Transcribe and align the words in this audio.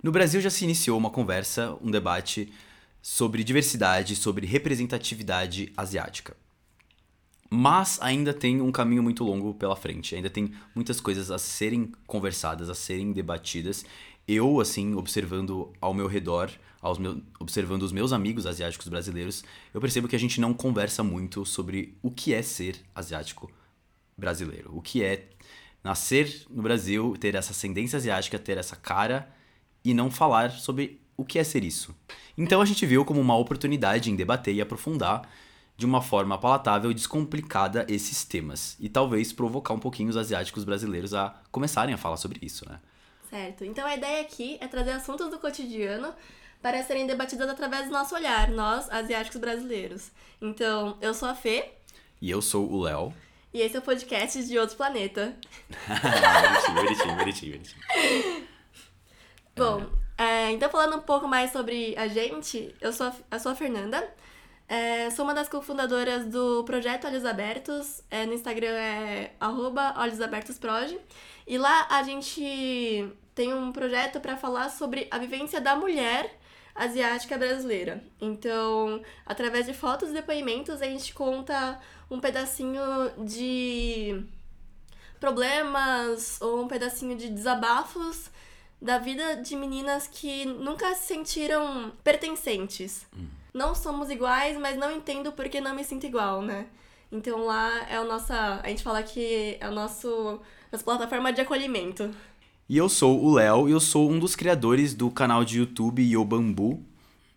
No 0.00 0.12
Brasil 0.12 0.40
já 0.40 0.48
se 0.48 0.64
iniciou 0.64 0.96
uma 0.96 1.10
conversa, 1.10 1.76
um 1.82 1.90
debate 1.90 2.52
sobre 3.02 3.42
diversidade, 3.42 4.14
sobre 4.14 4.46
representatividade 4.46 5.72
asiática. 5.76 6.36
Mas 7.50 7.98
ainda 8.00 8.32
tem 8.32 8.60
um 8.60 8.70
caminho 8.70 9.02
muito 9.02 9.24
longo 9.24 9.54
pela 9.54 9.74
frente, 9.74 10.14
ainda 10.14 10.30
tem 10.30 10.52
muitas 10.74 11.00
coisas 11.00 11.30
a 11.30 11.38
serem 11.38 11.92
conversadas, 12.06 12.68
a 12.68 12.74
serem 12.74 13.12
debatidas. 13.12 13.84
Eu, 14.26 14.60
assim, 14.60 14.94
observando 14.94 15.72
ao 15.80 15.94
meu 15.94 16.06
redor, 16.06 16.50
aos 16.80 16.98
meu, 16.98 17.20
observando 17.40 17.82
os 17.82 17.90
meus 17.90 18.12
amigos 18.12 18.46
asiáticos 18.46 18.86
brasileiros, 18.86 19.42
eu 19.74 19.80
percebo 19.80 20.06
que 20.06 20.14
a 20.14 20.18
gente 20.18 20.40
não 20.40 20.54
conversa 20.54 21.02
muito 21.02 21.44
sobre 21.44 21.96
o 22.02 22.10
que 22.10 22.32
é 22.32 22.42
ser 22.42 22.76
asiático 22.94 23.50
brasileiro. 24.16 24.70
O 24.76 24.82
que 24.82 25.02
é 25.02 25.30
nascer 25.82 26.44
no 26.50 26.62
Brasil, 26.62 27.16
ter 27.18 27.34
essa 27.34 27.50
ascendência 27.50 27.96
asiática, 27.96 28.38
ter 28.38 28.58
essa 28.58 28.76
cara 28.76 29.34
e 29.88 29.94
não 29.94 30.10
falar 30.10 30.50
sobre 30.50 31.00
o 31.16 31.24
que 31.24 31.38
é 31.38 31.44
ser 31.44 31.64
isso. 31.64 31.96
Então 32.36 32.60
a 32.60 32.66
gente 32.66 32.84
viu 32.84 33.06
como 33.06 33.20
uma 33.20 33.36
oportunidade 33.36 34.10
em 34.10 34.16
debater 34.16 34.54
e 34.54 34.60
aprofundar 34.60 35.26
de 35.78 35.86
uma 35.86 36.02
forma 36.02 36.36
palatável 36.36 36.90
e 36.90 36.94
descomplicada 36.94 37.86
esses 37.88 38.22
temas 38.22 38.76
e 38.78 38.88
talvez 38.88 39.32
provocar 39.32 39.72
um 39.72 39.78
pouquinho 39.78 40.10
os 40.10 40.16
asiáticos 40.16 40.62
brasileiros 40.62 41.14
a 41.14 41.40
começarem 41.50 41.94
a 41.94 41.98
falar 41.98 42.18
sobre 42.18 42.38
isso, 42.42 42.68
né? 42.68 42.78
Certo. 43.30 43.64
Então 43.64 43.86
a 43.86 43.94
ideia 43.94 44.20
aqui 44.20 44.58
é 44.60 44.68
trazer 44.68 44.90
assuntos 44.90 45.30
do 45.30 45.38
cotidiano 45.38 46.12
para 46.60 46.82
serem 46.82 47.06
debatidos 47.06 47.48
através 47.48 47.86
do 47.86 47.92
nosso 47.92 48.14
olhar, 48.14 48.50
nós, 48.50 48.90
asiáticos 48.90 49.40
brasileiros. 49.40 50.10
Então, 50.42 50.98
eu 51.00 51.14
sou 51.14 51.28
a 51.28 51.34
Fê. 51.34 51.70
E 52.20 52.28
eu 52.28 52.42
sou 52.42 52.70
o 52.70 52.82
Léo. 52.82 53.14
E 53.54 53.60
esse 53.60 53.76
é 53.76 53.78
o 53.78 53.82
podcast 53.82 54.44
de 54.44 54.58
Outro 54.58 54.76
Planeta. 54.76 55.36
bonitinho, 56.74 56.74
bonitinho, 56.74 57.16
bonitinho, 57.16 57.52
bonitinho. 57.52 58.48
Bom, 59.58 59.84
é, 60.16 60.52
então 60.52 60.70
falando 60.70 60.96
um 60.96 61.00
pouco 61.00 61.26
mais 61.26 61.50
sobre 61.50 61.92
a 61.98 62.06
gente, 62.06 62.72
eu 62.80 62.92
sou 62.92 63.08
a, 63.08 63.14
eu 63.32 63.40
sou 63.40 63.50
a 63.50 63.54
Fernanda. 63.56 64.08
É, 64.68 65.10
sou 65.10 65.24
uma 65.24 65.34
das 65.34 65.48
cofundadoras 65.48 66.26
do 66.26 66.62
projeto 66.62 67.08
Olhos 67.08 67.24
Abertos. 67.24 68.00
É, 68.08 68.24
no 68.24 68.34
Instagram 68.34 68.70
é 68.70 69.32
olhosabertosproj. 70.00 70.96
E 71.44 71.58
lá 71.58 71.88
a 71.90 72.04
gente 72.04 73.12
tem 73.34 73.52
um 73.52 73.72
projeto 73.72 74.20
para 74.20 74.36
falar 74.36 74.68
sobre 74.68 75.08
a 75.10 75.18
vivência 75.18 75.60
da 75.60 75.74
mulher 75.74 76.38
asiática 76.72 77.36
brasileira. 77.36 78.04
Então, 78.20 79.02
através 79.26 79.66
de 79.66 79.74
fotos 79.74 80.10
e 80.10 80.12
depoimentos, 80.12 80.80
a 80.80 80.86
gente 80.86 81.12
conta 81.12 81.80
um 82.08 82.20
pedacinho 82.20 82.80
de 83.24 84.24
problemas 85.18 86.40
ou 86.40 86.62
um 86.62 86.68
pedacinho 86.68 87.16
de 87.16 87.28
desabafos 87.28 88.30
da 88.80 88.98
vida 88.98 89.36
de 89.36 89.56
meninas 89.56 90.06
que 90.06 90.44
nunca 90.44 90.94
se 90.94 91.06
sentiram 91.06 91.92
pertencentes. 92.02 93.06
Hum 93.16 93.38
não 93.58 93.74
somos 93.74 94.08
iguais, 94.08 94.56
mas 94.58 94.78
não 94.78 94.90
entendo 94.90 95.32
porque 95.32 95.60
não 95.60 95.74
me 95.74 95.84
sinto 95.84 96.06
igual, 96.06 96.40
né? 96.40 96.66
Então 97.10 97.44
lá 97.44 97.86
é 97.90 97.98
o 98.00 98.04
nossa. 98.04 98.60
A 98.62 98.68
gente 98.68 98.82
fala 98.82 99.02
que 99.02 99.56
é 99.60 99.68
o 99.68 99.72
nosso. 99.72 100.40
Nossa 100.70 100.84
plataforma 100.84 101.32
de 101.32 101.40
acolhimento. 101.40 102.10
E 102.68 102.76
eu 102.76 102.88
sou 102.88 103.24
o 103.24 103.34
Léo 103.34 103.68
e 103.68 103.72
eu 103.72 103.80
sou 103.80 104.10
um 104.10 104.18
dos 104.18 104.36
criadores 104.36 104.94
do 104.94 105.10
canal 105.10 105.44
de 105.44 105.58
YouTube 105.58 106.02
Yobambu. 106.02 106.84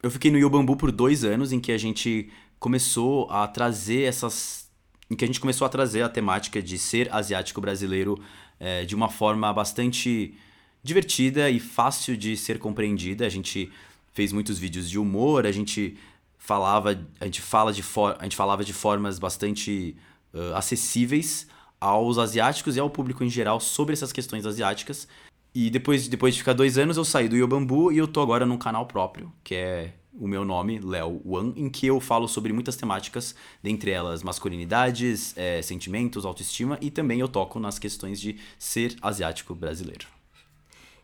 Eu 0.03 0.11
fiquei 0.11 0.29
no 0.29 0.37
Yobambu 0.37 0.75
por 0.75 0.91
dois 0.91 1.23
anos, 1.23 1.51
em 1.53 1.59
que 1.59 1.71
a 1.71 1.77
gente 1.77 2.29
começou 2.59 3.29
a 3.31 3.47
trazer 3.47 4.03
essas. 4.03 4.69
em 5.09 5.15
que 5.15 5.23
a 5.23 5.27
gente 5.27 5.39
começou 5.39 5.65
a 5.65 5.69
trazer 5.69 6.01
a 6.01 6.09
temática 6.09 6.61
de 6.61 6.77
ser 6.77 7.11
asiático 7.13 7.61
brasileiro 7.61 8.21
é, 8.59 8.83
de 8.83 8.93
uma 8.93 9.09
forma 9.09 9.51
bastante 9.53 10.37
divertida 10.83 11.49
e 11.49 11.59
fácil 11.59 12.17
de 12.17 12.35
ser 12.35 12.59
compreendida. 12.59 13.25
A 13.25 13.29
gente 13.29 13.71
fez 14.13 14.31
muitos 14.31 14.59
vídeos 14.59 14.89
de 14.89 14.99
humor, 14.99 15.45
a 15.45 15.51
gente 15.51 15.97
falava, 16.37 16.99
a 17.19 17.25
gente 17.25 17.41
fala 17.41 17.71
de 17.71 17.83
for, 17.83 18.15
a 18.19 18.23
gente 18.23 18.35
falava 18.35 18.63
de 18.63 18.73
formas 18.73 19.19
bastante 19.19 19.95
uh, 20.33 20.55
acessíveis 20.55 21.47
aos 21.79 22.17
asiáticos 22.17 22.75
e 22.75 22.79
ao 22.79 22.89
público 22.89 23.23
em 23.23 23.29
geral 23.29 23.59
sobre 23.59 23.93
essas 23.93 24.11
questões 24.11 24.45
asiáticas. 24.45 25.07
E 25.53 25.69
depois, 25.69 26.07
depois 26.07 26.33
de 26.33 26.39
ficar 26.39 26.53
dois 26.53 26.77
anos, 26.77 26.97
eu 26.97 27.03
saí 27.03 27.27
do 27.27 27.35
Yobambu 27.35 27.91
e 27.91 27.97
eu 27.97 28.07
tô 28.07 28.21
agora 28.21 28.45
num 28.45 28.57
canal 28.57 28.85
próprio, 28.85 29.31
que 29.43 29.55
é 29.55 29.93
o 30.13 30.27
meu 30.27 30.45
nome, 30.45 30.79
Léo 30.79 31.21
Wan, 31.25 31.53
em 31.55 31.69
que 31.69 31.87
eu 31.87 31.99
falo 31.99 32.27
sobre 32.27 32.53
muitas 32.53 32.75
temáticas, 32.75 33.35
dentre 33.61 33.91
elas 33.91 34.23
masculinidades, 34.23 35.33
é, 35.37 35.61
sentimentos, 35.61 36.25
autoestima, 36.25 36.77
e 36.81 36.91
também 36.91 37.19
eu 37.19 37.27
toco 37.27 37.59
nas 37.59 37.79
questões 37.79 38.19
de 38.19 38.37
ser 38.57 38.95
asiático 39.01 39.55
brasileiro. 39.55 40.20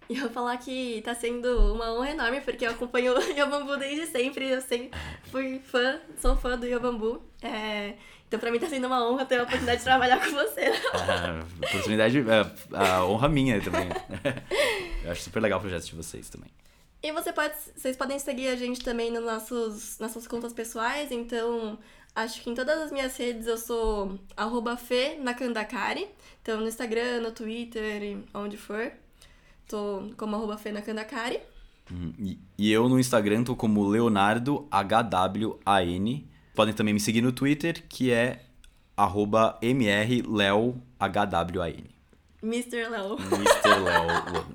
E 0.10 0.16
eu 0.16 0.22
vou 0.22 0.30
falar 0.30 0.58
que 0.58 1.02
tá 1.04 1.14
sendo 1.14 1.74
uma 1.74 1.94
honra 1.94 2.12
enorme, 2.12 2.42
porque 2.42 2.66
eu 2.66 2.72
acompanho 2.72 3.14
o 3.14 3.22
Yobambu 3.38 3.78
desde 3.78 4.08
sempre. 4.08 4.50
Eu 4.50 4.62
sempre 4.62 4.98
fui 5.32 5.60
fã, 5.60 6.00
sou 6.22 6.36
fã 6.36 6.58
do 6.58 6.66
Yobambu. 6.66 7.22
É, 7.42 7.96
então, 8.28 8.40
pra 8.40 8.52
mim, 8.52 8.60
tá 8.60 8.68
sendo 8.68 8.88
uma 8.88 9.08
honra 9.08 9.26
ter 9.26 9.40
a 9.40 9.44
oportunidade 9.44 9.80
de 9.80 9.84
trabalhar 9.86 10.20
com 10.20 10.32
você. 10.32 10.66
a 10.94 11.44
oportunidade, 11.68 12.24
a, 12.74 12.98
a 12.98 13.06
honra 13.06 13.30
minha 13.30 13.62
também. 13.62 13.88
eu 15.04 15.12
acho 15.12 15.24
super 15.24 15.42
legal 15.42 15.60
o 15.60 15.62
projeto 15.62 15.86
de 15.86 15.96
vocês 15.96 16.30
também. 16.30 16.50
E 17.02 17.12
você 17.12 17.32
pode, 17.32 17.54
vocês 17.76 17.96
podem 17.96 18.20
seguir 18.20 18.50
a 18.50 18.56
gente 18.56 18.84
também 18.84 19.12
nos 19.12 19.24
nossos, 19.24 19.98
nas 20.00 20.12
suas 20.12 20.28
contas 20.28 20.52
pessoais. 20.52 21.10
Então, 21.12 21.80
acho 22.14 22.42
que 22.42 22.50
em 22.50 22.56
todas 22.56 22.78
as 22.80 22.92
minhas 22.92 23.16
redes 23.16 23.48
eu 23.48 23.58
sou 23.58 24.20
arroba. 24.36 24.78
Então, 26.42 26.60
no 26.60 26.68
Instagram, 26.68 27.22
no 27.22 27.32
Twitter, 27.32 28.18
onde 28.34 28.58
for. 28.58 28.92
Tô 29.68 30.10
como 30.16 30.36
arroba 30.36 30.58
Fenacandacari. 30.58 31.40
Uhum. 31.92 32.14
E, 32.20 32.40
e 32.58 32.72
eu 32.72 32.88
no 32.88 33.00
Instagram 33.00 33.44
tô 33.44 33.56
como 33.56 33.88
Leonardo 33.88 34.68
HWAN. 34.72 36.24
Podem 36.56 36.74
também 36.74 36.94
me 36.94 37.00
seguir 37.00 37.22
no 37.22 37.32
Twitter, 37.32 37.84
que 37.88 38.12
é 38.12 38.44
arroba 38.96 39.58
MRLeoHWAN. 39.62 40.78
Mr. 42.42 42.90
Léo. 42.90 43.18
Mr. 43.20 43.80
Léo. 43.84 44.46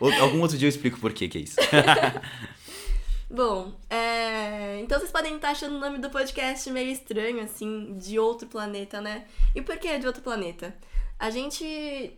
Algum 0.22 0.40
outro 0.40 0.58
dia 0.58 0.66
eu 0.66 0.70
explico 0.70 0.98
por 1.00 1.12
que 1.12 1.28
que 1.28 1.38
é 1.38 1.40
isso. 1.42 1.56
Bom, 3.30 3.72
é... 3.90 4.80
então 4.80 4.98
vocês 4.98 5.10
podem 5.10 5.36
estar 5.36 5.50
achando 5.50 5.76
o 5.76 5.80
nome 5.80 5.98
do 5.98 6.08
podcast 6.08 6.70
meio 6.70 6.90
estranho, 6.90 7.40
assim, 7.42 7.94
de 7.98 8.18
outro 8.18 8.48
planeta, 8.48 9.00
né? 9.00 9.24
E 9.54 9.60
por 9.60 9.76
que 9.76 9.98
de 9.98 10.06
outro 10.06 10.22
planeta? 10.22 10.74
A 11.18 11.30
gente 11.30 12.12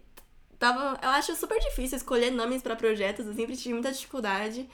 tava. 0.61 1.01
Eu 1.03 1.09
acho 1.09 1.35
super 1.35 1.59
difícil 1.59 1.97
escolher 1.97 2.31
nomes 2.31 2.63
para 2.63 2.77
projetos, 2.77 3.27
eu 3.27 3.35
sempre 3.35 3.57
tive 3.57 3.75
muita 3.75 3.91
dificuldade. 3.91 4.69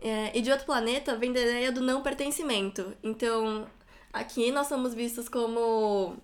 É, 0.00 0.36
e 0.36 0.40
de 0.40 0.50
outro 0.50 0.64
planeta 0.64 1.16
vem 1.16 1.32
da 1.32 1.40
ideia 1.40 1.70
do 1.70 1.80
não 1.80 2.02
pertencimento. 2.02 2.96
Então, 3.02 3.68
aqui 4.12 4.50
nós 4.50 4.66
somos 4.66 4.94
vistos 4.94 5.28
como 5.28 6.16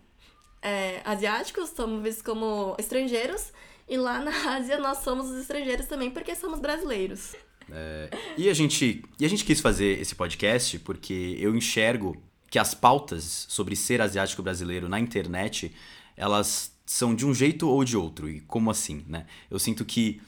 é, 0.62 1.00
asiáticos, 1.04 1.70
somos 1.70 2.02
vistos 2.02 2.22
como 2.22 2.74
estrangeiros, 2.78 3.52
e 3.88 3.96
lá 3.96 4.20
na 4.20 4.32
Ásia 4.56 4.78
nós 4.78 4.98
somos 4.98 5.28
os 5.30 5.40
estrangeiros 5.40 5.86
também 5.86 6.10
porque 6.10 6.34
somos 6.34 6.58
brasileiros. 6.58 7.34
É, 7.70 8.10
e, 8.36 8.48
a 8.48 8.54
gente, 8.54 9.04
e 9.18 9.24
a 9.24 9.28
gente 9.28 9.44
quis 9.44 9.60
fazer 9.60 10.00
esse 10.00 10.14
podcast 10.14 10.78
porque 10.80 11.36
eu 11.38 11.54
enxergo 11.54 12.16
que 12.50 12.58
as 12.58 12.74
pautas 12.74 13.46
sobre 13.48 13.74
ser 13.74 14.00
asiático 14.00 14.42
brasileiro 14.42 14.88
na 14.88 15.00
internet, 15.00 15.74
elas 16.16 16.73
são 16.84 17.14
de 17.14 17.26
um 17.26 17.34
jeito 17.34 17.68
ou 17.68 17.84
de 17.84 17.96
outro. 17.96 18.28
E 18.28 18.40
como 18.40 18.70
assim, 18.70 19.04
né? 19.08 19.26
Eu 19.50 19.58
sinto 19.58 19.84
que 19.84 20.20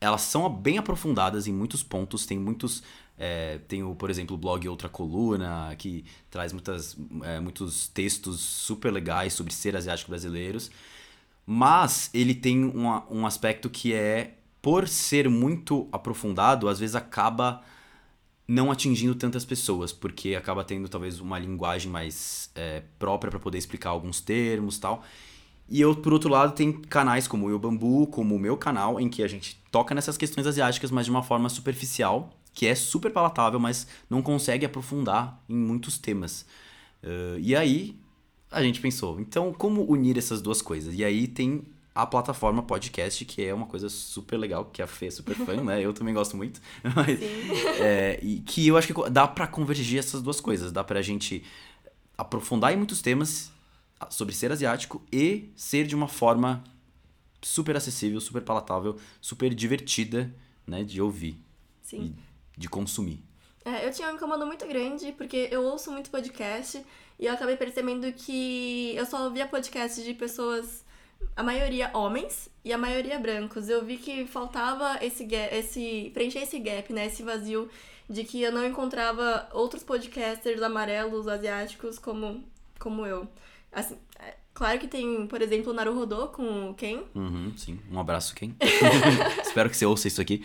elas 0.00 0.22
são 0.22 0.48
bem 0.48 0.78
aprofundadas 0.78 1.46
em 1.46 1.52
muitos 1.52 1.82
pontos, 1.82 2.26
tem 2.26 2.38
muitos. 2.38 2.82
É, 3.16 3.58
tem, 3.68 3.82
o, 3.82 3.94
por 3.94 4.10
exemplo, 4.10 4.34
o 4.34 4.38
blog 4.38 4.68
Outra 4.68 4.88
Coluna, 4.88 5.74
que 5.78 6.04
traz 6.30 6.52
muitas, 6.52 6.96
é, 7.22 7.38
muitos 7.40 7.88
textos 7.88 8.40
super 8.40 8.92
legais 8.92 9.32
sobre 9.32 9.52
ser 9.52 9.76
asiático 9.76 10.10
brasileiros. 10.10 10.70
Mas 11.46 12.10
ele 12.12 12.34
tem 12.34 12.64
um, 12.64 12.86
um 13.10 13.26
aspecto 13.26 13.70
que 13.70 13.92
é, 13.92 14.38
por 14.60 14.88
ser 14.88 15.28
muito 15.28 15.88
aprofundado, 15.92 16.68
às 16.68 16.78
vezes 16.80 16.96
acaba 16.96 17.62
não 18.46 18.70
atingindo 18.70 19.14
tantas 19.14 19.44
pessoas, 19.44 19.92
porque 19.92 20.34
acaba 20.34 20.64
tendo 20.64 20.88
talvez 20.88 21.20
uma 21.20 21.38
linguagem 21.38 21.90
mais 21.90 22.50
é, 22.54 22.82
própria 22.98 23.30
para 23.30 23.40
poder 23.40 23.58
explicar 23.58 23.90
alguns 23.90 24.20
termos 24.20 24.78
tal. 24.78 25.04
E 25.68 25.80
eu, 25.80 25.94
por 25.94 26.12
outro 26.12 26.30
lado, 26.30 26.54
tem 26.54 26.72
canais 26.72 27.26
como 27.26 27.46
o 27.46 27.50
Eu 27.50 27.58
Bambu, 27.58 28.06
como 28.08 28.34
o 28.34 28.38
meu 28.38 28.56
canal, 28.56 29.00
em 29.00 29.08
que 29.08 29.22
a 29.22 29.28
gente 29.28 29.60
toca 29.70 29.94
nessas 29.94 30.16
questões 30.16 30.46
asiáticas, 30.46 30.90
mas 30.90 31.06
de 31.06 31.10
uma 31.10 31.22
forma 31.22 31.48
superficial, 31.48 32.30
que 32.52 32.66
é 32.66 32.74
super 32.74 33.10
palatável, 33.10 33.58
mas 33.58 33.86
não 34.08 34.22
consegue 34.22 34.66
aprofundar 34.66 35.42
em 35.48 35.56
muitos 35.56 35.98
temas. 35.98 36.46
Uh, 37.02 37.38
e 37.38 37.56
aí 37.56 37.98
a 38.50 38.62
gente 38.62 38.80
pensou, 38.80 39.20
então 39.20 39.52
como 39.52 39.82
unir 39.90 40.16
essas 40.16 40.40
duas 40.40 40.62
coisas? 40.62 40.94
E 40.94 41.04
aí 41.04 41.26
tem 41.26 41.64
a 41.94 42.06
plataforma 42.06 42.62
podcast, 42.62 43.24
que 43.24 43.44
é 43.44 43.54
uma 43.54 43.66
coisa 43.66 43.88
super 43.88 44.36
legal, 44.36 44.64
que 44.66 44.82
a 44.82 44.86
Fê 44.86 45.06
é 45.06 45.10
super 45.10 45.34
fã, 45.34 45.56
né? 45.62 45.80
Eu 45.80 45.92
também 45.92 46.12
gosto 46.12 46.36
muito. 46.36 46.60
Mas, 46.94 47.20
é, 47.80 48.18
e 48.22 48.40
que 48.40 48.66
eu 48.66 48.76
acho 48.76 48.92
que 48.92 49.10
dá 49.10 49.28
para 49.28 49.46
convergir 49.46 49.98
essas 49.98 50.20
duas 50.20 50.40
coisas. 50.40 50.72
Dá 50.72 50.82
pra 50.82 51.00
gente 51.02 51.44
aprofundar 52.18 52.72
em 52.72 52.76
muitos 52.76 53.00
temas 53.00 53.52
sobre 54.10 54.34
ser 54.34 54.52
asiático 54.52 55.02
e 55.12 55.50
ser 55.56 55.86
de 55.86 55.94
uma 55.94 56.08
forma 56.08 56.62
super 57.42 57.76
acessível, 57.76 58.20
super 58.20 58.42
palatável, 58.42 58.98
super 59.20 59.54
divertida, 59.54 60.34
né, 60.66 60.82
de 60.82 61.00
ouvir. 61.00 61.38
Sim. 61.82 62.14
E 62.16 62.58
de 62.58 62.68
consumir. 62.68 63.22
É, 63.64 63.86
eu 63.86 63.90
tinha 63.90 64.10
um 64.10 64.14
incômodo 64.14 64.46
muito 64.46 64.66
grande, 64.66 65.12
porque 65.12 65.48
eu 65.50 65.62
ouço 65.64 65.90
muito 65.90 66.10
podcast 66.10 66.84
e 67.18 67.26
eu 67.26 67.32
acabei 67.32 67.56
percebendo 67.56 68.12
que 68.12 68.94
eu 68.94 69.06
só 69.06 69.24
ouvia 69.24 69.46
podcast 69.46 70.02
de 70.02 70.14
pessoas, 70.14 70.84
a 71.34 71.42
maioria 71.42 71.90
homens 71.94 72.50
e 72.64 72.72
a 72.72 72.78
maioria 72.78 73.18
brancos. 73.18 73.68
Eu 73.68 73.84
vi 73.84 73.96
que 73.96 74.26
faltava 74.26 74.98
esse, 75.02 75.24
gap, 75.24 75.54
esse 75.54 76.10
preencher 76.12 76.40
esse 76.40 76.58
gap, 76.58 76.92
né, 76.92 77.06
esse 77.06 77.22
vazio 77.22 77.68
de 78.08 78.22
que 78.22 78.42
eu 78.42 78.52
não 78.52 78.66
encontrava 78.66 79.48
outros 79.52 79.82
podcasters 79.82 80.60
amarelos, 80.60 81.26
asiáticos 81.26 81.98
como, 81.98 82.44
como 82.78 83.06
eu. 83.06 83.26
Assim, 83.74 83.96
é, 84.18 84.36
claro 84.54 84.78
que 84.78 84.86
tem, 84.86 85.26
por 85.26 85.42
exemplo, 85.42 85.72
o 85.72 85.74
Naruhodô 85.74 86.28
com 86.28 86.70
o 86.70 86.74
Ken. 86.74 87.02
Uhum, 87.14 87.52
sim. 87.56 87.78
Um 87.90 87.98
abraço, 87.98 88.34
Ken. 88.34 88.54
Espero 89.42 89.68
que 89.68 89.76
você 89.76 89.84
ouça 89.84 90.08
isso 90.08 90.20
aqui. 90.20 90.42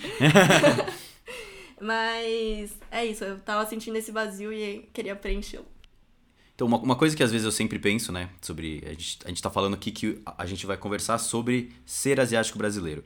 Mas 1.82 2.78
é 2.92 3.06
isso, 3.06 3.24
eu 3.24 3.40
tava 3.40 3.66
sentindo 3.70 3.98
esse 3.98 4.12
vazio 4.12 4.52
e 4.52 4.90
queria 4.94 5.16
preenchê-lo. 5.16 5.66
Então, 6.54 6.68
uma, 6.68 6.78
uma 6.78 6.96
coisa 6.98 7.16
que 7.16 7.24
às 7.24 7.32
vezes 7.32 7.46
eu 7.46 7.54
sempre 7.54 7.80
penso, 7.80 8.12
né, 8.12 8.30
sobre. 8.42 8.84
A 8.86 8.90
gente, 8.90 9.20
a 9.24 9.28
gente 9.30 9.42
tá 9.42 9.50
falando 9.50 9.76
aqui 9.76 9.92
que 9.92 10.22
a 10.38 10.46
gente 10.46 10.66
vai 10.66 10.76
conversar 10.76 11.18
sobre 11.18 11.72
ser 11.86 12.20
asiático 12.20 12.58
brasileiro. 12.58 13.06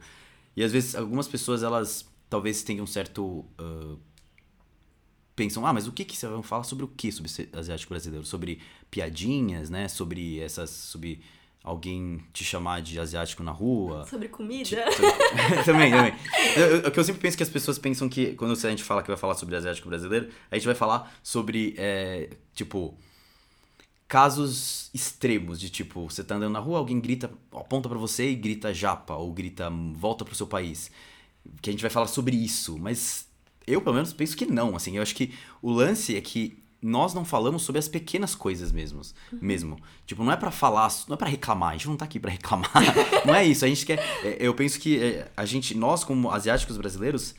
E 0.56 0.64
às 0.64 0.72
vezes 0.72 0.96
algumas 0.96 1.28
pessoas, 1.28 1.62
elas 1.62 2.12
talvez 2.28 2.64
tenham 2.64 2.84
um 2.84 2.88
certo. 2.88 3.46
Uh, 3.60 4.00
pensam, 5.36 5.66
ah, 5.66 5.74
mas 5.74 5.88
o 5.88 5.92
que 5.92 6.06
que 6.06 6.16
você 6.16 6.28
vai 6.28 6.42
falar 6.44 6.64
sobre 6.64 6.86
o 6.86 6.88
que 6.88 7.12
sobre 7.12 7.32
asiático 7.54 7.90
brasileiro? 7.90 8.26
Sobre 8.26 8.60
piadinhas, 8.90 9.70
né? 9.70 9.88
Sobre 9.88 10.40
essas. 10.40 10.70
Sobre 10.70 11.22
alguém 11.64 12.22
te 12.34 12.44
chamar 12.44 12.82
de 12.82 13.00
asiático 13.00 13.42
na 13.42 13.52
rua. 13.52 14.06
Sobre 14.06 14.28
comida? 14.28 14.64
Te, 14.64 14.76
sobre... 14.76 15.64
também, 15.64 15.92
também. 15.92 16.14
O 16.86 16.92
que 16.92 17.00
eu 17.00 17.04
sempre 17.04 17.22
penso 17.22 17.38
que 17.38 17.44
as 17.44 17.50
pessoas 17.50 17.80
pensam 17.80 18.10
que 18.10 18.34
quando 18.36 18.52
a 18.52 18.70
gente 18.70 18.84
fala 18.84 19.02
que 19.02 19.08
vai 19.08 19.18
falar 19.18 19.36
sobre 19.36 19.56
asiático 19.56 19.88
brasileiro, 19.88 20.30
a 20.52 20.56
gente 20.56 20.66
vai 20.66 20.76
falar 20.76 21.16
sobre, 21.24 21.74
é, 21.78 22.32
tipo, 22.54 22.98
casos 24.10 24.92
extremos 24.94 25.60
de 25.60 25.70
tipo, 25.70 26.10
você 26.10 26.24
tá 26.24 26.36
andando 26.36 26.52
na 26.52 26.60
rua, 26.60 26.78
alguém 26.78 27.00
grita, 27.00 27.32
aponta 27.52 27.88
para 27.88 27.98
você 27.98 28.30
e 28.30 28.36
grita 28.36 28.74
japa, 28.74 29.16
ou 29.16 29.32
grita 29.32 29.72
volta 29.94 30.26
pro 30.26 30.36
seu 30.36 30.46
país. 30.46 30.92
Que 31.62 31.70
a 31.70 31.74
gente 31.74 31.82
vai 31.82 31.90
falar 31.90 32.08
sobre 32.08 32.36
isso, 32.36 32.78
mas 32.78 33.28
eu 33.66 33.82
pelo 33.82 33.96
menos 33.96 34.14
penso 34.14 34.36
que 34.36 34.46
não, 34.46 34.76
assim, 34.76 34.98
eu 34.98 35.02
acho 35.02 35.16
que 35.16 35.34
o 35.62 35.72
lance 35.72 36.16
é 36.16 36.22
que 36.22 36.62
nós 36.84 37.14
não 37.14 37.24
falamos 37.24 37.64
sobre 37.64 37.80
as 37.80 37.88
pequenas 37.88 38.36
coisas 38.36 38.72
mesmos, 38.72 39.16
uhum. 39.32 39.40
mesmo. 39.42 39.80
Tipo, 40.06 40.24
não 40.24 40.34
é 40.34 40.36
para 40.36 40.52
falar, 40.52 40.92
não 41.08 41.14
é 41.14 41.18
para 41.18 41.30
reclamar, 41.30 41.70
a 41.70 41.74
gente 41.74 41.88
não 41.88 41.96
tá 41.96 42.04
aqui 42.04 42.20
para 42.20 42.32
reclamar. 42.32 42.70
não 43.26 43.34
é 43.34 43.46
isso, 43.46 43.64
a 43.64 43.68
gente 43.70 43.86
quer, 43.86 44.00
é, 44.24 44.38
eu 44.40 44.54
penso 44.54 44.78
que 44.78 45.02
é, 45.02 45.32
a 45.36 45.46
gente, 45.46 45.76
nós 45.76 46.04
como 46.04 46.30
asiáticos 46.30 46.76
brasileiros, 46.76 47.34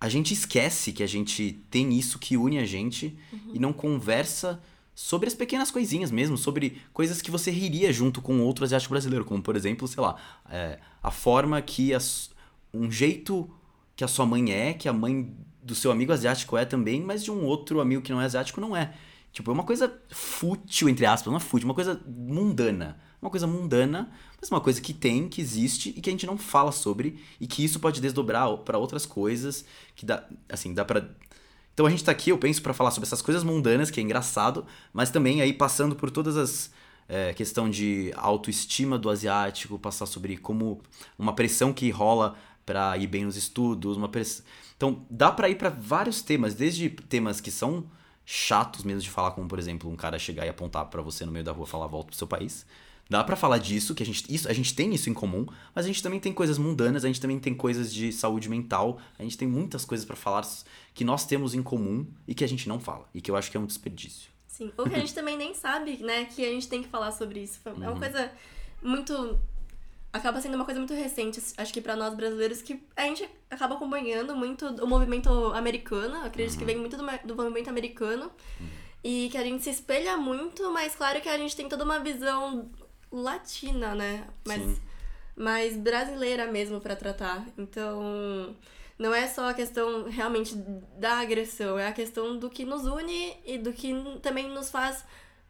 a 0.00 0.08
gente 0.08 0.34
esquece 0.34 0.92
que 0.92 1.02
a 1.02 1.06
gente 1.06 1.64
tem 1.70 1.96
isso 1.96 2.18
que 2.18 2.36
une 2.36 2.58
a 2.58 2.64
gente 2.64 3.16
uhum. 3.32 3.52
e 3.54 3.58
não 3.60 3.72
conversa 3.72 4.60
sobre 4.94 5.28
as 5.28 5.34
pequenas 5.34 5.70
coisinhas 5.70 6.10
mesmo, 6.10 6.36
sobre 6.36 6.82
coisas 6.92 7.22
que 7.22 7.30
você 7.30 7.52
riria 7.52 7.92
junto 7.92 8.20
com 8.20 8.40
outro 8.40 8.64
asiático 8.64 8.90
brasileiro, 8.90 9.24
como 9.24 9.40
por 9.40 9.54
exemplo, 9.54 9.86
sei 9.86 10.02
lá, 10.02 10.16
é, 10.50 10.80
a 11.00 11.10
forma 11.12 11.62
que 11.62 11.94
as, 11.94 12.30
um 12.74 12.90
jeito 12.90 13.48
que 13.94 14.02
a 14.02 14.08
sua 14.08 14.26
mãe 14.26 14.50
é, 14.52 14.74
que 14.74 14.88
a 14.88 14.92
mãe 14.92 15.32
do 15.62 15.74
seu 15.74 15.90
amigo 15.90 16.12
asiático 16.12 16.56
é 16.56 16.64
também, 16.64 17.00
mas 17.00 17.22
de 17.22 17.30
um 17.30 17.44
outro 17.44 17.80
amigo 17.80 18.02
que 18.02 18.12
não 18.12 18.20
é 18.20 18.24
asiático 18.24 18.60
não 18.60 18.76
é. 18.76 18.94
Tipo, 19.32 19.50
é 19.50 19.54
uma 19.54 19.64
coisa 19.64 19.92
fútil, 20.10 20.88
entre 20.88 21.06
aspas, 21.06 21.30
não 21.30 21.38
é 21.38 21.40
fútil, 21.40 21.66
uma 21.66 21.74
coisa 21.74 22.00
mundana. 22.06 22.98
Uma 23.20 23.30
coisa 23.30 23.46
mundana, 23.46 24.10
mas 24.40 24.50
uma 24.50 24.60
coisa 24.60 24.80
que 24.80 24.92
tem, 24.92 25.28
que 25.28 25.40
existe 25.40 25.94
e 25.96 26.00
que 26.00 26.10
a 26.10 26.12
gente 26.12 26.26
não 26.26 26.36
fala 26.36 26.72
sobre 26.72 27.20
e 27.40 27.46
que 27.46 27.64
isso 27.64 27.78
pode 27.78 28.00
desdobrar 28.00 28.54
para 28.58 28.76
outras 28.76 29.06
coisas, 29.06 29.64
que 29.94 30.04
dá, 30.04 30.24
assim, 30.48 30.74
dá 30.74 30.84
para 30.84 31.08
Então 31.72 31.86
a 31.86 31.90
gente 31.90 32.02
tá 32.02 32.10
aqui, 32.10 32.30
eu 32.30 32.38
penso, 32.38 32.60
para 32.60 32.74
falar 32.74 32.90
sobre 32.90 33.06
essas 33.06 33.22
coisas 33.22 33.44
mundanas, 33.44 33.90
que 33.90 34.00
é 34.00 34.02
engraçado, 34.02 34.66
mas 34.92 35.10
também 35.10 35.40
aí 35.40 35.52
passando 35.52 35.94
por 35.94 36.10
todas 36.10 36.36
as 36.36 36.72
é, 37.08 37.32
questão 37.32 37.70
de 37.70 38.12
autoestima 38.16 38.98
do 38.98 39.08
asiático, 39.08 39.78
passar 39.78 40.06
sobre 40.06 40.36
como 40.36 40.80
uma 41.18 41.34
pressão 41.34 41.72
que 41.72 41.90
rola 41.90 42.36
para 42.64 42.96
ir 42.96 43.06
bem 43.06 43.24
nos 43.24 43.36
estudos, 43.36 43.96
uma 43.96 44.08
então, 44.82 45.06
dá 45.08 45.30
para 45.30 45.48
ir 45.48 45.54
para 45.54 45.68
vários 45.68 46.22
temas, 46.22 46.54
desde 46.54 46.90
temas 46.90 47.40
que 47.40 47.52
são 47.52 47.84
chatos 48.24 48.82
mesmo 48.82 49.00
de 49.00 49.10
falar, 49.10 49.30
como 49.30 49.46
por 49.46 49.58
exemplo, 49.58 49.88
um 49.88 49.94
cara 49.94 50.18
chegar 50.18 50.44
e 50.44 50.48
apontar 50.48 50.86
para 50.86 51.00
você 51.00 51.24
no 51.24 51.30
meio 51.30 51.44
da 51.44 51.52
rua 51.52 51.66
falar 51.66 51.86
volta 51.86 52.08
pro 52.08 52.16
seu 52.16 52.26
país. 52.26 52.66
Dá 53.08 53.22
para 53.22 53.36
falar 53.36 53.58
disso, 53.58 53.94
que 53.94 54.02
a 54.02 54.06
gente, 54.06 54.24
isso, 54.28 54.48
a 54.48 54.52
gente 54.52 54.74
tem 54.74 54.92
isso 54.92 55.08
em 55.08 55.14
comum, 55.14 55.46
mas 55.72 55.84
a 55.84 55.88
gente 55.88 56.02
também 56.02 56.18
tem 56.18 56.32
coisas 56.32 56.58
mundanas, 56.58 57.04
a 57.04 57.06
gente 57.06 57.20
também 57.20 57.38
tem 57.38 57.54
coisas 57.54 57.94
de 57.94 58.12
saúde 58.12 58.48
mental, 58.48 58.98
a 59.18 59.22
gente 59.22 59.38
tem 59.38 59.46
muitas 59.46 59.84
coisas 59.84 60.04
para 60.04 60.16
falar 60.16 60.44
que 60.92 61.04
nós 61.04 61.26
temos 61.26 61.54
em 61.54 61.62
comum 61.62 62.04
e 62.26 62.34
que 62.34 62.42
a 62.42 62.48
gente 62.48 62.68
não 62.68 62.80
fala, 62.80 63.08
e 63.14 63.20
que 63.20 63.30
eu 63.30 63.36
acho 63.36 63.52
que 63.52 63.56
é 63.56 63.60
um 63.60 63.66
desperdício. 63.66 64.32
Sim, 64.48 64.72
ou 64.76 64.88
que 64.88 64.96
a 64.96 64.98
gente 64.98 65.14
também 65.14 65.36
nem 65.36 65.54
sabe, 65.54 65.98
né, 65.98 66.24
que 66.24 66.44
a 66.44 66.50
gente 66.50 66.68
tem 66.68 66.82
que 66.82 66.88
falar 66.88 67.12
sobre 67.12 67.40
isso. 67.40 67.60
É 67.64 67.70
uma 67.70 67.92
uhum. 67.92 67.98
coisa 68.00 68.32
muito 68.82 69.38
acaba 70.12 70.40
sendo 70.40 70.54
uma 70.54 70.64
coisa 70.64 70.78
muito 70.78 70.92
recente, 70.92 71.42
acho 71.56 71.72
que 71.72 71.80
para 71.80 71.96
nós 71.96 72.14
brasileiros, 72.14 72.60
que 72.60 72.82
a 72.94 73.02
gente 73.02 73.28
acaba 73.50 73.74
acompanhando 73.76 74.36
muito 74.36 74.66
o 74.82 74.86
movimento 74.86 75.30
americano, 75.54 76.16
acredito 76.24 76.52
uhum. 76.52 76.58
que 76.58 76.64
vem 76.64 76.76
muito 76.76 76.96
do, 76.96 77.04
do 77.24 77.34
movimento 77.34 77.70
americano, 77.70 78.30
uhum. 78.60 78.68
e 79.02 79.28
que 79.30 79.38
a 79.38 79.42
gente 79.42 79.64
se 79.64 79.70
espelha 79.70 80.16
muito, 80.16 80.70
mas 80.70 80.94
claro 80.94 81.20
que 81.20 81.28
a 81.28 81.38
gente 81.38 81.56
tem 81.56 81.68
toda 81.68 81.84
uma 81.84 81.98
visão 81.98 82.70
latina, 83.10 83.94
né? 83.94 84.26
Mas, 84.46 84.80
mais 85.34 85.76
brasileira 85.76 86.46
mesmo 86.46 86.78
para 86.80 86.94
tratar. 86.94 87.46
Então, 87.56 88.54
não 88.98 89.14
é 89.14 89.26
só 89.26 89.48
a 89.48 89.54
questão 89.54 90.04
realmente 90.10 90.54
da 90.98 91.20
agressão, 91.20 91.78
é 91.78 91.88
a 91.88 91.92
questão 91.92 92.38
do 92.38 92.50
que 92.50 92.64
nos 92.64 92.84
une 92.84 93.36
e 93.46 93.56
do 93.56 93.72
que 93.72 93.94
também 94.20 94.48
nos 94.50 94.70
faz 94.70 95.04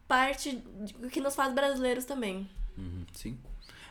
parte, 0.06 0.52
do 0.98 1.08
que 1.08 1.20
nos 1.20 1.34
faz 1.34 1.52
brasileiros 1.52 2.04
também. 2.04 2.48
Uhum. 2.78 3.04
Sim. 3.12 3.38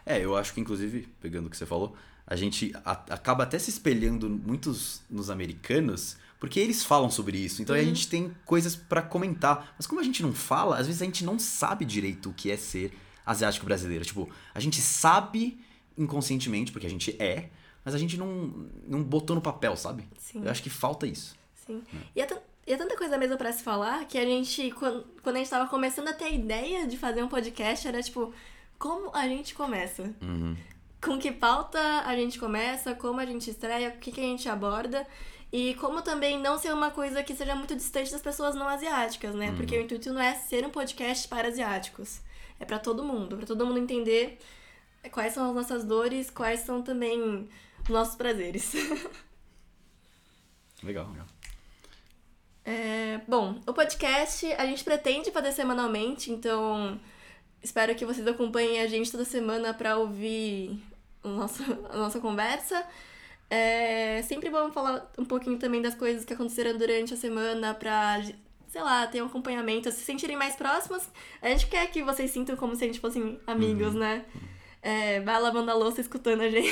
É, 0.05 0.19
eu 0.19 0.35
acho 0.35 0.53
que, 0.53 0.61
inclusive, 0.61 1.07
pegando 1.19 1.47
o 1.47 1.49
que 1.49 1.57
você 1.57 1.65
falou, 1.65 1.95
a 2.25 2.35
gente 2.35 2.73
a, 2.85 2.91
acaba 2.91 3.43
até 3.43 3.59
se 3.59 3.69
espelhando 3.69 4.29
muitos 4.29 5.01
nos 5.09 5.29
americanos, 5.29 6.17
porque 6.39 6.59
eles 6.59 6.83
falam 6.83 7.09
sobre 7.09 7.37
isso. 7.37 7.61
Então 7.61 7.75
uhum. 7.75 7.81
a 7.81 7.85
gente 7.85 8.07
tem 8.07 8.35
coisas 8.45 8.75
para 8.75 9.01
comentar. 9.01 9.73
Mas 9.77 9.85
como 9.85 9.99
a 9.99 10.03
gente 10.03 10.23
não 10.23 10.33
fala, 10.33 10.77
às 10.77 10.87
vezes 10.87 11.01
a 11.01 11.05
gente 11.05 11.23
não 11.23 11.37
sabe 11.37 11.85
direito 11.85 12.29
o 12.29 12.33
que 12.33 12.49
é 12.49 12.57
ser 12.57 12.93
asiático 13.25 13.65
brasileiro. 13.65 14.03
Tipo, 14.03 14.29
a 14.53 14.59
gente 14.59 14.81
sabe 14.81 15.59
inconscientemente, 15.97 16.71
porque 16.71 16.87
a 16.87 16.89
gente 16.89 17.15
é, 17.21 17.49
mas 17.83 17.93
a 17.93 17.97
gente 17.97 18.17
não, 18.17 18.67
não 18.87 19.03
botou 19.03 19.35
no 19.35 19.41
papel, 19.41 19.75
sabe? 19.75 20.07
Sim. 20.17 20.43
Eu 20.43 20.51
acho 20.51 20.63
que 20.63 20.69
falta 20.69 21.05
isso. 21.05 21.35
Sim. 21.65 21.83
É. 21.93 21.97
E, 22.15 22.21
é 22.21 22.41
e 22.65 22.73
é 22.73 22.77
tanta 22.77 22.95
coisa 22.95 23.17
mesmo 23.17 23.37
para 23.37 23.51
se 23.51 23.63
falar 23.63 24.05
que 24.05 24.17
a 24.17 24.25
gente, 24.25 24.71
quando, 24.71 25.05
quando 25.23 25.35
a 25.35 25.39
gente 25.39 25.49
tava 25.49 25.67
começando 25.69 26.07
a 26.07 26.13
ter 26.13 26.25
a 26.25 26.29
ideia 26.29 26.87
de 26.87 26.97
fazer 26.97 27.23
um 27.23 27.27
podcast, 27.27 27.87
era 27.87 28.01
tipo, 28.01 28.33
como 28.81 29.11
a 29.13 29.27
gente 29.27 29.53
começa. 29.53 30.11
Uhum. 30.19 30.57
Com 30.99 31.19
que 31.19 31.31
pauta 31.31 31.79
a 32.03 32.15
gente 32.15 32.39
começa, 32.39 32.95
como 32.95 33.19
a 33.19 33.25
gente 33.27 33.47
estreia, 33.47 33.89
o 33.89 33.99
que, 33.99 34.11
que 34.11 34.19
a 34.19 34.23
gente 34.23 34.49
aborda. 34.49 35.07
E 35.53 35.75
como 35.75 36.01
também 36.01 36.39
não 36.39 36.57
ser 36.57 36.73
uma 36.73 36.89
coisa 36.89 37.21
que 37.21 37.35
seja 37.35 37.53
muito 37.53 37.75
distante 37.75 38.11
das 38.11 38.21
pessoas 38.21 38.55
não 38.55 38.67
asiáticas, 38.67 39.35
né? 39.35 39.49
Uhum. 39.49 39.55
Porque 39.57 39.77
o 39.77 39.81
intuito 39.81 40.11
não 40.11 40.19
é 40.19 40.33
ser 40.33 40.65
um 40.65 40.71
podcast 40.71 41.27
para 41.27 41.47
asiáticos. 41.47 42.21
É 42.59 42.65
para 42.65 42.79
todo 42.79 43.03
mundo, 43.03 43.37
para 43.37 43.45
todo 43.45 43.65
mundo 43.67 43.77
entender 43.77 44.39
quais 45.11 45.33
são 45.33 45.47
as 45.47 45.55
nossas 45.55 45.83
dores, 45.83 46.31
quais 46.31 46.61
são 46.61 46.81
também 46.81 47.47
os 47.83 47.89
nossos 47.89 48.15
prazeres. 48.15 48.73
legal, 50.81 51.07
legal. 51.11 51.27
É, 52.65 53.21
bom, 53.27 53.61
o 53.67 53.73
podcast 53.73 54.51
a 54.53 54.65
gente 54.65 54.83
pretende 54.83 55.29
fazer 55.29 55.51
semanalmente, 55.51 56.31
então 56.31 56.99
Espero 57.63 57.93
que 57.95 58.05
vocês 58.05 58.25
acompanhem 58.27 58.81
a 58.81 58.87
gente 58.87 59.11
toda 59.11 59.23
semana 59.23 59.73
para 59.73 59.97
ouvir 59.97 60.79
a 61.23 61.27
nossa, 61.27 61.63
a 61.91 61.97
nossa 61.97 62.19
conversa. 62.19 62.83
É, 63.49 64.21
sempre 64.23 64.49
vamos 64.49 64.73
falar 64.73 65.11
um 65.17 65.25
pouquinho 65.25 65.59
também 65.59 65.81
das 65.81 65.93
coisas 65.93 66.25
que 66.25 66.33
aconteceram 66.33 66.77
durante 66.77 67.13
a 67.13 67.17
semana 67.17 67.73
pra, 67.73 68.21
sei 68.67 68.81
lá, 68.81 69.05
ter 69.05 69.21
um 69.21 69.27
acompanhamento, 69.27 69.91
se 69.91 69.99
sentirem 69.99 70.35
mais 70.35 70.55
próximos. 70.55 71.07
A 71.41 71.49
gente 71.49 71.67
quer 71.67 71.85
que 71.91 72.01
vocês 72.01 72.31
sintam 72.31 72.55
como 72.55 72.75
se 72.75 72.83
a 72.83 72.87
gente 72.87 72.99
fossem 72.99 73.39
amigos, 73.45 73.93
uhum. 73.93 73.99
né? 73.99 74.25
É, 74.81 75.19
vai 75.19 75.39
lavando 75.39 75.69
a 75.69 75.75
louça 75.75 76.01
escutando 76.01 76.41
a 76.41 76.49
gente. 76.49 76.71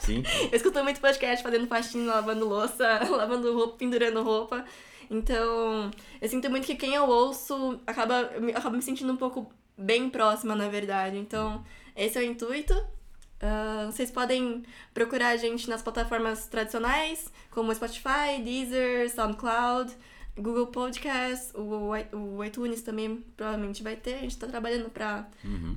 Sim. 0.00 0.22
Eu 0.50 0.56
escuto 0.56 0.82
muito 0.82 1.00
podcast 1.00 1.42
fazendo 1.42 1.66
faxina, 1.68 2.14
lavando 2.14 2.48
louça, 2.48 2.84
lavando 3.08 3.54
roupa, 3.54 3.76
pendurando 3.76 4.22
roupa. 4.22 4.64
Então, 5.08 5.90
eu 6.20 6.28
sinto 6.28 6.50
muito 6.50 6.66
que 6.66 6.74
quem 6.74 6.94
eu 6.94 7.08
ouço 7.08 7.80
acaba, 7.86 8.28
acaba 8.56 8.76
me 8.76 8.82
sentindo 8.82 9.12
um 9.12 9.16
pouco 9.16 9.48
bem 9.76 10.08
próxima, 10.08 10.54
na 10.54 10.68
verdade. 10.68 11.16
Então, 11.16 11.64
esse 11.94 12.18
é 12.18 12.20
o 12.20 12.24
intuito. 12.24 12.74
Uh, 12.74 13.92
vocês 13.92 14.10
podem 14.10 14.62
procurar 14.94 15.28
a 15.28 15.36
gente 15.36 15.68
nas 15.68 15.82
plataformas 15.82 16.46
tradicionais, 16.46 17.30
como 17.50 17.74
Spotify, 17.74 18.40
Deezer, 18.42 19.10
SoundCloud, 19.10 19.92
Google 20.36 20.66
Podcast, 20.66 21.52
o, 21.54 22.44
iTunes 22.44 22.82
também 22.82 23.24
provavelmente 23.36 23.82
vai 23.82 23.96
ter. 23.96 24.14
A 24.14 24.20
gente 24.20 24.32
está 24.32 24.46
trabalhando 24.46 24.90
para 24.90 25.28
uhum. 25.44 25.76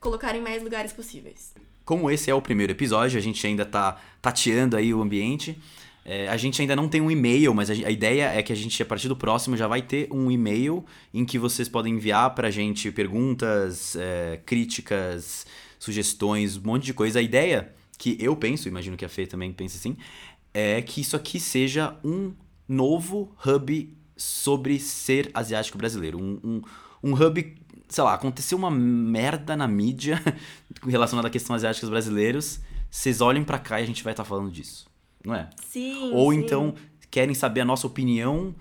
colocar 0.00 0.34
em 0.34 0.40
mais 0.40 0.62
lugares 0.62 0.92
possíveis. 0.92 1.54
Como 1.84 2.10
esse 2.10 2.30
é 2.30 2.34
o 2.34 2.42
primeiro 2.42 2.72
episódio, 2.72 3.18
a 3.18 3.22
gente 3.22 3.44
ainda 3.46 3.62
está 3.62 4.00
tateando 4.20 4.76
aí 4.76 4.92
o 4.92 5.00
ambiente. 5.00 5.60
É, 6.10 6.26
a 6.26 6.38
gente 6.38 6.62
ainda 6.62 6.74
não 6.74 6.88
tem 6.88 7.02
um 7.02 7.10
e-mail, 7.10 7.52
mas 7.52 7.68
a, 7.68 7.74
a, 7.74 7.90
ideia 7.90 8.32
é 8.32 8.42
que 8.42 8.50
a 8.50 8.56
gente, 8.56 8.82
a 8.82 8.86
partir 8.86 9.08
do 9.08 9.14
próximo, 9.14 9.58
já 9.58 9.68
vai 9.68 9.82
ter 9.82 10.08
um 10.10 10.30
e-mail 10.30 10.82
em 11.12 11.22
que 11.22 11.38
vocês 11.38 11.68
podem 11.68 11.96
enviar 11.96 12.34
pra 12.34 12.50
gente 12.50 12.90
perguntas, 12.90 13.94
é, 13.94 14.40
críticas, 14.46 15.44
sugestões, 15.78 16.56
um 16.56 16.62
monte 16.62 16.86
de 16.86 16.94
coisa. 16.94 17.18
A 17.18 17.22
ideia 17.22 17.74
que 17.98 18.16
eu 18.18 18.34
penso, 18.34 18.68
imagino 18.68 18.96
que 18.96 19.04
a 19.04 19.08
Fê 19.08 19.26
também 19.26 19.52
pense 19.52 19.76
assim, 19.76 19.98
é 20.54 20.80
que 20.80 21.02
isso 21.02 21.14
aqui 21.14 21.38
seja 21.38 21.94
um 22.02 22.32
novo 22.66 23.36
hub 23.46 23.94
sobre 24.16 24.80
ser 24.80 25.30
asiático 25.34 25.76
brasileiro. 25.76 26.18
Um, 26.18 26.40
um, 26.42 26.62
um 27.02 27.12
hub, 27.12 27.54
sei 27.86 28.02
lá, 28.02 28.14
aconteceu 28.14 28.56
uma 28.56 28.70
merda 28.70 29.54
na 29.54 29.68
mídia 29.68 30.22
relacionada 30.88 31.28
à 31.28 31.30
questão 31.30 31.54
asiáticos 31.54 31.90
brasileiros. 31.90 32.60
Vocês 32.90 33.20
olhem 33.20 33.44
para 33.44 33.58
cá 33.58 33.78
e 33.78 33.84
a 33.84 33.86
gente 33.86 34.02
vai 34.02 34.14
estar 34.14 34.22
tá 34.22 34.28
falando 34.28 34.50
disso 34.50 34.87
não 35.24 35.34
é? 35.34 35.48
Sim. 35.66 36.12
Ou 36.12 36.32
sim. 36.32 36.38
então 36.38 36.74
querem 37.10 37.34
saber 37.34 37.62
a 37.62 37.64
nossa 37.64 37.86
opinião, 37.86 38.54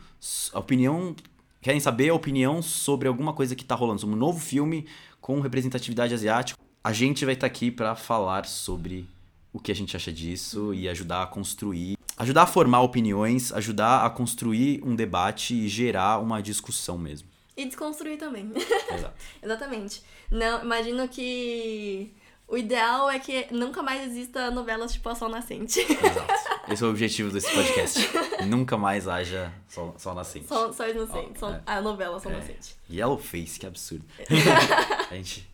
a 0.54 0.60
opinião, 0.60 1.16
querem 1.62 1.80
saber 1.80 2.10
a 2.10 2.14
opinião 2.14 2.62
sobre 2.62 3.08
alguma 3.08 3.34
coisa 3.34 3.56
que 3.56 3.66
tá 3.66 3.76
rolando, 3.76 4.02
sobre 4.02 4.16
um 4.16 4.20
novo 4.20 4.40
filme 4.40 4.88
com 5.20 5.40
representatividade 5.40 6.14
asiática. 6.14 6.60
A 6.84 6.94
gente 6.94 7.26
vai 7.26 7.34
estar 7.34 7.48
tá 7.48 7.52
aqui 7.52 7.70
para 7.70 7.96
falar 7.96 8.46
sobre 8.46 9.08
o 9.52 9.60
que 9.60 9.72
a 9.72 9.76
gente 9.76 9.96
acha 9.96 10.12
disso 10.12 10.74
e 10.74 10.88
ajudar 10.88 11.24
a 11.24 11.28
construir, 11.28 11.98
ajudar 12.18 12.44
a 12.44 12.48
formar 12.48 12.82
opiniões, 12.82 13.52
ajudar 13.52 14.06
a 14.06 14.10
construir 14.10 14.82
um 14.84 14.96
debate 14.96 15.54
e 15.54 15.68
gerar 15.68 16.20
uma 16.20 16.42
discussão 16.42 16.98
mesmo. 16.98 17.28
E 17.56 17.66
desconstruir 17.66 18.18
também. 18.18 18.52
Exato. 18.94 19.16
Exatamente. 19.42 20.04
Não, 20.32 20.64
imagino 20.64 21.08
que 21.08 22.14
o 22.48 22.58
ideal 22.58 23.10
é 23.10 23.20
que 23.20 23.48
nunca 23.51 23.84
mais 23.84 24.10
exista 24.10 24.50
novelas 24.50 24.94
tipo 24.94 25.10
A 25.10 25.16
Sol 25.16 25.27
Nascente. 25.27 25.82
Exato. 25.82 26.34
Esse 26.72 26.84
é 26.84 26.88
o 26.88 26.89
objetivo 26.89 27.30
desse 27.30 27.54
podcast. 27.54 28.00
nunca 28.48 28.77
mais 28.77 29.08
haja 29.08 29.54
Sol, 29.68 29.96
Sol 29.98 30.16
Nascente. 30.16 30.48
Sol, 30.48 30.72
Sol 30.72 30.88
Inocente. 30.88 31.32
Oh, 31.36 31.39
Sol, 31.39 31.54
é. 31.54 31.62
A 31.66 31.82
novela 31.82 32.20
Sol 32.20 32.32
é. 32.32 32.36
Nascente. 32.36 32.75
Yellow 32.89 33.18
Face, 33.18 33.60
que 33.60 33.66
absurdo. 33.66 34.06
a 35.12 35.16
gente... 35.16 35.48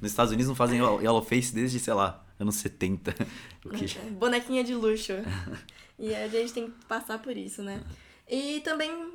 Nos 0.00 0.10
Estados 0.10 0.32
Unidos 0.32 0.48
não 0.48 0.54
fazem 0.54 0.78
Yellow 0.78 1.22
Face 1.22 1.54
desde, 1.54 1.78
sei 1.78 1.92
lá, 1.92 2.24
anos 2.40 2.56
70. 2.56 3.14
O 3.66 3.68
que... 3.68 3.98
Bonequinha 4.12 4.64
de 4.64 4.74
luxo. 4.74 5.12
e 5.98 6.14
a 6.14 6.28
gente 6.28 6.52
tem 6.54 6.70
que 6.70 6.84
passar 6.86 7.18
por 7.18 7.36
isso, 7.36 7.62
né? 7.62 7.82
E 8.26 8.60
também 8.60 9.12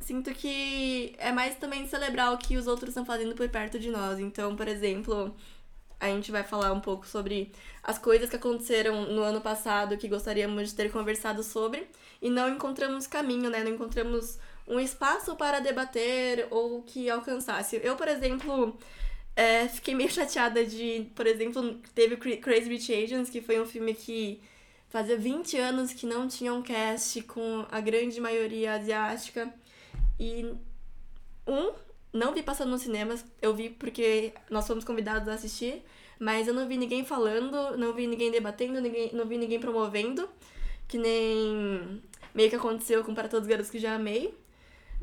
sinto 0.00 0.32
que 0.34 1.14
é 1.18 1.32
mais 1.32 1.56
também 1.56 1.86
celebrar 1.86 2.32
o 2.32 2.38
que 2.38 2.56
os 2.56 2.66
outros 2.66 2.90
estão 2.90 3.04
fazendo 3.04 3.34
por 3.34 3.48
perto 3.48 3.78
de 3.78 3.90
nós. 3.90 4.18
Então, 4.18 4.54
por 4.54 4.68
exemplo, 4.68 5.34
a 6.02 6.08
gente 6.08 6.32
vai 6.32 6.42
falar 6.42 6.72
um 6.72 6.80
pouco 6.80 7.06
sobre 7.06 7.52
as 7.80 7.96
coisas 7.96 8.28
que 8.28 8.34
aconteceram 8.34 9.06
no 9.12 9.22
ano 9.22 9.40
passado 9.40 9.96
que 9.96 10.08
gostaríamos 10.08 10.70
de 10.70 10.74
ter 10.74 10.90
conversado 10.90 11.44
sobre 11.44 11.86
e 12.20 12.28
não 12.28 12.48
encontramos 12.48 13.06
caminho, 13.06 13.48
né? 13.48 13.62
Não 13.62 13.70
encontramos 13.70 14.36
um 14.66 14.80
espaço 14.80 15.36
para 15.36 15.60
debater 15.60 16.48
ou 16.50 16.82
que 16.82 17.08
alcançasse. 17.08 17.80
Eu, 17.84 17.94
por 17.94 18.08
exemplo, 18.08 18.76
é, 19.36 19.68
fiquei 19.68 19.94
meio 19.94 20.10
chateada 20.12 20.66
de, 20.66 21.06
por 21.14 21.24
exemplo, 21.24 21.80
teve 21.94 22.16
Crazy 22.16 22.68
Rich 22.68 22.92
Asians, 22.92 23.30
que 23.30 23.40
foi 23.40 23.60
um 23.60 23.66
filme 23.66 23.94
que 23.94 24.40
fazia 24.88 25.16
20 25.16 25.56
anos 25.56 25.92
que 25.92 26.04
não 26.04 26.26
tinha 26.26 26.52
um 26.52 26.62
cast 26.62 27.22
com 27.22 27.64
a 27.70 27.80
grande 27.80 28.20
maioria 28.20 28.74
asiática. 28.74 29.54
E 30.18 30.52
um, 31.46 31.72
não 32.12 32.34
vi 32.34 32.42
passando 32.42 32.70
nos 32.70 32.82
cinemas, 32.82 33.24
eu 33.40 33.54
vi 33.54 33.70
porque 33.70 34.32
nós 34.50 34.66
fomos 34.66 34.84
convidados 34.84 35.28
a 35.28 35.34
assistir, 35.34 35.82
mas 36.18 36.46
eu 36.46 36.54
não 36.54 36.68
vi 36.68 36.76
ninguém 36.76 37.04
falando, 37.04 37.76
não 37.76 37.92
vi 37.92 38.06
ninguém 38.06 38.30
debatendo, 38.30 38.80
ninguém, 38.80 39.10
não 39.12 39.26
vi 39.26 39.38
ninguém 39.38 39.58
promovendo, 39.58 40.28
que 40.86 40.98
nem 40.98 42.02
meio 42.34 42.50
que 42.50 42.56
aconteceu 42.56 43.02
com 43.02 43.14
Para 43.14 43.28
Todos 43.28 43.44
os 43.46 43.48
Garotos 43.48 43.70
que 43.70 43.78
Já 43.78 43.94
Amei. 43.94 44.34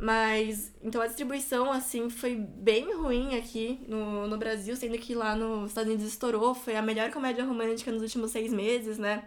Mas, 0.01 0.71
então 0.81 1.01
a 1.01 1.07
distribuição, 1.07 1.69
assim, 1.69 2.09
foi 2.09 2.33
bem 2.33 2.95
ruim 2.95 3.35
aqui 3.37 3.81
no, 3.85 4.27
no 4.27 4.37
Brasil, 4.37 4.73
sendo 4.77 4.97
que 4.97 5.13
lá 5.13 5.35
nos 5.35 5.71
Estados 5.71 5.89
Unidos 5.91 6.09
estourou, 6.09 6.55
foi 6.55 6.77
a 6.77 6.81
melhor 6.81 7.11
comédia 7.11 7.43
romântica 7.43 7.91
nos 7.91 8.01
últimos 8.01 8.31
seis 8.31 8.53
meses, 8.53 8.97
né? 8.97 9.25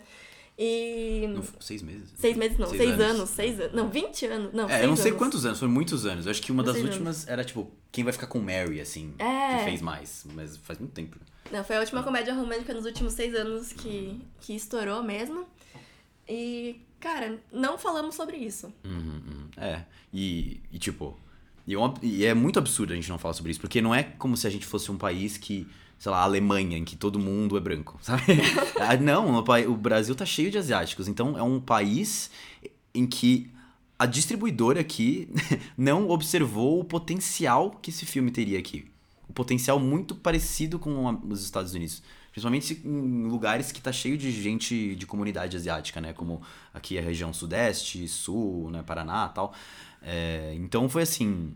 E. 0.58 1.26
Não, 1.28 1.42
seis 1.60 1.82
meses? 1.82 2.10
Seis 2.16 2.36
meses 2.36 2.58
não, 2.58 2.68
seis, 2.68 2.82
seis 2.82 2.92
anos. 2.92 3.16
anos. 3.16 3.30
Seis 3.30 3.60
anos. 3.60 3.72
Não, 3.74 3.88
vinte 3.88 4.26
anos. 4.26 4.52
Não, 4.52 4.68
é, 4.68 4.84
eu 4.84 4.88
não 4.88 4.96
sei 4.96 5.10
anos. 5.10 5.18
quantos 5.18 5.46
anos, 5.46 5.58
foram 5.58 5.72
muitos 5.72 6.04
anos. 6.04 6.26
Eu 6.26 6.30
acho 6.30 6.42
que 6.42 6.52
uma 6.52 6.62
das 6.62 6.76
últimas 6.76 7.16
anos. 7.16 7.28
era, 7.28 7.44
tipo, 7.44 7.70
quem 7.90 8.04
vai 8.04 8.12
ficar 8.12 8.26
com 8.26 8.38
Mary, 8.38 8.80
assim, 8.80 9.14
é. 9.18 9.58
que 9.58 9.64
fez 9.64 9.80
mais. 9.80 10.24
Mas 10.34 10.56
faz 10.58 10.78
muito 10.78 10.92
tempo. 10.92 11.16
Não, 11.50 11.64
foi 11.64 11.76
a 11.76 11.80
última 11.80 12.02
comédia 12.02 12.34
romântica 12.34 12.72
nos 12.72 12.84
últimos 12.84 13.14
seis 13.14 13.34
anos 13.34 13.72
que, 13.72 14.20
que 14.40 14.54
estourou 14.54 15.02
mesmo. 15.02 15.46
E, 16.28 16.80
cara, 17.00 17.38
não 17.50 17.76
falamos 17.76 18.14
sobre 18.14 18.36
isso. 18.36 18.72
Uhum, 18.84 19.22
uhum. 19.26 19.48
É, 19.56 19.84
e, 20.12 20.60
e 20.70 20.78
tipo. 20.78 21.18
E, 21.66 21.74
e 22.02 22.24
é 22.24 22.34
muito 22.34 22.58
absurdo 22.58 22.92
a 22.92 22.96
gente 22.96 23.08
não 23.08 23.18
falar 23.18 23.34
sobre 23.34 23.52
isso, 23.52 23.60
porque 23.60 23.80
não 23.80 23.94
é 23.94 24.02
como 24.02 24.36
se 24.36 24.46
a 24.46 24.50
gente 24.50 24.66
fosse 24.66 24.90
um 24.90 24.98
país 24.98 25.36
que 25.36 25.66
sei 26.02 26.10
lá, 26.10 26.22
Alemanha, 26.22 26.76
em 26.76 26.84
que 26.84 26.96
todo 26.96 27.16
mundo 27.16 27.56
é 27.56 27.60
branco, 27.60 27.96
sabe? 28.02 28.24
Ah, 28.80 28.96
não, 28.96 29.38
o 29.38 29.76
Brasil 29.76 30.16
tá 30.16 30.26
cheio 30.26 30.50
de 30.50 30.58
asiáticos, 30.58 31.06
então 31.06 31.38
é 31.38 31.42
um 31.44 31.60
país 31.60 32.28
em 32.92 33.06
que 33.06 33.48
a 33.96 34.04
distribuidora 34.04 34.80
aqui 34.80 35.28
não 35.78 36.10
observou 36.10 36.80
o 36.80 36.84
potencial 36.84 37.70
que 37.70 37.90
esse 37.90 38.04
filme 38.04 38.32
teria 38.32 38.58
aqui. 38.58 38.84
O 39.28 39.32
potencial 39.32 39.78
muito 39.78 40.12
parecido 40.12 40.76
com 40.76 41.20
os 41.28 41.44
Estados 41.44 41.72
Unidos. 41.72 42.02
Principalmente 42.32 42.82
em 42.84 43.28
lugares 43.28 43.70
que 43.70 43.80
tá 43.80 43.92
cheio 43.92 44.18
de 44.18 44.32
gente 44.32 44.96
de 44.96 45.06
comunidade 45.06 45.56
asiática, 45.56 46.00
né? 46.00 46.12
Como 46.12 46.42
aqui 46.74 46.98
a 46.98 47.00
região 47.00 47.32
sudeste, 47.32 48.08
sul, 48.08 48.70
né? 48.72 48.82
Paraná 48.82 49.28
tal. 49.28 49.54
É, 50.02 50.52
então 50.56 50.88
foi 50.88 51.02
assim, 51.02 51.54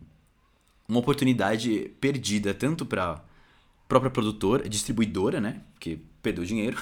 uma 0.89 1.01
oportunidade 1.01 1.91
perdida 2.01 2.55
tanto 2.55 2.87
para 2.87 3.26
própria 3.89 4.11
produtora, 4.11 4.69
distribuidora, 4.69 5.41
né? 5.41 5.63
Porque 5.75 5.99
perdeu 6.23 6.45
dinheiro. 6.45 6.77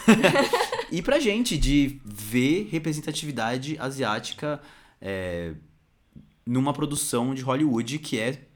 e 0.91 1.03
pra 1.03 1.19
gente 1.19 1.57
de 1.57 2.01
ver 2.05 2.69
representatividade 2.71 3.77
asiática 3.79 4.61
é, 5.01 5.55
numa 6.47 6.73
produção 6.73 7.35
de 7.35 7.43
Hollywood 7.43 7.99
que 7.99 8.19
é 8.19 8.47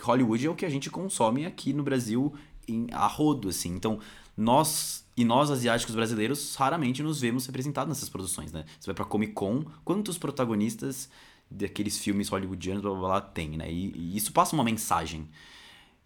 Hollywood 0.00 0.46
é 0.46 0.50
o 0.50 0.54
que 0.54 0.64
a 0.64 0.68
gente 0.68 0.90
consome 0.90 1.44
aqui 1.44 1.72
no 1.72 1.82
Brasil 1.82 2.32
em 2.68 2.86
a 2.92 3.06
rodo 3.06 3.48
assim. 3.48 3.74
Então, 3.74 3.98
nós 4.36 5.04
e 5.16 5.24
nós 5.24 5.50
asiáticos 5.50 5.96
brasileiros 5.96 6.54
raramente 6.54 7.02
nos 7.02 7.20
vemos 7.20 7.44
representados 7.46 7.88
nessas 7.88 8.08
produções, 8.08 8.52
né? 8.52 8.64
Você 8.78 8.86
vai 8.86 8.94
para 8.94 9.04
Comic 9.04 9.32
Con, 9.32 9.64
quantos 9.84 10.16
protagonistas 10.16 11.08
daqueles 11.50 11.98
filmes 11.98 12.28
hollywoodianos 12.28 12.82
blá, 12.82 12.92
blá, 12.92 13.00
blá, 13.00 13.20
tem, 13.20 13.56
né? 13.56 13.70
E, 13.70 13.92
e 13.96 14.16
isso 14.16 14.32
passa 14.32 14.54
uma 14.54 14.62
mensagem. 14.62 15.28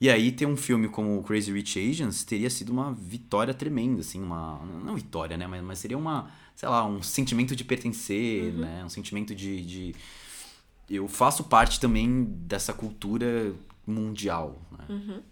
E 0.03 0.11
aí 0.11 0.33
ter 0.33 0.47
um 0.47 0.57
filme 0.57 0.89
como 0.89 1.23
Crazy 1.23 1.53
Rich 1.53 1.79
Asians 1.79 2.25
teria 2.25 2.51
sido 2.51 2.73
uma 2.73 2.93
vitória 2.93 3.55
tremenda, 3.55 4.01
assim, 4.01 4.21
uma 4.21 4.59
não 4.85 4.97
vitória, 4.97 5.37
né, 5.37 5.47
mas, 5.47 5.63
mas 5.63 5.79
seria 5.79 5.97
uma, 5.97 6.29
sei 6.57 6.69
lá, 6.69 6.85
um 6.85 7.01
sentimento 7.01 7.55
de 7.55 7.63
pertencer, 7.63 8.53
uhum. 8.53 8.61
né, 8.63 8.83
um 8.85 8.89
sentimento 8.89 9.33
de, 9.33 9.63
de 9.63 9.95
eu 10.91 11.07
faço 11.07 11.45
parte 11.45 11.79
também 11.79 12.25
dessa 12.25 12.73
cultura 12.73 13.55
mundial, 13.87 14.61
né? 14.73 14.85
Uhum. 14.89 15.23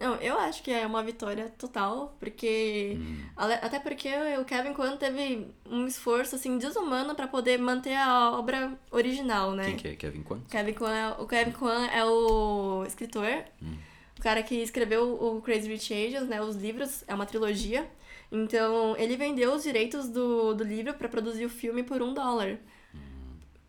Não, 0.00 0.14
eu 0.14 0.38
acho 0.38 0.62
que 0.62 0.70
é 0.70 0.86
uma 0.86 1.02
vitória 1.02 1.50
total, 1.58 2.16
porque. 2.18 2.98
Hum. 2.98 3.24
Até 3.36 3.78
porque 3.78 4.08
o 4.40 4.44
Kevin 4.44 4.72
Kwan 4.72 4.96
teve 4.96 5.46
um 5.70 5.86
esforço 5.86 6.34
assim, 6.34 6.58
desumano 6.58 7.14
para 7.14 7.28
poder 7.28 7.58
manter 7.58 7.94
a 7.94 8.30
obra 8.32 8.72
original, 8.90 9.52
né? 9.52 9.66
Quem 9.66 9.76
que 9.76 9.88
é 9.88 9.94
Kevin 9.94 10.22
Kwan? 10.22 10.40
Kevin 10.50 10.72
Kwan 10.72 10.92
é, 10.92 11.08
o 11.10 11.26
Kevin 11.26 11.52
Kwan 11.52 11.86
é 11.86 12.04
o 12.04 12.84
escritor. 12.86 13.44
Hum 13.62 13.93
cara 14.24 14.42
que 14.42 14.54
escreveu 14.54 15.22
o 15.22 15.42
Crazy 15.42 15.68
Rich 15.68 15.92
Asians, 15.92 16.26
né, 16.26 16.40
os 16.40 16.56
livros, 16.56 17.04
é 17.06 17.14
uma 17.14 17.26
trilogia. 17.26 17.86
Então, 18.32 18.96
ele 18.96 19.18
vendeu 19.18 19.52
os 19.52 19.62
direitos 19.62 20.08
do, 20.08 20.54
do 20.54 20.64
livro 20.64 20.94
para 20.94 21.10
produzir 21.10 21.44
o 21.44 21.50
filme 21.50 21.82
por 21.82 22.00
um 22.00 22.14
dólar. 22.14 22.56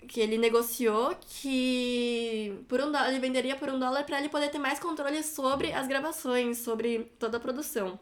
Que 0.08 0.22
ele 0.22 0.38
negociou 0.38 1.14
que 1.28 2.58
por 2.70 2.80
um 2.80 2.86
dólar, 2.86 3.10
ele 3.10 3.20
venderia 3.20 3.58
por 3.58 3.70
um 3.70 3.78
dólar 3.78 4.06
para 4.06 4.18
ele 4.18 4.30
poder 4.30 4.50
ter 4.50 4.60
mais 4.60 4.80
controle 4.80 5.22
sobre 5.24 5.74
as 5.74 5.88
gravações, 5.88 6.60
sobre 6.60 7.12
toda 7.20 7.36
a 7.36 7.40
produção. 7.40 8.00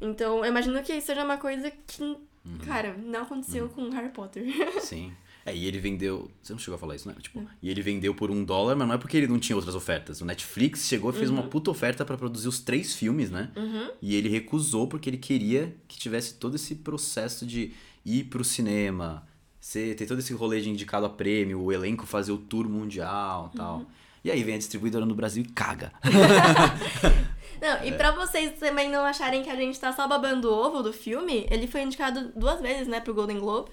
Então, 0.00 0.38
eu 0.38 0.46
imagino 0.46 0.82
que 0.82 0.98
seja 1.02 1.22
uma 1.22 1.36
coisa 1.36 1.70
que, 1.70 2.02
uhum. 2.02 2.18
cara, 2.66 2.96
não 2.96 3.22
aconteceu 3.22 3.64
uhum. 3.64 3.90
com 3.90 3.90
Harry 3.90 4.08
Potter. 4.08 4.42
Sim. 4.80 5.12
É, 5.44 5.54
e 5.54 5.66
ele 5.66 5.78
vendeu. 5.78 6.30
Você 6.42 6.52
não 6.52 6.60
chegou 6.60 6.76
a 6.76 6.78
falar 6.78 6.96
isso, 6.96 7.08
né? 7.08 7.14
Tipo, 7.20 7.46
e 7.62 7.70
ele 7.70 7.80
vendeu 7.82 8.14
por 8.14 8.30
um 8.30 8.44
dólar, 8.44 8.76
mas 8.76 8.86
não 8.86 8.94
é 8.94 8.98
porque 8.98 9.16
ele 9.16 9.26
não 9.26 9.38
tinha 9.38 9.56
outras 9.56 9.74
ofertas. 9.74 10.20
O 10.20 10.24
Netflix 10.24 10.86
chegou 10.86 11.10
e 11.10 11.14
fez 11.14 11.30
uhum. 11.30 11.36
uma 11.36 11.42
puta 11.44 11.70
oferta 11.70 12.04
para 12.04 12.16
produzir 12.16 12.48
os 12.48 12.60
três 12.60 12.94
filmes, 12.94 13.30
né? 13.30 13.50
Uhum. 13.56 13.90
E 14.02 14.14
ele 14.14 14.28
recusou 14.28 14.86
porque 14.86 15.08
ele 15.08 15.16
queria 15.16 15.74
que 15.88 15.98
tivesse 15.98 16.34
todo 16.34 16.56
esse 16.56 16.76
processo 16.76 17.46
de 17.46 17.72
ir 18.04 18.24
pro 18.24 18.44
cinema, 18.44 19.26
ser, 19.58 19.94
ter 19.96 20.06
todo 20.06 20.18
esse 20.18 20.32
rolê 20.32 20.60
de 20.60 20.70
indicado 20.70 21.06
a 21.06 21.10
prêmio, 21.10 21.60
o 21.60 21.72
elenco 21.72 22.06
fazer 22.06 22.32
o 22.32 22.38
tour 22.38 22.68
mundial 22.68 23.50
e 23.52 23.56
tal. 23.56 23.78
Uhum. 23.78 23.86
E 24.22 24.30
aí 24.30 24.42
vem 24.44 24.54
a 24.54 24.58
distribuidora 24.58 25.06
no 25.06 25.14
Brasil 25.14 25.42
e 25.42 25.48
caga. 25.48 25.92
Não, 27.60 27.84
e 27.84 27.90
é. 27.90 27.92
pra 27.92 28.12
vocês 28.12 28.58
também 28.58 28.90
não 28.90 29.04
acharem 29.04 29.42
que 29.42 29.50
a 29.50 29.54
gente 29.54 29.78
tá 29.78 29.92
só 29.92 30.08
babando 30.08 30.48
o 30.48 30.52
ovo 30.52 30.82
do 30.82 30.94
filme, 30.94 31.46
ele 31.50 31.66
foi 31.66 31.82
indicado 31.82 32.32
duas 32.34 32.58
vezes, 32.60 32.88
né, 32.88 33.00
pro 33.00 33.12
Golden 33.12 33.38
Globe. 33.38 33.70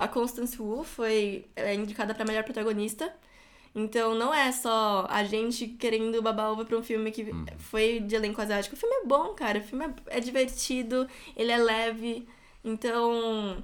A 0.00 0.08
Constance 0.08 0.60
Wu 0.60 0.82
foi 0.82 1.44
é, 1.54 1.74
indicada 1.74 2.14
pra 2.14 2.24
melhor 2.24 2.42
protagonista. 2.44 3.12
Então 3.74 4.14
não 4.16 4.34
é 4.34 4.50
só 4.50 5.06
a 5.08 5.22
gente 5.22 5.68
querendo 5.68 6.20
babar 6.20 6.50
ovo 6.50 6.64
pra 6.64 6.76
um 6.76 6.82
filme 6.82 7.12
que 7.12 7.22
Uhum. 7.22 7.46
foi 7.58 8.00
de 8.00 8.16
elenco 8.16 8.40
asiático. 8.40 8.74
O 8.74 8.78
filme 8.78 8.96
é 8.96 9.04
bom, 9.04 9.32
cara. 9.34 9.58
O 9.60 9.62
filme 9.62 9.84
é, 10.08 10.16
é 10.16 10.20
divertido, 10.20 11.06
ele 11.36 11.52
é 11.52 11.58
leve. 11.58 12.26
Então 12.64 13.62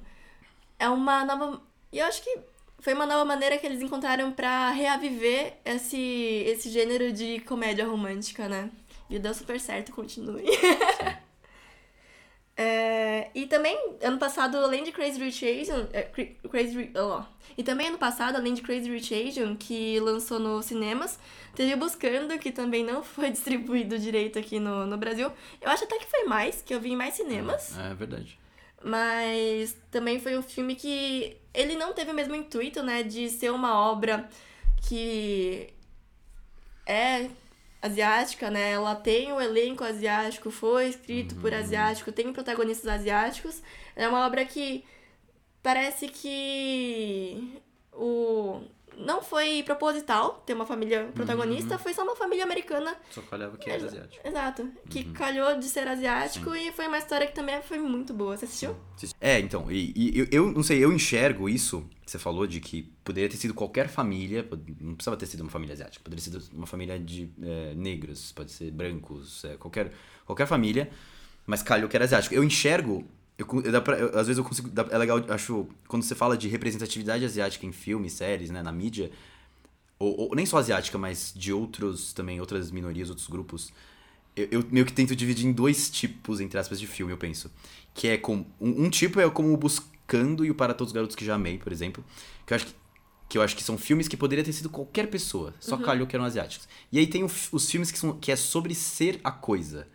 é 0.79 0.87
uma 0.89 1.25
nova. 1.25 1.61
E 1.91 1.99
eu 1.99 2.05
acho 2.05 2.23
que 2.23 2.37
foi 2.79 2.93
uma 2.93 3.05
nova 3.05 3.25
maneira 3.25 3.57
que 3.57 3.65
eles 3.65 3.81
encontraram 3.81 4.31
pra 4.31 4.69
reaviver 4.71 5.55
esse, 5.65 5.97
esse 6.45 6.69
gênero 6.69 7.11
de 7.11 7.39
comédia 7.41 7.85
romântica, 7.85 8.47
né? 8.47 8.69
E 9.09 9.17
deu 9.19 9.33
super 9.33 9.59
certo, 9.59 9.91
continue. 9.91 10.43
É, 12.59 13.29
e 13.35 13.45
também, 13.45 13.77
ano 14.01 14.17
passado, 14.17 14.57
além 14.57 14.83
de 14.83 14.91
Crazy 14.91 15.19
Rich 15.23 15.45
Asian... 15.47 15.87
é, 15.93 16.01
Cra- 16.01 16.49
Crazy, 16.49 16.91
ó. 16.95 17.23
E 17.55 17.63
também, 17.63 17.87
ano 17.89 17.99
passado, 17.99 18.35
além 18.35 18.55
de 18.55 18.63
Crazy 18.63 18.89
Rich 18.89 19.13
Asian, 19.13 19.55
que 19.55 19.99
lançou 19.99 20.39
nos 20.39 20.65
cinemas, 20.65 21.19
teve 21.55 21.75
Buscando, 21.75 22.37
que 22.39 22.51
também 22.51 22.83
não 22.83 23.03
foi 23.05 23.29
distribuído 23.29 23.99
direito 23.99 24.39
aqui 24.39 24.59
no, 24.59 24.87
no 24.87 24.97
Brasil. 24.97 25.31
Eu 25.61 25.69
acho 25.69 25.83
até 25.83 25.99
que 25.99 26.07
foi 26.07 26.23
mais, 26.23 26.63
que 26.63 26.73
eu 26.73 26.79
vi 26.81 26.93
em 26.93 26.95
mais 26.95 27.13
cinemas. 27.13 27.77
É 27.77 27.93
verdade. 27.93 28.39
Mas 28.83 29.75
também 29.91 30.19
foi 30.19 30.35
um 30.37 30.41
filme 30.41 30.75
que 30.75 31.37
ele 31.53 31.75
não 31.75 31.93
teve 31.93 32.09
o 32.11 32.13
mesmo 32.13 32.35
intuito, 32.35 32.81
né, 32.81 33.03
de 33.03 33.29
ser 33.29 33.51
uma 33.51 33.79
obra 33.79 34.27
que 34.87 35.69
é 36.85 37.29
asiática, 37.81 38.49
né? 38.49 38.71
Ela 38.71 38.95
tem 38.95 39.31
o 39.31 39.41
elenco 39.41 39.83
asiático, 39.83 40.51
foi 40.51 40.89
escrito 40.89 41.35
por 41.35 41.53
asiático, 41.53 42.11
tem 42.11 42.31
protagonistas 42.33 42.87
asiáticos. 42.87 43.61
É 43.95 44.07
uma 44.07 44.25
obra 44.25 44.45
que 44.45 44.83
parece 45.61 46.07
que 46.07 47.61
o 47.93 48.61
não 48.97 49.21
foi 49.21 49.63
proposital 49.63 50.41
ter 50.45 50.53
uma 50.53 50.65
família 50.65 51.09
protagonista, 51.13 51.77
foi 51.77 51.93
só 51.93 52.03
uma 52.03 52.15
família 52.15 52.43
americana 52.43 52.95
Só 53.11 53.21
falhava 53.21 53.57
que 53.57 53.69
era 53.69 53.85
asiático. 53.85 54.27
Exato. 54.27 54.71
Que 54.89 55.03
calhou 55.05 55.57
de 55.57 55.65
ser 55.65 55.87
asiático 55.87 56.53
e 56.55 56.71
foi 56.71 56.87
uma 56.87 56.97
história 56.97 57.27
que 57.27 57.33
também 57.33 57.61
foi 57.61 57.77
muito 57.79 58.13
boa. 58.13 58.35
Você 58.35 58.45
assistiu? 58.45 58.75
É, 59.21 59.39
então, 59.39 59.71
e, 59.71 59.93
e 59.95 60.19
eu, 60.19 60.27
eu 60.31 60.51
não 60.51 60.63
sei, 60.63 60.83
eu 60.83 60.91
enxergo 60.91 61.47
isso 61.47 61.87
que 62.03 62.11
você 62.11 62.17
falou 62.17 62.47
de 62.47 62.59
que 62.59 62.83
poderia 63.03 63.29
ter 63.29 63.35
sido 63.37 63.53
qualquer 63.53 63.89
família, 63.89 64.47
não 64.79 64.95
precisava 64.95 65.17
ter 65.17 65.25
sido 65.25 65.41
uma 65.41 65.49
família 65.49 65.73
asiática, 65.73 66.03
poderia 66.03 66.23
ter 66.23 66.31
sido 66.31 66.55
uma 66.55 66.65
família 66.65 66.97
de 66.97 67.29
é, 67.43 67.73
negros, 67.75 68.31
pode 68.31 68.51
ser 68.51 68.71
brancos, 68.71 69.43
é, 69.43 69.57
qualquer, 69.57 69.91
qualquer 70.25 70.47
família, 70.47 70.89
mas 71.45 71.61
calhou 71.61 71.89
que 71.89 71.97
era 71.97 72.05
asiático. 72.05 72.33
Eu 72.33 72.43
enxergo, 72.43 73.05
eu, 73.37 73.45
eu 73.63 73.71
dá 73.71 73.81
pra- 73.81 73.97
eu- 73.99 74.17
às 74.17 74.27
vezes 74.27 74.37
eu 74.37 74.43
consigo, 74.43 74.69
dá- 74.69 74.87
é 74.89 74.97
legal, 74.97 75.23
acho, 75.29 75.67
quando 75.87 76.03
você 76.03 76.15
fala 76.15 76.37
de 76.37 76.47
representatividade 76.47 77.23
asiática 77.23 77.65
em 77.65 77.71
filmes, 77.71 78.13
séries, 78.13 78.49
né, 78.49 78.61
na 78.63 78.71
mídia, 78.71 79.11
ou, 79.99 80.29
ou 80.29 80.35
nem 80.35 80.45
só 80.45 80.57
asiática, 80.57 80.97
mas 80.97 81.33
de 81.35 81.51
outros 81.53 82.13
também, 82.13 82.39
outras 82.39 82.71
minorias, 82.71 83.09
outros 83.09 83.27
grupos, 83.27 83.71
eu, 84.35 84.47
eu 84.51 84.63
meio 84.71 84.85
que 84.85 84.93
tento 84.93 85.15
dividir 85.15 85.45
em 85.45 85.51
dois 85.51 85.89
tipos, 85.89 86.39
entre 86.39 86.59
aspas, 86.59 86.79
de 86.79 86.87
filme, 86.87 87.11
eu 87.13 87.17
penso. 87.17 87.51
Que 87.93 88.09
é 88.09 88.17
com. 88.17 88.45
Um, 88.61 88.85
um 88.85 88.89
tipo 88.89 89.19
é 89.19 89.27
como 89.29 89.51
o 89.51 89.57
Buscando 89.57 90.45
e 90.45 90.51
o 90.51 90.55
Para 90.55 90.73
Todos 90.73 90.91
os 90.91 90.93
Garotos 90.93 91.15
que 91.15 91.25
Já 91.25 91.33
Amei, 91.35 91.57
por 91.57 91.71
exemplo. 91.71 92.03
Que 92.45 92.53
eu 92.53 92.55
acho 92.57 92.65
que, 92.67 92.75
que, 93.29 93.37
eu 93.39 93.41
acho 93.41 93.55
que 93.55 93.63
são 93.63 93.75
filmes 93.75 94.07
que 94.07 94.15
poderia 94.15 94.43
ter 94.43 94.53
sido 94.53 94.69
qualquer 94.69 95.07
pessoa. 95.07 95.55
Só 95.59 95.77
calhou 95.77 96.05
que 96.05 96.15
eram 96.15 96.25
asiáticos. 96.25 96.67
E 96.91 96.99
aí 96.99 97.07
tem 97.07 97.23
o 97.23 97.29
os 97.51 97.69
filmes 97.71 97.89
que, 97.89 97.97
são, 97.97 98.13
que 98.19 98.31
é 98.31 98.35
sobre 98.35 98.75
ser 98.75 99.19
a 99.23 99.31
coisa. 99.31 99.87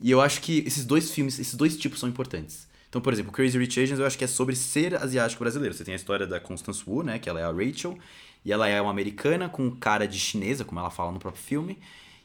E 0.00 0.10
eu 0.10 0.20
acho 0.20 0.40
que 0.42 0.58
esses 0.66 0.84
dois 0.84 1.10
filmes, 1.10 1.38
esses 1.38 1.54
dois 1.54 1.76
tipos 1.76 1.98
são 2.00 2.08
importantes. 2.08 2.66
Então, 2.88 3.00
por 3.00 3.12
exemplo, 3.12 3.32
Crazy 3.32 3.58
Rich 3.58 3.80
Asians 3.80 3.98
eu 4.00 4.06
acho 4.06 4.16
que 4.16 4.24
é 4.24 4.26
sobre 4.28 4.54
ser 4.54 4.94
asiático 4.94 5.42
brasileiro. 5.42 5.74
Você 5.74 5.84
tem 5.84 5.94
a 5.94 5.96
história 5.96 6.26
da 6.26 6.38
Constance 6.40 6.82
Wu, 6.86 7.02
né? 7.02 7.18
Que 7.18 7.28
ela 7.28 7.40
é 7.40 7.44
a 7.44 7.50
Rachel. 7.52 7.98
E 8.44 8.52
ela 8.52 8.68
é 8.68 8.80
uma 8.80 8.90
americana 8.90 9.48
com 9.48 9.70
cara 9.70 10.06
de 10.06 10.18
chinesa, 10.18 10.64
como 10.64 10.78
ela 10.78 10.90
fala 10.90 11.10
no 11.12 11.18
próprio 11.18 11.42
filme. 11.42 11.78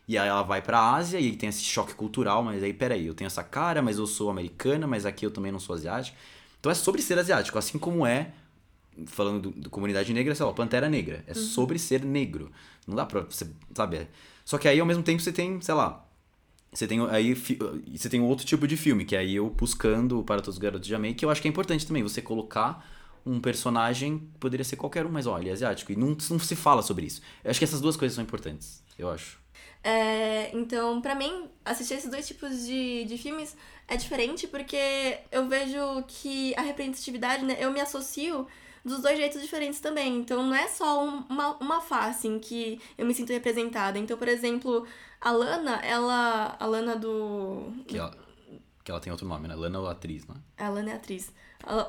E 0.08 0.18
aí 0.18 0.28
ela 0.28 0.44
vai 0.44 0.62
pra 0.62 0.94
Ásia 0.94 1.20
e 1.20 1.36
tem 1.36 1.50
esse 1.50 1.64
choque 1.64 1.94
cultural, 1.96 2.44
mas 2.44 2.62
aí, 2.62 2.74
peraí, 2.74 3.08
eu 3.08 3.14
tenho 3.14 3.28
essa 3.28 3.44
cara, 3.44 3.82
mas 3.82 3.98
eu 3.98 4.06
sou 4.06 4.30
americana, 4.30 4.86
mas 4.86 5.06
aqui 5.06 5.26
eu 5.26 5.32
também 5.32 5.52
não 5.52 5.60
sou 5.60 5.76
asiático. 5.76 6.18
Então 6.60 6.72
é 6.72 6.76
sobre 6.76 7.02
ser 7.02 7.18
asiático, 7.18 7.58
assim 7.58 7.80
como 7.80 8.06
é, 8.06 8.32
falando 9.08 9.50
do, 9.52 9.62
do 9.62 9.70
comunidade 9.70 10.14
negra, 10.14 10.36
sei 10.36 10.46
lá, 10.46 10.54
Pantera 10.54 10.90
Negra. 10.90 11.24
É 11.28 11.34
sobre 11.34 11.80
ser 11.80 12.04
negro. 12.04 12.52
Não 12.88 12.96
dá 12.96 13.06
pra 13.06 13.22
você, 13.22 13.48
sabe? 13.74 13.98
é- 13.98 14.08
Só 14.46 14.58
que 14.58 14.68
aí 14.68 14.80
ao 14.80 14.86
mesmo 14.86 15.04
tempo 15.04 15.22
você 15.22 15.32
tem, 15.32 15.60
sei 15.62 15.74
lá, 15.74 16.06
você 16.72 16.88
tem 16.88 17.06
aí 17.10 17.36
você 17.36 18.10
tem 18.10 18.22
outro 18.22 18.46
tipo 18.46 18.68
de 18.68 18.78
filme, 18.78 19.06
que 19.06 19.16
é 19.16 19.20
aí 19.20 19.36
eu 19.36 19.50
buscando 19.50 20.24
para 20.24 20.42
todos 20.42 20.56
os 20.56 20.60
garotos 20.60 20.88
de 20.88 20.96
Amei, 20.96 21.14
que 21.14 21.26
eu 21.26 21.30
acho 21.30 21.42
que 21.42 21.48
é 21.48 21.52
importante 21.52 21.86
também 21.86 22.04
você 22.04 22.22
colocar 22.22 22.86
um 23.26 23.40
personagem, 23.40 24.30
poderia 24.40 24.64
ser 24.64 24.78
qualquer 24.78 25.06
um, 25.06 25.12
mas 25.12 25.28
olha, 25.28 25.44
ele 25.44 25.50
é 25.50 25.54
asiático. 25.54 25.92
E 25.92 25.96
não, 25.96 26.10
não 26.10 26.40
se 26.40 26.56
fala 26.56 26.82
sobre 26.82 27.06
isso. 27.06 27.22
Eu 27.44 27.52
acho 27.52 27.60
que 27.60 27.66
essas 27.66 27.82
duas 27.82 27.96
coisas 27.96 28.16
são 28.16 28.24
importantes, 28.24 28.84
eu 28.98 29.10
acho. 29.10 29.40
É, 29.84 30.56
então, 30.56 31.02
pra 31.02 31.16
mim, 31.16 31.50
assistir 31.66 31.96
esses 31.96 32.10
dois 32.10 32.28
tipos 32.28 32.66
de, 32.66 33.04
de 33.06 33.18
filmes 33.18 33.56
é 33.88 33.98
diferente 33.98 34.48
porque 34.48 35.18
eu 35.32 35.48
vejo 35.48 36.04
que 36.08 36.54
a 36.56 36.62
representatividade, 36.62 37.44
né, 37.44 37.58
eu 37.60 37.72
me 37.72 37.82
associo 37.82 38.48
dos 38.84 39.02
dois 39.02 39.18
jeitos 39.18 39.42
diferentes 39.42 39.80
também. 39.80 40.18
Então, 40.18 40.44
não 40.46 40.56
é 40.56 40.68
só 40.68 41.04
um- 41.06 41.24
uma, 41.30 41.56
uma 41.58 41.82
face 41.82 42.28
em 42.28 42.40
que 42.40 42.80
eu 42.98 43.06
me 43.06 43.14
sinto 43.14 43.32
representada. 43.32 43.98
Então, 44.00 44.18
por 44.18 44.28
exemplo, 44.28 44.86
a 45.20 45.32
Lana, 45.32 45.76
ela. 45.84 46.56
A 46.60 46.66
Lana 46.66 46.96
do. 46.96 47.72
Que 47.88 47.98
ela, 47.98 48.16
que 48.84 48.92
ela 48.92 49.00
tem 49.00 49.12
outro 49.12 49.28
nome, 49.28 49.48
né? 49.48 49.56
Lana 49.56 49.80
ou 49.80 49.88
atriz, 49.88 50.26
né? 50.28 50.36
A 50.58 50.70
Lana 50.70 50.92
é 50.92 50.96
atriz. 50.96 51.32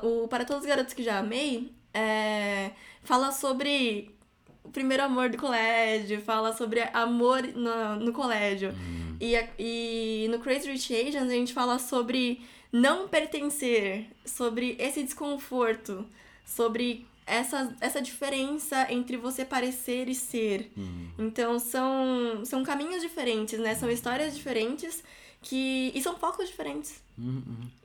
O 0.03 0.27
Para 0.27 0.45
Todos 0.45 0.61
os 0.63 0.67
Garotos 0.69 0.93
que 0.93 1.01
Já 1.03 1.17
Amei 1.19 1.73
é, 1.93 2.71
fala 3.03 3.31
sobre 3.31 4.15
o 4.63 4.69
primeiro 4.69 5.03
amor 5.03 5.29
do 5.29 5.37
colégio, 5.37 6.21
fala 6.21 6.53
sobre 6.55 6.81
amor 6.93 7.41
no, 7.41 7.95
no 7.97 8.13
colégio. 8.13 8.71
E, 9.19 9.35
a- 9.35 9.47
e 9.57 10.27
no 10.29 10.37
Crazy 10.39 10.69
Rich 10.71 10.93
Asians 10.95 11.29
a 11.29 11.33
gente 11.33 11.53
fala 11.53 11.79
sobre 11.79 12.41
não 12.71 13.07
pertencer, 13.07 14.07
sobre 14.25 14.75
esse 14.79 15.03
desconforto, 15.03 16.05
sobre 16.45 17.05
essa, 17.25 17.73
essa 17.79 18.01
diferença 18.01 18.91
entre 18.91 19.15
você 19.17 19.45
parecer 19.45 20.09
e 20.09 20.15
ser. 20.15 20.71
Então 21.17 21.57
são, 21.59 22.43
são 22.45 22.63
caminhos 22.63 23.01
diferentes, 23.01 23.59
né? 23.59 23.75
São 23.75 23.89
histórias 23.89 24.35
diferentes 24.35 25.03
que, 25.41 25.91
e 25.95 26.01
são 26.01 26.17
focos 26.17 26.47
diferentes. 26.47 27.01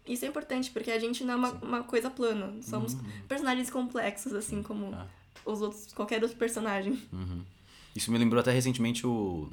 Isso 0.06 0.24
é 0.24 0.28
importante, 0.28 0.70
porque 0.70 0.90
a 0.90 0.98
gente 0.98 1.22
não 1.24 1.34
é 1.34 1.36
uma, 1.36 1.50
uma 1.52 1.82
coisa 1.84 2.08
plana. 2.10 2.52
Somos 2.62 2.96
personagens 3.28 3.68
complexos, 3.70 4.32
assim 4.32 4.62
como 4.62 4.92
Ah. 4.94 5.06
os 5.44 5.60
outros, 5.62 5.92
qualquer 5.92 6.22
outro 6.22 6.36
personagem. 6.38 6.98
Isso 7.94 8.10
me 8.10 8.18
lembrou 8.18 8.40
até 8.40 8.50
recentemente 8.50 9.06
o. 9.06 9.50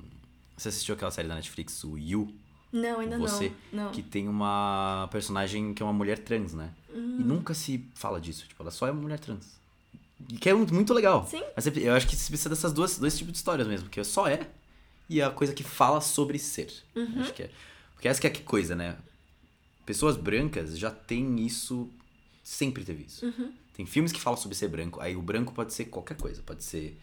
Você 0.58 0.70
assistiu 0.70 0.96
aquela 0.96 1.12
série 1.12 1.28
da 1.28 1.36
Netflix, 1.36 1.84
o 1.84 1.98
You? 1.98 2.34
Não, 2.76 3.00
ainda 3.00 3.18
Você, 3.18 3.54
não. 3.72 3.86
Não. 3.86 3.92
que 3.92 4.04
tem 4.04 4.28
uma 4.28 5.08
personagem 5.10 5.74
que 5.74 5.82
é 5.82 5.86
uma 5.86 5.94
mulher 5.94 6.20
trans, 6.20 6.54
né? 6.54 6.72
E 6.94 7.24
nunca 7.24 7.54
se 7.54 7.88
fala 7.96 8.20
disso, 8.20 8.46
tipo, 8.48 8.62
ela 8.62 8.72
só 8.72 8.86
é 8.88 8.92
uma 8.92 9.02
mulher 9.02 9.18
trans. 9.18 9.58
E 10.30 10.38
que 10.38 10.50
é 10.50 10.54
muito 10.54 10.74
muito 10.74 10.94
legal. 10.94 11.26
Sim. 11.26 11.42
Mas 11.56 11.66
eu 11.68 11.94
acho 11.94 12.06
que 12.06 12.16
você 12.16 12.28
precisa 12.28 12.50
dessas 12.50 12.74
duas 12.74 12.98
dois 12.98 13.18
tipos 13.18 13.32
de 13.32 13.38
histórias 13.38 13.66
mesmo, 13.66 13.88
que 13.90 14.04
só 14.04 14.28
é 14.28 14.50
e 15.10 15.22
é 15.22 15.24
a 15.24 15.30
coisa 15.30 15.54
que 15.54 15.64
fala 15.64 16.02
sobre 16.02 16.38
ser. 16.38 16.72
Acho 17.18 17.34
que 17.34 17.44
é. 17.44 17.50
Porque 17.94 18.10
essa 18.10 18.20
que 18.20 18.28
é 18.28 18.30
que 18.30 18.42
coisa, 18.42 18.76
né? 18.76 18.98
Pessoas 19.86 20.18
brancas 20.18 20.78
já 20.78 20.92
têm 20.92 21.46
isso, 21.46 21.90
sempre 22.44 22.84
teve 22.84 23.06
isso. 23.06 23.26
Tem 23.74 23.86
filmes 23.86 24.12
que 24.12 24.20
falam 24.20 24.38
sobre 24.40 24.58
ser 24.58 24.68
branco, 24.68 25.00
aí 25.00 25.16
o 25.16 25.22
branco 25.22 25.54
pode 25.54 25.74
ser 25.74 25.86
qualquer 25.86 26.18
coisa, 26.18 26.42
pode 26.42 26.64
ser 26.64 26.98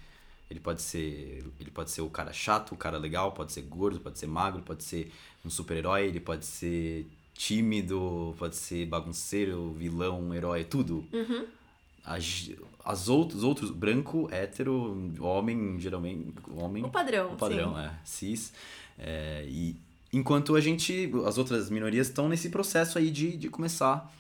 ele 0.53 0.61
pode 0.61 0.83
ser 0.83 1.43
ele 1.59 1.71
pode 1.73 1.91
ser 1.91 2.03
o 2.03 2.11
cara 2.11 2.33
chato, 2.33 2.73
o 2.73 2.77
cara 2.77 2.99
legal, 2.99 3.33
pode 3.33 3.53
ser 3.53 3.63
gordo, 3.63 3.99
pode 3.99 4.19
ser 4.19 4.27
magro, 4.27 4.63
pode 4.63 4.85
ser 4.85 5.11
um 5.45 5.51
super-herói, 5.51 6.07
ele 6.07 6.21
pode 6.21 6.45
ser 6.45 7.07
tímido, 7.35 8.35
pode 8.39 8.55
ser 8.57 8.87
bagunceiro, 8.87 9.73
vilão, 9.73 10.33
herói, 10.35 10.65
tudo. 10.65 11.05
As, 12.05 12.51
as 12.85 13.09
outros, 13.09 13.39
os 13.39 13.45
outros, 13.45 13.71
branco, 13.71 14.29
hétero, 14.31 15.13
homem, 15.21 15.81
geralmente, 15.81 16.35
homem. 16.55 16.85
O 16.85 16.91
padrão, 16.91 17.33
O 17.33 17.37
padrão, 17.37 17.75
sim. 17.75 17.81
é, 17.81 17.91
cis. 18.05 18.53
É, 18.99 19.47
e 19.49 19.75
enquanto 20.13 20.55
a 20.55 20.61
gente, 20.61 21.11
as 21.27 21.39
outras 21.39 21.71
minorias 21.71 22.09
estão 22.09 22.29
nesse 22.29 22.51
processo 22.51 22.99
aí 22.99 23.11
de, 23.11 23.37
de 23.37 23.49
começar. 23.49 24.13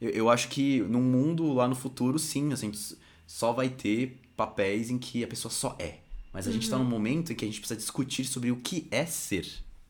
Eu, 0.00 0.10
eu 0.10 0.30
acho 0.30 0.48
que 0.48 0.80
num 0.82 1.02
mundo 1.02 1.52
lá 1.52 1.66
no 1.66 1.74
futuro, 1.74 2.18
sim, 2.18 2.52
a 2.52 2.56
gente 2.56 2.96
só 3.26 3.52
vai 3.52 3.68
ter 3.68 4.16
papéis 4.40 4.88
em 4.90 4.98
que 4.98 5.22
a 5.22 5.28
pessoa 5.28 5.52
só 5.52 5.76
é. 5.78 5.98
Mas 6.32 6.46
a 6.48 6.52
gente 6.52 6.70
tá 6.70 6.78
num 6.78 6.84
momento 6.84 7.32
em 7.32 7.36
que 7.36 7.44
a 7.44 7.48
gente 7.48 7.60
precisa 7.60 7.78
discutir 7.78 8.24
sobre 8.24 8.50
o 8.50 8.56
que 8.56 8.86
é 8.90 9.04
ser, 9.04 9.46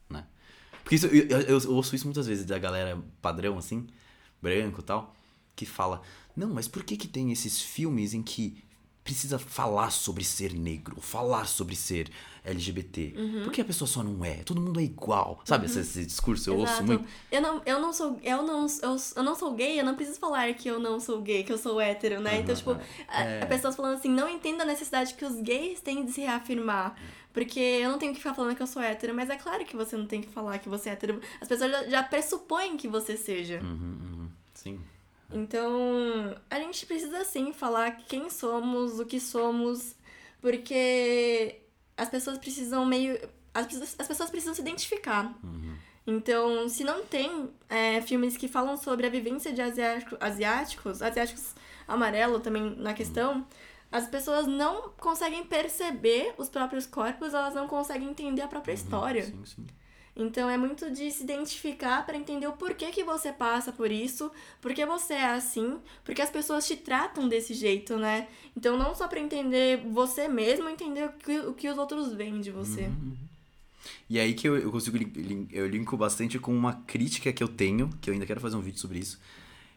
né? 0.08 0.24
Porque 0.82 0.96
isso, 0.96 1.06
eu, 1.06 1.26
eu- 1.28 1.60
eu 1.60 1.72
ouço 1.72 1.94
isso 1.94 2.06
muitas 2.06 2.26
vezes 2.26 2.44
da 2.46 2.58
galera 2.58 3.00
padrão, 3.22 3.56
assim, 3.58 3.86
branco 4.42 4.80
e 4.80 4.82
tal, 4.84 5.14
que 5.54 5.64
fala, 5.66 6.00
não, 6.34 6.48
mas 6.52 6.66
por 6.66 6.82
que 6.82 6.96
que 6.96 7.06
tem 7.06 7.30
esses 7.30 7.60
filmes 7.60 8.12
em 8.14 8.22
que 8.22 8.64
precisa 9.02 9.38
falar 9.38 9.90
sobre 9.90 10.22
ser 10.24 10.52
negro, 10.52 11.00
falar 11.00 11.46
sobre 11.46 11.74
ser 11.74 12.08
LGBT. 12.44 13.14
Uhum. 13.16 13.42
Porque 13.44 13.60
a 13.60 13.64
pessoa 13.64 13.88
só 13.88 14.02
não 14.02 14.24
é, 14.24 14.36
todo 14.44 14.60
mundo 14.60 14.78
é 14.80 14.82
igual. 14.82 15.40
Sabe 15.44 15.66
esse, 15.66 15.80
esse 15.80 16.04
discurso? 16.04 16.48
Eu 16.50 16.58
ouço 16.58 16.72
Exato. 16.72 16.84
muito. 16.86 17.04
Eu 17.30 17.40
não, 17.40 17.62
eu 17.66 17.80
não 17.80 17.92
sou. 17.92 18.18
Eu 18.22 18.42
não, 18.42 18.66
eu, 18.82 18.96
eu 19.16 19.22
não 19.22 19.34
sou 19.34 19.54
gay, 19.54 19.80
eu 19.80 19.84
não 19.84 19.94
preciso 19.94 20.18
falar 20.18 20.52
que 20.54 20.68
eu 20.68 20.78
não 20.78 20.98
sou 21.00 21.20
gay, 21.20 21.42
que 21.42 21.52
eu 21.52 21.58
sou 21.58 21.80
hétero, 21.80 22.20
né? 22.20 22.40
então, 22.40 22.54
tipo, 22.54 22.72
a- 23.08 23.22
É. 23.22 23.42
a 23.42 23.46
pessoas 23.46 23.76
falando 23.76 23.96
assim, 23.96 24.08
não 24.10 24.28
entendo 24.28 24.60
a 24.62 24.64
necessidade 24.64 25.14
que 25.14 25.24
os 25.24 25.36
gays 25.40 25.80
têm 25.80 26.04
de 26.04 26.12
se 26.12 26.20
reafirmar. 26.22 26.96
Porque 27.32 27.60
eu 27.60 27.90
não 27.92 27.98
tenho 27.98 28.12
que 28.12 28.18
ficar 28.18 28.34
falando 28.34 28.56
que 28.56 28.62
eu 28.62 28.66
sou 28.66 28.82
hétero, 28.82 29.14
mas 29.14 29.30
é 29.30 29.36
claro 29.36 29.64
que 29.64 29.76
você 29.76 29.96
não 29.96 30.04
tem 30.06 30.20
que 30.20 30.28
falar 30.28 30.58
que 30.58 30.68
você 30.68 30.88
é 30.88 30.92
hétero. 30.92 31.20
As 31.40 31.46
pessoas 31.46 31.70
já, 31.70 31.88
já 31.88 32.02
pressupõem 32.02 32.76
que 32.76 32.88
você 32.88 33.16
seja. 33.16 33.60
Uhum, 33.62 33.70
uhum. 34.02 34.28
Sim. 34.52 34.80
Então, 35.33 36.37
a 36.51 36.59
gente 36.59 36.85
precisa 36.87 37.25
sim 37.25 37.53
falar 37.53 37.93
quem 38.09 38.29
somos, 38.31 38.99
o 38.99 39.07
que 39.07 39.21
somos, 39.21 39.95
porque 40.40 41.61
as 41.97 42.09
pessoas 42.09 42.38
precisam 42.38 42.85
meio. 42.85 43.19
As, 43.53 43.66
pessoas- 43.66 43.97
as 43.99 44.09
pessoas 44.09 44.31
precisam 44.31 44.55
se 44.55 44.61
identificar. 44.61 45.33
Então, 46.07 46.69
se 46.69 46.83
não 46.83 47.05
tem 47.05 47.51
é, 47.69 48.01
filmes 48.01 48.37
que 48.37 48.49
falam 48.49 48.77
sobre 48.77 49.07
a 49.07 49.11
vivência 49.11 49.53
de 49.53 49.61
asiático, 49.61 50.16
asiáticos, 50.21 51.03
asiáticos 51.03 51.55
amarelo 51.87 52.40
também 52.40 52.75
na 52.77 52.95
questão, 52.95 53.47
as 53.93 54.09
pessoas 54.09 54.47
não 54.47 54.90
conseguem 54.99 55.45
perceber 55.45 56.35
os 56.38 56.49
próprios 56.49 56.87
corpos, 56.87 57.35
elas 57.35 57.55
não 57.55 57.66
conseguem 57.69 58.09
entender 58.09 58.43
a 58.43 58.49
própria 58.49 58.73
história. 58.73 59.25
Sim, 59.25 59.45
sim. 59.45 59.66
Então 60.16 60.51
é 60.51 60.57
muito 60.57 60.90
de 60.90 61.11
se 61.11 61.23
identificar 61.23 62.05
para 62.05 62.16
entender 62.16 62.46
o 62.46 62.53
porquê 62.53 62.90
que 62.90 63.05
você 63.05 63.33
passa 63.33 63.73
por 63.73 63.90
isso, 63.90 64.31
porque 64.61 64.85
você 64.85 65.14
é 65.14 65.31
assim, 65.31 65.79
porque 66.05 66.20
as 66.20 66.31
pessoas 66.31 66.66
te 66.66 66.77
tratam 66.77 67.29
desse 67.29 67.55
jeito, 67.55 67.96
né? 67.96 68.29
Então 68.57 68.77
não 68.77 68.94
só 68.94 69.07
para 69.07 69.20
entender 69.20 69.83
você 69.88 70.29
mesmo, 70.29 70.68
entender 70.68 71.07
o 71.07 71.12
que, 71.12 71.38
o 71.40 71.55
que 71.55 71.68
os 71.68 71.79
outros 71.79 72.12
veem 72.12 72.40
de 72.40 72.51
você. 72.51 72.90
E 74.09 74.18
aí 74.18 74.35
que 74.35 74.49
eu, 74.49 74.59
eu 74.59 74.70
consigo 74.70 74.99
eu 75.51 75.68
linko 75.68 75.96
bastante 75.96 76.38
com 76.38 76.55
uma 76.55 76.75
crítica 76.75 77.33
que 77.33 77.42
eu 77.42 77.49
tenho, 77.49 77.88
que 78.01 78.11
eu 78.11 78.14
ainda 78.14 78.27
quero 78.27 78.40
fazer 78.40 78.57
um 78.57 78.61
vídeo 78.61 78.81
sobre 78.81 78.99
isso, 78.99 79.18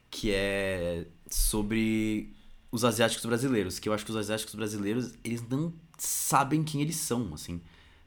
que 0.10 0.32
é 0.32 1.06
sobre 1.30 2.34
os 2.72 2.84
asiáticos 2.84 3.26
brasileiros, 3.26 3.78
que 3.78 3.88
eu 3.88 3.94
acho 3.94 4.04
que 4.04 4.10
os 4.10 4.18
asiáticos 4.18 4.56
brasileiros, 4.56 5.14
eles 5.24 5.48
não 5.48 5.72
sabem 5.98 6.64
quem 6.64 6.82
eles 6.82 6.96
são, 6.96 7.32
assim. 7.34 7.62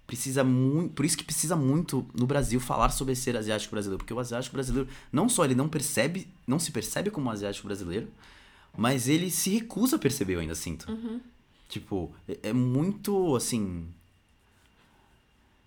Precisa 0.06 0.44
muito, 0.44 0.94
por 0.94 1.04
isso 1.04 1.16
que 1.16 1.24
precisa 1.24 1.56
muito 1.56 2.06
no 2.14 2.26
Brasil 2.26 2.60
falar 2.60 2.90
sobre 2.90 3.16
ser 3.16 3.36
asiático 3.36 3.72
brasileiro, 3.72 3.98
porque 3.98 4.14
o 4.14 4.20
asiático 4.20 4.54
brasileiro 4.54 4.88
não 5.10 5.28
só 5.28 5.44
ele 5.44 5.54
não 5.54 5.68
percebe, 5.68 6.28
não 6.46 6.58
se 6.58 6.70
percebe 6.70 7.10
como 7.10 7.30
asiático 7.30 7.66
brasileiro, 7.66 8.08
mas 8.76 9.08
ele 9.08 9.30
se 9.30 9.50
recusa 9.50 9.96
a 9.96 9.98
perceber, 9.98 10.34
eu 10.34 10.40
ainda 10.40 10.54
sinto. 10.54 10.86
Tipo, 11.68 12.14
é, 12.28 12.50
é 12.50 12.52
muito 12.52 13.34
assim, 13.34 13.88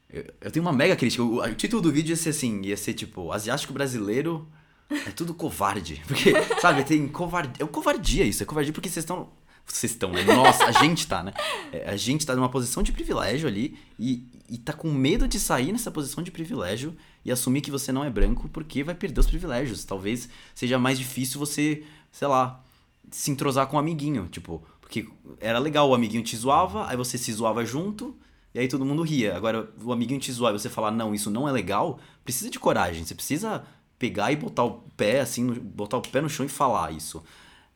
eu, 0.09 0.25
eu 0.41 0.51
tenho 0.51 0.65
uma 0.65 0.73
mega 0.73 0.95
crítica. 0.95 1.21
O, 1.23 1.41
o 1.41 1.55
título 1.55 1.81
do 1.81 1.91
vídeo 1.91 2.11
ia 2.11 2.15
ser 2.17 2.29
assim, 2.29 2.61
ia 2.63 2.77
ser 2.77 2.93
tipo, 2.93 3.31
asiático 3.31 3.73
brasileiro 3.73 4.47
é 4.89 5.11
tudo 5.11 5.33
covarde. 5.33 6.01
Porque, 6.07 6.33
sabe, 6.59 6.83
tem 6.83 7.07
covardia. 7.07 7.63
É 7.63 7.67
covardia 7.67 8.23
isso, 8.23 8.41
é 8.41 8.45
covardia 8.45 8.73
porque 8.73 8.89
vocês 8.89 9.03
estão. 9.03 9.29
Vocês 9.71 9.91
estão, 9.91 10.11
né? 10.11 10.23
Nossa, 10.23 10.65
a 10.65 10.71
gente 10.71 11.07
tá, 11.07 11.23
né? 11.23 11.31
É, 11.71 11.89
A 11.89 11.95
gente 11.95 12.25
tá 12.25 12.35
numa 12.35 12.49
posição 12.49 12.81
de 12.81 12.91
privilégio 12.91 13.47
ali 13.47 13.77
e, 13.99 14.27
e 14.49 14.57
tá 14.57 14.73
com 14.73 14.91
medo 14.91 15.27
de 15.27 15.39
sair 15.39 15.71
nessa 15.71 15.91
posição 15.91 16.23
de 16.23 16.31
privilégio 16.31 16.95
e 17.23 17.31
assumir 17.31 17.61
que 17.61 17.69
você 17.69 17.91
não 17.91 18.03
é 18.03 18.09
branco 18.09 18.49
porque 18.49 18.83
vai 18.83 18.95
perder 18.95 19.19
os 19.19 19.27
privilégios. 19.27 19.85
Talvez 19.85 20.27
seja 20.55 20.79
mais 20.79 20.97
difícil 20.97 21.39
você, 21.39 21.83
sei 22.11 22.27
lá, 22.27 22.63
se 23.11 23.29
entrosar 23.31 23.67
com 23.67 23.77
um 23.77 23.79
amiguinho. 23.79 24.27
Tipo, 24.27 24.63
porque 24.81 25.07
era 25.39 25.59
legal, 25.59 25.87
o 25.87 25.93
amiguinho 25.93 26.23
te 26.23 26.35
zoava, 26.35 26.87
aí 26.89 26.97
você 26.97 27.17
se 27.17 27.31
zoava 27.31 27.63
junto, 27.63 28.17
e 28.53 28.59
aí 28.59 28.67
todo 28.67 28.83
mundo 28.83 29.03
ria. 29.03 29.37
Agora, 29.37 29.69
o 29.83 29.93
amiguinho 29.93 30.19
te 30.19 30.31
zoar 30.31 30.53
e 30.53 30.59
você 30.59 30.69
falar, 30.69 30.89
não, 30.89 31.13
isso 31.13 31.29
não 31.29 31.47
é 31.47 31.51
legal, 31.51 31.99
precisa 32.23 32.49
de 32.49 32.59
coragem. 32.59 33.05
Você 33.05 33.13
precisa 33.13 33.63
pegar 33.99 34.31
e 34.31 34.35
botar 34.35 34.63
o 34.63 34.81
pé, 34.97 35.19
assim, 35.19 35.45
botar 35.53 35.97
o 35.97 36.01
pé 36.01 36.21
no 36.21 36.29
chão 36.29 36.45
e 36.45 36.49
falar 36.49 36.91
isso. 36.91 37.23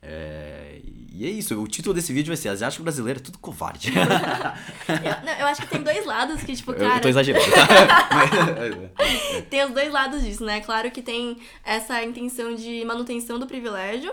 É, 0.05 0.81
e 1.15 1.25
é 1.25 1.29
isso, 1.29 1.61
o 1.61 1.67
título 1.67 1.93
desse 1.93 2.11
vídeo 2.11 2.29
vai 2.29 2.37
ser 2.37 2.49
Asiático 2.49 2.83
Brasileiro 2.83 3.19
é 3.19 3.23
tudo 3.23 3.37
covarde. 3.37 3.93
Eu, 4.89 5.25
não, 5.25 5.33
eu 5.39 5.47
acho 5.47 5.61
que 5.61 5.67
tem 5.67 5.81
dois 5.81 6.05
lados 6.05 6.43
que, 6.43 6.55
tipo, 6.55 6.73
cara. 6.73 6.95
eu 6.95 7.01
tô 7.01 7.07
exagerando, 7.07 7.45
tá? 7.51 7.67
Tem 9.49 9.63
os 9.63 9.71
dois 9.71 9.91
lados 9.91 10.21
disso, 10.23 10.43
né? 10.43 10.59
Claro 10.59 10.91
que 10.91 11.01
tem 11.01 11.37
essa 11.63 12.03
intenção 12.03 12.53
de 12.53 12.83
manutenção 12.83 13.39
do 13.39 13.47
privilégio, 13.47 14.11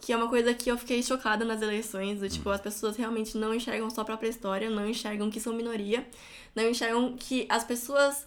que 0.00 0.12
é 0.12 0.16
uma 0.16 0.28
coisa 0.28 0.52
que 0.52 0.70
eu 0.70 0.76
fiquei 0.76 1.02
chocada 1.02 1.44
nas 1.44 1.62
eleições, 1.62 2.20
do 2.20 2.28
tipo, 2.28 2.50
as 2.50 2.60
pessoas 2.60 2.96
realmente 2.96 3.36
não 3.38 3.54
enxergam 3.54 3.88
só 3.88 4.02
a 4.02 4.04
própria 4.04 4.28
história, 4.28 4.68
não 4.68 4.88
enxergam 4.88 5.30
que 5.30 5.40
são 5.40 5.54
minoria, 5.54 6.06
não 6.54 6.68
enxergam 6.68 7.14
que 7.16 7.46
as 7.48 7.64
pessoas 7.64 8.26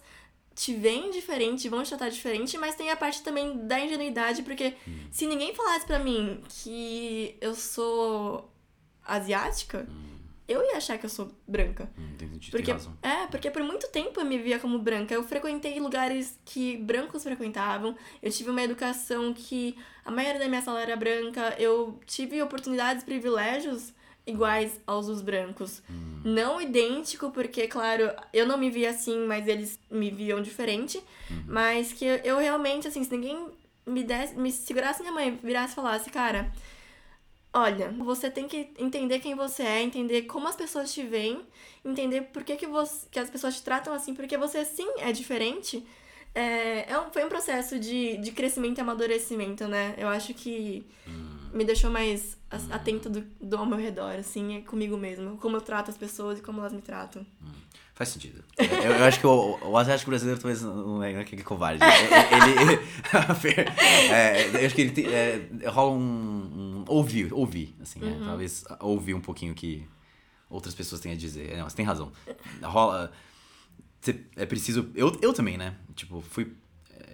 te 0.54 0.74
veem 0.74 1.10
diferente, 1.10 1.68
vão 1.68 1.82
te 1.82 1.88
tratar 1.88 2.08
diferente, 2.10 2.56
mas 2.58 2.74
tem 2.74 2.90
a 2.90 2.96
parte 2.96 3.22
também 3.22 3.66
da 3.66 3.80
ingenuidade, 3.80 4.42
porque 4.42 4.74
se 5.10 5.26
ninguém 5.26 5.54
falasse 5.54 5.86
pra 5.86 5.98
mim 5.98 6.40
que 6.48 7.36
eu 7.40 7.54
sou 7.54 8.50
asiática, 9.04 9.86
eu 10.46 10.62
ia 10.62 10.76
achar 10.76 10.98
que 10.98 11.06
eu 11.06 11.10
sou 11.10 11.32
branca. 11.48 11.90
Hum, 11.98 12.14
tem, 12.18 12.28
tem 12.28 12.50
Porque, 12.50 12.70
razão. 12.70 12.94
é, 13.02 13.26
porque 13.28 13.50
por 13.50 13.62
muito 13.62 13.88
tempo 13.88 14.20
eu 14.20 14.26
me 14.26 14.38
via 14.38 14.58
como 14.58 14.78
branca. 14.78 15.14
Eu 15.14 15.22
frequentei 15.24 15.80
lugares 15.80 16.38
que 16.44 16.76
brancos 16.76 17.22
frequentavam. 17.22 17.96
Eu 18.22 18.30
tive 18.30 18.50
uma 18.50 18.62
educação 18.62 19.32
que 19.32 19.74
a 20.04 20.10
maioria 20.10 20.38
da 20.40 20.48
minha 20.48 20.60
sala 20.60 20.82
era 20.82 20.94
branca. 20.96 21.54
Eu 21.58 21.98
tive 22.04 22.42
oportunidades, 22.42 23.02
privilégios 23.02 23.93
iguais 24.26 24.80
aos 24.86 25.06
dos 25.06 25.20
brancos. 25.20 25.82
Não 26.24 26.60
idêntico, 26.60 27.30
porque, 27.30 27.66
claro, 27.68 28.10
eu 28.32 28.46
não 28.46 28.56
me 28.56 28.70
via 28.70 28.90
assim, 28.90 29.26
mas 29.26 29.46
eles 29.46 29.78
me 29.90 30.10
viam 30.10 30.40
diferente. 30.40 31.02
Mas 31.46 31.92
que 31.92 32.04
eu, 32.04 32.38
realmente, 32.38 32.88
assim, 32.88 33.04
se 33.04 33.10
ninguém 33.10 33.48
me 33.86 34.02
desse, 34.02 34.34
me 34.34 34.50
segurasse 34.50 35.00
minha 35.02 35.12
mãe, 35.12 35.38
virasse 35.42 35.72
e 35.72 35.76
falasse, 35.76 36.10
cara, 36.10 36.50
Olha, 37.56 37.94
você 37.98 38.28
tem 38.28 38.48
que 38.48 38.72
entender 38.76 39.20
quem 39.20 39.36
você 39.36 39.62
é, 39.62 39.80
entender 39.80 40.22
como 40.22 40.48
as 40.48 40.56
pessoas 40.56 40.92
te 40.92 41.04
veem, 41.04 41.40
entender 41.84 42.22
por 42.22 42.42
que, 42.42 42.56
que, 42.56 42.66
você, 42.66 43.06
que 43.08 43.16
as 43.16 43.30
pessoas 43.30 43.54
te 43.54 43.62
tratam 43.62 43.94
assim, 43.94 44.12
porque 44.12 44.36
você 44.36 44.64
sim 44.64 44.88
é 44.98 45.12
diferente. 45.12 45.86
É, 46.34 46.90
é 46.90 46.98
um, 46.98 47.12
foi 47.12 47.24
um 47.24 47.28
processo 47.28 47.78
de, 47.78 48.16
de 48.16 48.32
crescimento 48.32 48.78
e 48.78 48.80
amadurecimento, 48.80 49.68
né? 49.68 49.94
Eu 49.96 50.08
acho 50.08 50.34
que 50.34 50.84
me 51.54 51.64
deixou 51.64 51.90
mais 51.90 52.36
atenta 52.70 53.08
do, 53.08 53.20
do 53.40 53.56
ao 53.56 53.64
meu 53.66 53.78
redor, 53.78 54.16
assim, 54.16 54.56
é 54.56 54.60
comigo 54.60 54.96
mesmo. 54.96 55.36
Como 55.38 55.56
eu 55.56 55.60
trato 55.60 55.90
as 55.90 55.96
pessoas 55.96 56.38
e 56.38 56.42
como 56.42 56.60
elas 56.60 56.72
me 56.72 56.82
tratam. 56.82 57.24
Faz 57.94 58.08
sentido. 58.08 58.42
Eu, 58.58 58.90
eu 58.92 59.04
acho 59.04 59.20
que 59.20 59.26
o, 59.26 59.56
o 59.70 59.78
asiático 59.78 60.10
brasileiro 60.10 60.40
talvez 60.40 60.62
não 60.62 61.00
é 61.02 61.16
aquele 61.20 61.44
covarde. 61.44 61.80
Ele. 61.84 62.72
ele- 62.72 62.80
é, 64.12 64.62
eu 64.62 64.66
acho 64.66 64.74
que 64.74 64.80
ele 64.80 64.90
tem, 64.90 65.06
é, 65.06 65.48
rola 65.68 65.92
um, 65.92 65.96
um. 66.00 66.84
Ouvir, 66.88 67.32
ouvir, 67.32 67.74
assim, 67.80 68.00
né? 68.00 68.20
Talvez 68.24 68.64
ouvir 68.80 69.14
um 69.14 69.20
pouquinho 69.20 69.52
o 69.52 69.54
que 69.54 69.86
outras 70.50 70.74
pessoas 70.74 71.00
têm 71.00 71.12
a 71.12 71.16
dizer. 71.16 71.56
Não, 71.56 71.68
você 71.70 71.76
tem 71.76 71.84
razão. 71.86 72.10
Rola. 72.62 73.12
é 74.36 74.44
preciso. 74.44 74.90
Eu, 74.94 75.16
eu 75.22 75.32
também, 75.32 75.56
né? 75.56 75.76
Tipo, 75.94 76.20
fui. 76.20 76.52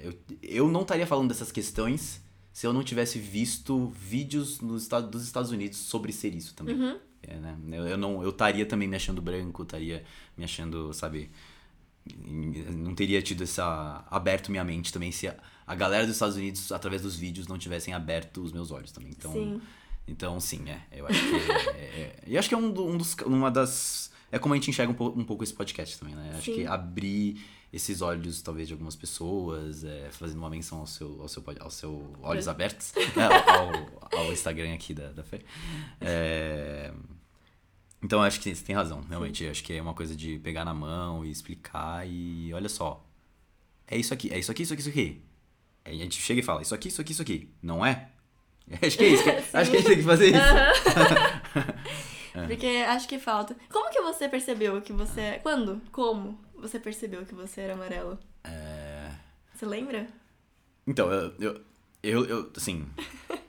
Eu, 0.03 0.15
eu 0.43 0.69
não 0.71 0.81
estaria 0.83 1.07
falando 1.07 1.29
dessas 1.29 1.53
questões 1.53 2.23
se 2.53 2.67
eu 2.67 2.73
não 2.73 2.83
tivesse 2.83 3.19
visto 3.19 3.89
vídeos 3.89 4.61
nos 4.61 4.83
Estados, 4.83 5.11
dos 5.11 5.25
Estados 5.25 5.51
Unidos 5.51 5.79
sobre 5.79 6.13
ser 6.13 6.35
isso 6.35 6.55
também. 6.55 6.99
É, 7.23 7.35
né? 7.37 7.57
Eu, 7.73 7.87
eu 7.87 7.97
não 7.99 8.23
eu 8.23 8.31
estaria 8.31 8.65
também 8.67 8.89
me 8.89 8.97
achando 8.97 9.21
branco, 9.21 9.63
estaria 9.63 10.03
me 10.37 10.45
achando, 10.45 10.93
sabe, 10.93 11.31
não 12.17 12.95
teria 12.95 13.21
tido 13.23 13.45
essa 13.45 14.05
aberto 14.11 14.51
minha 14.51 14.65
mente 14.65 14.93
também 14.93 15.13
se 15.13 15.29
a, 15.29 15.37
a 15.67 15.75
galera 15.75 16.07
dos 16.07 16.17
Estados 16.17 16.37
Unidos 16.37 16.73
através 16.73 17.03
dos 17.03 17.17
vídeos 17.17 17.47
não 17.47 17.59
tivessem 17.59 17.93
aberto 17.95 18.43
os 18.43 18.53
meus 18.53 18.71
olhos 18.71 18.91
também. 18.91 19.11
Então, 19.11 19.33
Sim. 19.33 19.61
então 20.09 20.41
sim, 20.41 20.69
é. 20.71 20.81
Eu 20.91 21.07
acho 21.07 21.21
que 21.21 21.35
é, 21.35 21.83
é, 21.83 22.23
e 22.27 22.39
acho 22.39 22.49
que 22.49 22.55
é 22.55 22.59
um, 22.59 22.69
um 22.69 22.97
dos 22.97 23.15
uma 23.27 23.51
das 23.51 24.11
é 24.33 24.39
como 24.39 24.55
a 24.55 24.57
gente 24.57 24.71
enxerga 24.71 24.93
um, 24.93 24.97
po- 24.97 25.11
um 25.15 25.25
pouco 25.25 25.45
esse 25.45 25.53
podcast 25.53 25.99
também, 25.99 26.15
né? 26.15 26.33
Acho 26.35 26.47
Sim. 26.47 26.55
que 26.55 26.67
abrir 26.67 27.45
esses 27.73 28.03
olhos 28.03 28.43
talvez 28.43 28.67
de 28.67 28.75
algumas 28.75 28.97
pessoas, 28.97 29.85
é, 29.85 30.09
fazendo 30.11 30.39
uma 30.39 30.51
menção 30.51 30.81
ao 30.81 30.87
seu 30.87 31.21
ao 31.21 31.29
seu 31.29 31.45
ao 31.61 31.71
seu 31.71 32.13
olhos 32.23 32.49
abertos, 32.49 32.93
né? 33.17 33.29
ao, 33.47 34.21
ao, 34.21 34.33
Instagram 34.33 34.75
aqui 34.75 34.93
da, 34.93 35.13
da 35.13 35.23
Fê. 35.23 35.41
É, 36.01 36.93
então 38.03 38.23
acho 38.23 38.41
que 38.41 38.55
você 38.55 38.65
tem 38.65 38.75
razão, 38.75 39.03
realmente. 39.03 39.47
Acho 39.47 39.63
que 39.63 39.73
é 39.73 39.83
uma 39.83 39.95
coisa 39.95 40.17
de 40.17 40.39
pegar 40.39 40.65
na 40.65 40.75
mão 40.75 41.25
e 41.25 41.31
explicar 41.31 42.07
e 42.09 42.53
olha 42.53 42.69
só. 42.69 43.07
É 43.87 43.97
isso 43.97 44.13
aqui, 44.15 44.33
é 44.33 44.39
isso 44.39 44.51
aqui, 44.51 44.63
isso 44.63 44.73
aqui, 44.73 44.81
isso 44.81 44.91
aqui. 44.91 45.23
Aí 45.85 46.01
a 46.01 46.05
gente 46.05 46.21
chega 46.21 46.41
e 46.41 46.43
fala, 46.43 46.63
isso 46.63 46.75
aqui, 46.75 46.89
isso 46.89 47.01
aqui, 47.01 47.13
isso 47.13 47.23
aqui. 47.23 47.49
Não 47.63 47.85
é? 47.85 48.09
Acho 48.83 48.97
que 48.97 49.05
é 49.05 49.09
isso. 49.09 49.25
que- 49.25 49.31
acho 49.57 49.71
que 49.71 49.77
a 49.77 49.81
gente 49.81 49.89
tem 49.89 49.97
que 49.97 50.03
fazer 50.05 50.29
isso. 50.29 50.39
É. 52.35 52.47
Porque 52.47 52.67
acho 52.67 53.09
que 53.09 53.19
falta. 53.19 53.57
Como 53.69 53.91
que 53.91 54.01
você 54.01 54.29
percebeu 54.29 54.81
que 54.81 54.93
você. 54.93 55.41
Quando? 55.43 55.83
Como 55.91 56.39
você 56.61 56.79
percebeu 56.79 57.25
que 57.25 57.35
você 57.35 57.63
era 57.63 57.75
amarelo? 57.75 58.19
É, 58.45 59.11
Você 59.55 59.67
lembra? 59.67 60.07
Então, 60.87 61.11
eu, 61.13 61.35
eu, 61.39 61.61
eu, 62.03 62.25
eu, 62.27 62.53
assim. 62.57 62.87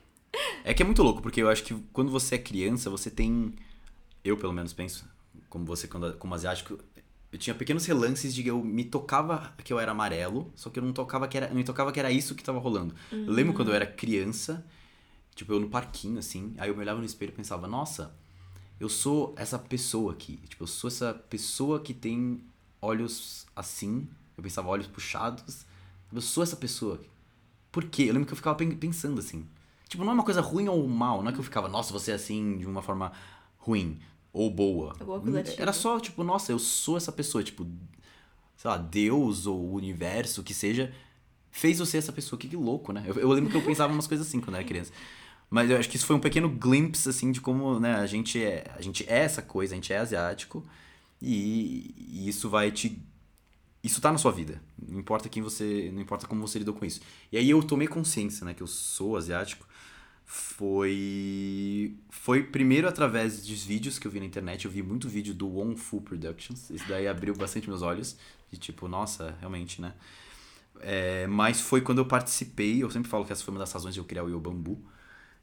É 0.63 0.75
que 0.75 0.83
é 0.83 0.85
muito 0.85 1.01
louco, 1.01 1.23
porque 1.23 1.41
eu 1.41 1.49
acho 1.49 1.63
que 1.63 1.73
quando 1.91 2.11
você 2.11 2.35
é 2.35 2.37
criança, 2.37 2.87
você 2.87 3.09
tem 3.09 3.55
eu 4.23 4.37
pelo 4.37 4.53
menos 4.53 4.73
penso, 4.73 5.05
como 5.49 5.65
você 5.65 5.87
quando, 5.87 6.13
como 6.17 6.33
asiático, 6.33 6.77
eu 7.31 7.39
tinha 7.39 7.55
pequenos 7.55 7.85
relances 7.85 8.33
de 8.33 8.43
que 8.43 8.49
eu 8.49 8.63
me 8.63 8.83
tocava 8.83 9.53
que 9.63 9.71
eu 9.71 9.79
era 9.79 9.91
amarelo, 9.91 10.51
só 10.55 10.69
que 10.69 10.79
eu 10.79 10.83
não 10.83 10.93
tocava 10.93 11.27
que 11.27 11.37
era, 11.37 11.47
eu 11.47 11.55
me 11.55 11.63
tocava 11.63 11.91
que 11.91 11.99
era 11.99 12.11
isso 12.11 12.35
que 12.35 12.43
tava 12.43 12.59
rolando. 12.59 12.93
Uhum. 13.11 13.25
Eu 13.25 13.31
lembro 13.31 13.53
quando 13.53 13.69
eu 13.69 13.75
era 13.75 13.85
criança, 13.85 14.65
tipo, 15.33 15.53
eu 15.53 15.59
no 15.59 15.69
parquinho, 15.69 16.19
assim, 16.19 16.53
aí 16.57 16.69
eu 16.69 16.75
me 16.75 16.81
olhava 16.81 16.99
no 16.99 17.05
espelho 17.05 17.29
e 17.29 17.35
pensava, 17.35 17.67
nossa, 17.67 18.13
eu 18.79 18.89
sou 18.89 19.33
essa 19.37 19.57
pessoa 19.57 20.11
aqui. 20.11 20.37
Tipo, 20.47 20.63
eu 20.63 20.67
sou 20.67 20.89
essa 20.89 21.13
pessoa 21.13 21.79
que 21.79 21.93
tem 21.93 22.43
olhos 22.81 23.45
assim. 23.55 24.07
Eu 24.35 24.43
pensava 24.43 24.67
olhos 24.67 24.87
puxados. 24.87 25.65
Eu 26.11 26.21
sou 26.21 26.43
essa 26.43 26.55
pessoa. 26.55 26.99
Por 27.71 27.85
quê? 27.85 28.03
Eu 28.03 28.13
lembro 28.13 28.25
que 28.25 28.33
eu 28.33 28.37
ficava 28.37 28.57
pensando 28.57 29.19
assim. 29.19 29.45
Tipo, 29.87 30.03
não 30.03 30.11
é 30.11 30.15
uma 30.15 30.23
coisa 30.23 30.41
ruim 30.41 30.67
ou 30.67 30.85
mal. 30.87 31.21
Não 31.21 31.29
é 31.29 31.33
que 31.33 31.39
eu 31.39 31.43
ficava, 31.43 31.67
nossa, 31.67 31.93
você 31.93 32.11
é 32.11 32.15
assim 32.15 32.57
de 32.57 32.65
uma 32.65 32.81
forma 32.81 33.11
ruim 33.57 33.99
ou 34.33 34.49
boa. 34.49 34.95
Era 35.57 35.73
só, 35.73 35.99
tipo, 35.99 36.23
nossa, 36.23 36.51
eu 36.51 36.59
sou 36.59 36.97
essa 36.97 37.11
pessoa. 37.11 37.43
Tipo, 37.43 37.65
sei 38.57 38.69
lá, 38.69 38.77
Deus 38.77 39.45
ou 39.45 39.57
o 39.57 39.75
universo, 39.75 40.43
que 40.43 40.53
seja, 40.53 40.93
fez 41.49 41.79
você 41.79 41.97
essa 41.97 42.11
pessoa. 42.11 42.39
Que, 42.39 42.47
que 42.47 42.57
louco, 42.57 42.91
né? 42.91 43.03
Eu, 43.05 43.15
eu 43.15 43.29
lembro 43.29 43.51
que 43.51 43.57
eu 43.57 43.61
pensava 43.61 43.93
umas 43.93 44.07
coisas 44.07 44.27
assim 44.27 44.39
quando 44.39 44.55
era 44.55 44.65
criança. 44.65 44.91
Mas 45.49 45.69
eu 45.69 45.77
acho 45.77 45.89
que 45.89 45.97
isso 45.97 46.05
foi 46.05 46.15
um 46.15 46.19
pequeno 46.19 46.49
glimpse, 46.49 47.09
assim, 47.09 47.29
de 47.29 47.41
como, 47.41 47.77
né, 47.77 47.95
a 47.95 48.05
gente 48.05 48.41
é, 48.41 48.71
a 48.73 48.81
gente 48.81 49.03
é 49.09 49.19
essa 49.19 49.41
coisa, 49.41 49.73
a 49.73 49.75
gente 49.75 49.91
é 49.91 49.97
asiático 49.97 50.65
e, 51.21 51.93
e 51.97 52.27
isso 52.27 52.49
vai 52.49 52.71
te... 52.71 53.01
Isso 53.83 53.99
tá 53.99 54.11
na 54.11 54.17
sua 54.17 54.31
vida. 54.31 54.61
Não 54.81 54.99
importa 54.99 55.29
quem 55.29 55.41
você... 55.41 55.91
Não 55.93 56.01
importa 56.01 56.27
como 56.27 56.45
você 56.45 56.59
lidou 56.59 56.73
com 56.73 56.85
isso. 56.85 57.01
E 57.31 57.37
aí 57.37 57.49
eu 57.49 57.61
tomei 57.63 57.87
consciência, 57.87 58.45
né, 58.45 58.53
que 58.53 58.61
eu 58.61 58.67
sou 58.67 59.15
asiático. 59.17 59.67
Foi... 60.25 61.95
Foi 62.09 62.43
primeiro 62.43 62.87
através 62.87 63.41
dos 63.45 63.63
vídeos 63.63 63.99
que 63.99 64.07
eu 64.07 64.11
vi 64.11 64.19
na 64.19 64.25
internet. 64.25 64.65
Eu 64.65 64.71
vi 64.71 64.83
muito 64.83 65.09
vídeo 65.09 65.33
do 65.33 65.47
Wong 65.47 65.75
Fu 65.79 66.01
Productions. 66.01 66.69
Isso 66.69 66.87
daí 66.87 67.07
abriu 67.07 67.35
bastante 67.35 67.67
meus 67.67 67.81
olhos. 67.81 68.17
De 68.51 68.57
tipo, 68.57 68.87
nossa, 68.87 69.35
realmente, 69.39 69.81
né? 69.81 69.93
É, 70.79 71.27
mas 71.27 71.61
foi 71.61 71.81
quando 71.81 71.99
eu 71.99 72.05
participei... 72.05 72.83
Eu 72.83 72.89
sempre 72.91 73.09
falo 73.09 73.25
que 73.25 73.31
essa 73.31 73.43
foi 73.43 73.53
uma 73.53 73.59
das 73.59 73.71
razões 73.71 73.93
de 73.93 73.99
eu 73.99 74.05
criar 74.05 74.23
o 74.23 74.29
Yo 74.29 74.39
Bambu 74.39 74.81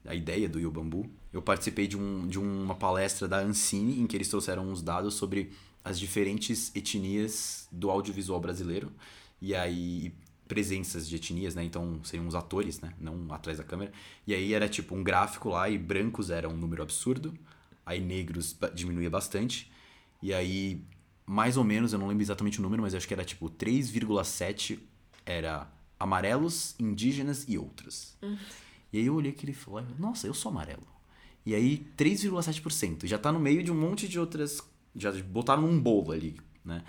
a 0.08 0.14
ideia 0.14 0.48
do 0.48 0.70
Bambu. 0.70 1.08
Eu 1.32 1.42
participei 1.42 1.86
de, 1.86 1.96
um, 1.96 2.26
de 2.26 2.38
uma 2.38 2.74
palestra 2.74 3.28
da 3.28 3.38
Ancine, 3.38 4.00
em 4.00 4.06
que 4.06 4.16
eles 4.16 4.28
trouxeram 4.28 4.68
uns 4.68 4.82
dados 4.82 5.14
sobre 5.14 5.52
as 5.88 5.98
diferentes 5.98 6.74
etnias 6.74 7.66
do 7.72 7.90
audiovisual 7.90 8.38
brasileiro. 8.40 8.92
E 9.40 9.54
aí, 9.54 10.12
presenças 10.46 11.08
de 11.08 11.16
etnias, 11.16 11.54
né? 11.54 11.64
Então, 11.64 12.00
seriam 12.04 12.26
os 12.26 12.34
atores, 12.34 12.80
né? 12.80 12.92
Não 13.00 13.32
atrás 13.32 13.58
da 13.58 13.64
câmera. 13.64 13.92
E 14.26 14.34
aí 14.34 14.52
era 14.52 14.68
tipo 14.68 14.94
um 14.94 15.02
gráfico 15.02 15.48
lá 15.48 15.68
e 15.68 15.78
brancos 15.78 16.30
era 16.30 16.48
um 16.48 16.56
número 16.56 16.82
absurdo. 16.82 17.32
Aí 17.86 18.00
negros 18.00 18.56
diminuía 18.74 19.08
bastante. 19.08 19.70
E 20.22 20.34
aí, 20.34 20.82
mais 21.24 21.56
ou 21.56 21.64
menos, 21.64 21.92
eu 21.92 21.98
não 21.98 22.08
lembro 22.08 22.22
exatamente 22.22 22.58
o 22.58 22.62
número, 22.62 22.82
mas 22.82 22.94
acho 22.94 23.08
que 23.08 23.14
era 23.14 23.24
tipo 23.24 23.48
3,7 23.48 24.78
era 25.24 25.70
amarelos, 25.98 26.74
indígenas 26.78 27.44
e 27.48 27.56
outros. 27.58 28.16
Uhum. 28.22 28.38
E 28.92 28.98
aí 28.98 29.06
eu 29.06 29.14
olhei 29.14 29.32
aquele 29.32 29.52
e 29.52 29.54
falei, 29.54 29.86
nossa, 29.98 30.26
eu 30.26 30.34
sou 30.34 30.50
amarelo. 30.50 30.86
E 31.44 31.54
aí 31.54 31.86
3,7%. 31.96 33.06
Já 33.06 33.18
tá 33.18 33.32
no 33.32 33.40
meio 33.40 33.62
de 33.62 33.70
um 33.70 33.74
monte 33.74 34.08
de 34.08 34.18
outras. 34.18 34.62
Já 34.98 35.12
botaram 35.22 35.62
num 35.62 35.80
bolo 35.80 36.12
ali, 36.12 36.36
né? 36.64 36.82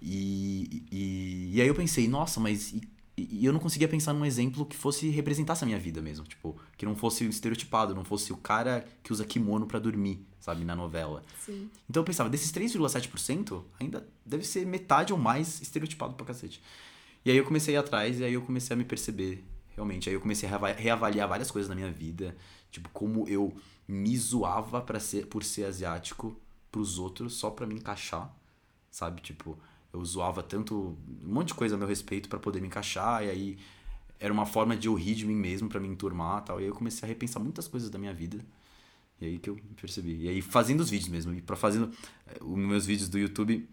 E, 0.00 0.84
e, 0.90 1.50
e 1.54 1.62
aí 1.62 1.68
eu 1.68 1.74
pensei, 1.74 2.08
nossa, 2.08 2.40
mas. 2.40 2.72
E, 2.72 2.82
e, 3.16 3.44
eu 3.44 3.52
não 3.52 3.60
conseguia 3.60 3.86
pensar 3.86 4.12
num 4.12 4.24
exemplo 4.24 4.66
que 4.66 4.76
fosse 4.76 5.08
representasse 5.10 5.62
a 5.62 5.66
minha 5.66 5.78
vida 5.78 6.02
mesmo. 6.02 6.26
Tipo, 6.26 6.56
que 6.76 6.84
não 6.84 6.96
fosse 6.96 7.24
estereotipado, 7.24 7.94
não 7.94 8.04
fosse 8.04 8.32
o 8.32 8.36
cara 8.36 8.84
que 9.02 9.12
usa 9.12 9.24
kimono 9.24 9.66
para 9.66 9.78
dormir, 9.78 10.26
sabe, 10.40 10.64
na 10.64 10.74
novela. 10.74 11.22
Sim. 11.38 11.70
Então 11.88 12.00
eu 12.00 12.04
pensava, 12.04 12.28
desses 12.28 12.50
3,7%, 12.50 13.62
ainda 13.78 14.06
deve 14.26 14.44
ser 14.44 14.66
metade 14.66 15.12
ou 15.12 15.18
mais 15.18 15.60
estereotipado 15.60 16.14
pra 16.14 16.26
cacete. 16.26 16.60
E 17.24 17.30
aí 17.30 17.36
eu 17.36 17.44
comecei 17.44 17.76
a 17.76 17.78
ir 17.78 17.80
atrás 17.80 18.18
e 18.18 18.24
aí 18.24 18.32
eu 18.32 18.42
comecei 18.42 18.74
a 18.74 18.76
me 18.76 18.84
perceber 18.84 19.44
realmente. 19.76 20.08
Aí 20.08 20.14
eu 20.14 20.20
comecei 20.20 20.48
a 20.48 20.72
reavaliar 20.72 21.28
várias 21.28 21.50
coisas 21.50 21.68
na 21.68 21.76
minha 21.76 21.92
vida, 21.92 22.36
tipo 22.70 22.88
como 22.90 23.28
eu 23.28 23.54
me 23.86 24.16
zoava 24.16 24.80
para 24.80 24.98
ser 24.98 25.26
por 25.26 25.44
ser 25.44 25.64
asiático 25.64 26.36
pros 26.72 26.98
outros 26.98 27.34
só 27.34 27.50
para 27.50 27.66
me 27.66 27.76
encaixar, 27.76 28.34
sabe? 28.90 29.20
Tipo, 29.20 29.56
eu 29.92 30.04
zoava 30.04 30.42
tanto 30.42 30.96
um 31.24 31.32
monte 31.32 31.48
de 31.48 31.54
coisa 31.54 31.76
a 31.76 31.78
meu 31.78 31.86
respeito 31.86 32.28
para 32.28 32.40
poder 32.40 32.60
me 32.60 32.66
encaixar 32.66 33.24
e 33.24 33.30
aí 33.30 33.58
era 34.18 34.32
uma 34.32 34.46
forma 34.46 34.76
de 34.76 34.88
eu 34.88 34.94
rir 34.94 35.14
de 35.14 35.24
mim 35.26 35.36
mesmo 35.36 35.68
para 35.68 35.78
me 35.78 35.86
enturmar, 35.86 36.42
tal. 36.42 36.58
E 36.60 36.64
aí 36.64 36.68
eu 36.68 36.74
comecei 36.74 37.06
a 37.06 37.08
repensar 37.08 37.40
muitas 37.40 37.68
coisas 37.68 37.90
da 37.90 37.98
minha 37.98 38.12
vida. 38.12 38.44
E 39.20 39.26
aí 39.26 39.38
que 39.38 39.50
eu 39.50 39.56
percebi. 39.80 40.22
E 40.22 40.28
aí 40.28 40.42
fazendo 40.42 40.80
os 40.80 40.90
vídeos 40.90 41.08
mesmo, 41.10 41.34
e 41.34 41.40
para 41.42 41.54
fazendo 41.54 41.92
eh, 42.26 42.38
os 42.40 42.58
meus 42.58 42.86
vídeos 42.86 43.08
do 43.08 43.18
YouTube, 43.18 43.68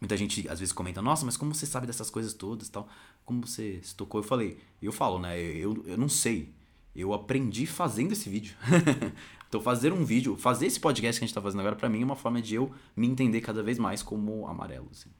muita 0.00 0.16
gente 0.16 0.48
às 0.48 0.58
vezes 0.58 0.72
comenta: 0.72 1.02
"Nossa, 1.02 1.26
mas 1.26 1.36
como 1.36 1.54
você 1.54 1.66
sabe 1.66 1.86
dessas 1.86 2.08
coisas 2.10 2.32
todas?" 2.32 2.68
tal 2.70 2.88
como 3.26 3.44
você 3.44 3.80
se 3.82 3.94
tocou, 3.94 4.20
eu 4.20 4.24
falei, 4.24 4.56
eu 4.80 4.92
falo, 4.92 5.18
né? 5.18 5.38
Eu, 5.38 5.84
eu 5.84 5.98
não 5.98 6.08
sei. 6.08 6.54
Eu 6.96 7.12
aprendi 7.12 7.66
fazendo 7.66 8.12
esse 8.12 8.28
vídeo. 8.28 8.56
então, 9.46 9.60
fazer 9.60 9.92
um 9.92 10.04
vídeo, 10.04 10.36
fazer 10.36 10.66
esse 10.66 10.80
podcast 10.80 11.20
que 11.20 11.24
a 11.24 11.26
gente 11.26 11.34
tá 11.34 11.42
fazendo 11.42 11.60
agora, 11.60 11.76
para 11.76 11.88
mim, 11.88 12.02
é 12.02 12.04
uma 12.04 12.16
forma 12.16 12.40
de 12.40 12.54
eu 12.54 12.72
me 12.96 13.06
entender 13.06 13.40
cada 13.40 13.62
vez 13.62 13.78
mais 13.78 14.02
como 14.02 14.46
amarelo, 14.46 14.88
assim. 14.90 15.10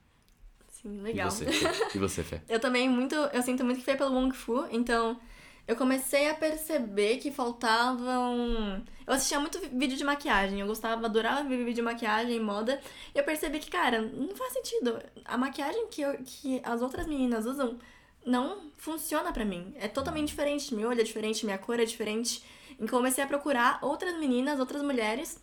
Sim, 0.70 1.00
legal. 1.02 1.28
E 1.28 1.30
você, 1.30 1.46
e 1.94 1.98
você 1.98 2.22
Fê? 2.22 2.40
eu 2.48 2.60
também 2.60 2.88
muito, 2.88 3.14
eu 3.14 3.42
sinto 3.42 3.64
muito 3.64 3.78
que 3.78 3.84
foi 3.84 3.96
pelo 3.96 4.14
Wong 4.14 4.34
Fu, 4.34 4.66
então 4.70 5.18
eu 5.66 5.74
comecei 5.74 6.30
a 6.30 6.34
perceber 6.34 7.16
que 7.16 7.30
faltavam. 7.30 8.82
Eu 9.06 9.12
assistia 9.12 9.40
muito 9.40 9.60
vídeo 9.72 9.96
de 9.96 10.04
maquiagem, 10.04 10.60
eu 10.60 10.66
gostava, 10.66 11.04
adorava 11.06 11.42
ver 11.42 11.58
vídeo 11.58 11.74
de 11.74 11.82
maquiagem, 11.82 12.38
moda, 12.38 12.80
e 13.14 13.18
eu 13.18 13.24
percebi 13.24 13.58
que, 13.58 13.70
cara, 13.70 14.00
não 14.00 14.34
faz 14.36 14.52
sentido. 14.52 14.98
A 15.24 15.36
maquiagem 15.36 15.88
que, 15.88 16.02
eu, 16.02 16.16
que 16.24 16.60
as 16.62 16.80
outras 16.82 17.06
meninas 17.06 17.46
usam 17.46 17.78
não 18.26 18.70
funciona 18.76 19.32
para 19.32 19.44
mim. 19.44 19.72
É 19.76 19.86
totalmente 19.86 20.28
diferente. 20.28 20.74
Meu 20.74 20.88
olho 20.88 21.00
é 21.00 21.04
diferente, 21.04 21.46
minha 21.46 21.56
cor 21.56 21.78
é 21.78 21.84
diferente. 21.84 22.42
E 22.78 22.86
comecei 22.88 23.22
a 23.22 23.26
procurar 23.26 23.78
outras 23.80 24.18
meninas, 24.18 24.58
outras 24.58 24.82
mulheres 24.82 25.40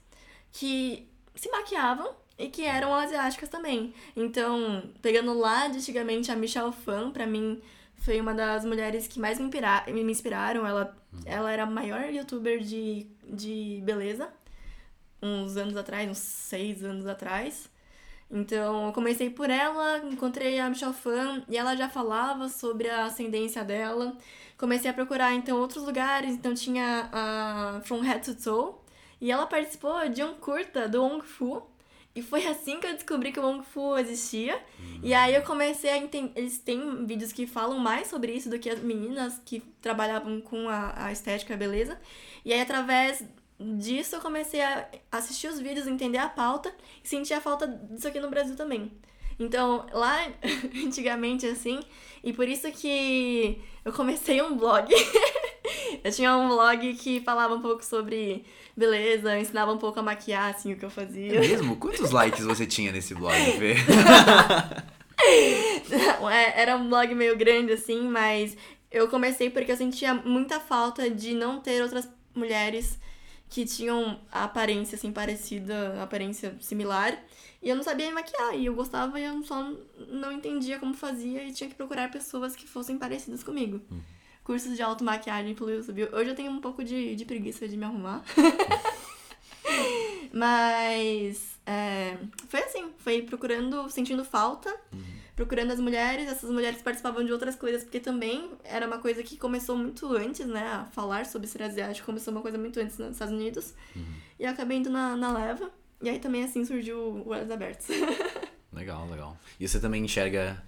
que 0.51 1.09
se 1.33 1.49
maquiavam 1.49 2.13
e 2.37 2.49
que 2.49 2.63
eram 2.63 2.93
asiáticas 2.93 3.49
também. 3.49 3.93
Então, 4.15 4.83
pegando 5.01 5.33
lá 5.33 5.67
de 5.67 5.77
antigamente 5.77 6.31
a 6.31 6.35
Michelle 6.35 6.73
Fan, 6.73 7.11
pra 7.11 7.25
mim 7.25 7.61
foi 7.97 8.19
uma 8.19 8.33
das 8.33 8.65
mulheres 8.65 9.07
que 9.07 9.19
mais 9.19 9.39
me, 9.39 9.45
inspira 9.45 9.85
me 9.87 10.01
inspiraram. 10.11 10.67
Ela, 10.67 10.95
ela 11.25 11.51
era 11.51 11.63
a 11.63 11.67
maior 11.67 12.11
youtuber 12.11 12.59
de, 12.59 13.07
de 13.23 13.81
beleza, 13.83 14.31
uns 15.21 15.55
anos 15.55 15.77
atrás, 15.77 16.09
uns 16.09 16.17
seis 16.17 16.83
anos 16.83 17.07
atrás. 17.07 17.71
Então, 18.33 18.87
eu 18.87 18.93
comecei 18.93 19.29
por 19.29 19.47
ela, 19.47 19.99
encontrei 20.11 20.59
a 20.59 20.67
Michelle 20.67 20.91
Fan 20.91 21.43
e 21.47 21.55
ela 21.55 21.75
já 21.75 21.87
falava 21.87 22.49
sobre 22.49 22.89
a 22.89 23.05
ascendência 23.05 23.63
dela. 23.63 24.17
Comecei 24.57 24.89
a 24.89 24.93
procurar, 24.93 25.35
então, 25.35 25.59
outros 25.59 25.85
lugares. 25.85 26.31
Então, 26.31 26.55
tinha 26.55 27.09
a 27.11 27.81
From 27.83 28.01
Head 28.01 28.25
to 28.25 28.43
Toe. 28.43 28.75
E 29.21 29.31
ela 29.31 29.45
participou 29.45 30.09
de 30.09 30.23
um 30.23 30.33
curta 30.33 30.89
do 30.89 31.03
Wong 31.03 31.23
Fu. 31.23 31.61
E 32.15 32.23
foi 32.23 32.45
assim 32.49 32.79
que 32.79 32.87
eu 32.87 32.93
descobri 32.93 33.31
que 33.31 33.39
o 33.39 33.43
Wong 33.43 33.63
Fu 33.63 33.95
existia. 33.99 34.55
Uhum. 34.55 34.99
E 35.03 35.13
aí 35.13 35.35
eu 35.35 35.43
comecei 35.43 35.91
a 35.91 35.97
entender. 35.97 36.31
Eles 36.35 36.57
têm 36.57 37.05
vídeos 37.05 37.31
que 37.31 37.45
falam 37.45 37.77
mais 37.77 38.07
sobre 38.07 38.33
isso 38.33 38.49
do 38.49 38.57
que 38.57 38.67
as 38.67 38.79
meninas 38.79 39.39
que 39.45 39.59
trabalhavam 39.79 40.41
com 40.41 40.67
a, 40.67 41.05
a 41.05 41.11
estética 41.11 41.53
e 41.53 41.55
a 41.55 41.57
beleza. 41.57 42.01
E 42.43 42.51
aí, 42.51 42.61
através 42.61 43.23
disso 43.77 44.15
eu 44.15 44.21
comecei 44.21 44.61
a 44.61 44.87
assistir 45.11 45.47
os 45.47 45.59
vídeos, 45.59 45.87
entender 45.87 46.17
a 46.17 46.29
pauta 46.29 46.73
e 47.03 47.07
sentir 47.07 47.33
a 47.33 47.41
falta 47.41 47.67
disso 47.67 48.07
aqui 48.07 48.19
no 48.19 48.29
Brasil 48.29 48.55
também. 48.55 48.91
Então, 49.39 49.85
lá 49.91 50.27
antigamente, 50.85 51.45
assim, 51.45 51.79
e 52.23 52.33
por 52.33 52.47
isso 52.47 52.71
que 52.71 53.61
eu 53.83 53.91
comecei 53.91 54.41
um 54.41 54.55
blog. 54.55 54.87
eu 56.03 56.11
tinha 56.11 56.35
um 56.35 56.49
blog 56.49 56.93
que 56.95 57.21
falava 57.21 57.55
um 57.55 57.61
pouco 57.61 57.83
sobre 57.83 58.45
beleza, 58.75 59.37
ensinava 59.37 59.71
um 59.71 59.77
pouco 59.77 59.99
a 59.99 60.03
maquiar, 60.03 60.53
assim, 60.53 60.73
o 60.73 60.77
que 60.77 60.85
eu 60.85 60.89
fazia. 60.89 61.35
É 61.35 61.39
mesmo? 61.39 61.75
Quantos 61.77 62.11
likes 62.11 62.43
você 62.45 62.65
tinha 62.65 62.91
nesse 62.91 63.13
blog, 63.13 63.35
Fê? 63.57 63.75
É, 66.31 66.61
era 66.61 66.75
um 66.75 66.89
blog 66.89 67.13
meio 67.13 67.37
grande, 67.37 67.73
assim, 67.73 68.01
mas 68.07 68.57
eu 68.91 69.07
comecei 69.07 69.49
porque 69.49 69.71
eu 69.71 69.77
sentia 69.77 70.13
muita 70.13 70.59
falta 70.59 71.09
de 71.09 71.33
não 71.33 71.59
ter 71.59 71.81
outras 71.81 72.07
mulheres 72.35 72.99
que 73.53 73.67
tinham 73.67 74.19
a 74.31 74.45
aparência 74.45 74.95
assim 74.95 75.11
parecida, 75.11 76.01
aparência 76.01 76.57
similar, 76.59 77.15
e 77.61 77.69
eu 77.69 77.75
não 77.75 77.83
sabia 77.83 78.07
me 78.07 78.13
maquiar, 78.13 78.55
e 78.55 78.65
eu 78.65 78.73
gostava 78.73 79.19
e 79.19 79.23
eu 79.23 79.43
só 79.43 79.71
não 80.09 80.31
entendia 80.31 80.79
como 80.79 80.95
fazia 80.95 81.43
e 81.43 81.53
tinha 81.53 81.69
que 81.69 81.75
procurar 81.75 82.09
pessoas 82.09 82.55
que 82.55 82.67
fossem 82.67 82.97
parecidas 82.97 83.43
comigo. 83.43 83.79
Hum. 83.91 84.01
Cursos 84.43 84.75
de 84.75 84.81
automaquiagem 84.81 85.53
pelo 85.53 85.69
YouTube. 85.69 86.09
Hoje 86.11 86.31
eu 86.31 86.35
tenho 86.35 86.51
um 86.51 86.59
pouco 86.59 86.83
de, 86.83 87.15
de 87.15 87.25
preguiça 87.25 87.67
de 87.67 87.77
me 87.77 87.85
arrumar. 87.85 88.23
Mas 90.33 91.59
é, 91.63 92.17
foi 92.49 92.63
assim, 92.63 92.89
foi 92.97 93.21
procurando, 93.21 93.87
sentindo 93.87 94.25
falta. 94.25 94.75
Uhum 94.91 95.22
procurando 95.35 95.71
as 95.71 95.79
mulheres. 95.79 96.27
Essas 96.29 96.49
mulheres 96.49 96.81
participavam 96.81 97.23
de 97.23 97.31
outras 97.31 97.55
coisas, 97.55 97.83
porque 97.83 97.99
também 97.99 98.51
era 98.63 98.85
uma 98.87 98.99
coisa 98.99 99.21
que 99.23 99.37
começou 99.37 99.75
muito 99.77 100.07
antes, 100.15 100.45
né? 100.45 100.65
A 100.67 100.85
falar 100.85 101.25
sobre 101.25 101.47
ser 101.47 101.63
asiático 101.63 102.05
começou 102.05 102.31
uma 102.33 102.41
coisa 102.41 102.57
muito 102.57 102.79
antes 102.79 102.97
nos 102.97 103.11
Estados 103.11 103.33
Unidos. 103.33 103.73
Uhum. 103.95 104.05
E 104.39 104.43
eu 104.43 104.49
acabei 104.49 104.77
indo 104.77 104.89
na, 104.89 105.15
na 105.15 105.31
leva. 105.33 105.71
E 106.01 106.09
aí 106.09 106.19
também 106.19 106.43
assim 106.43 106.65
surgiu 106.65 106.97
o 106.97 107.29
Olhos 107.29 107.49
Abertos. 107.49 107.87
Legal, 108.73 109.07
legal. 109.07 109.37
E 109.59 109.67
você 109.67 109.79
também 109.79 110.03
enxerga, 110.03 110.61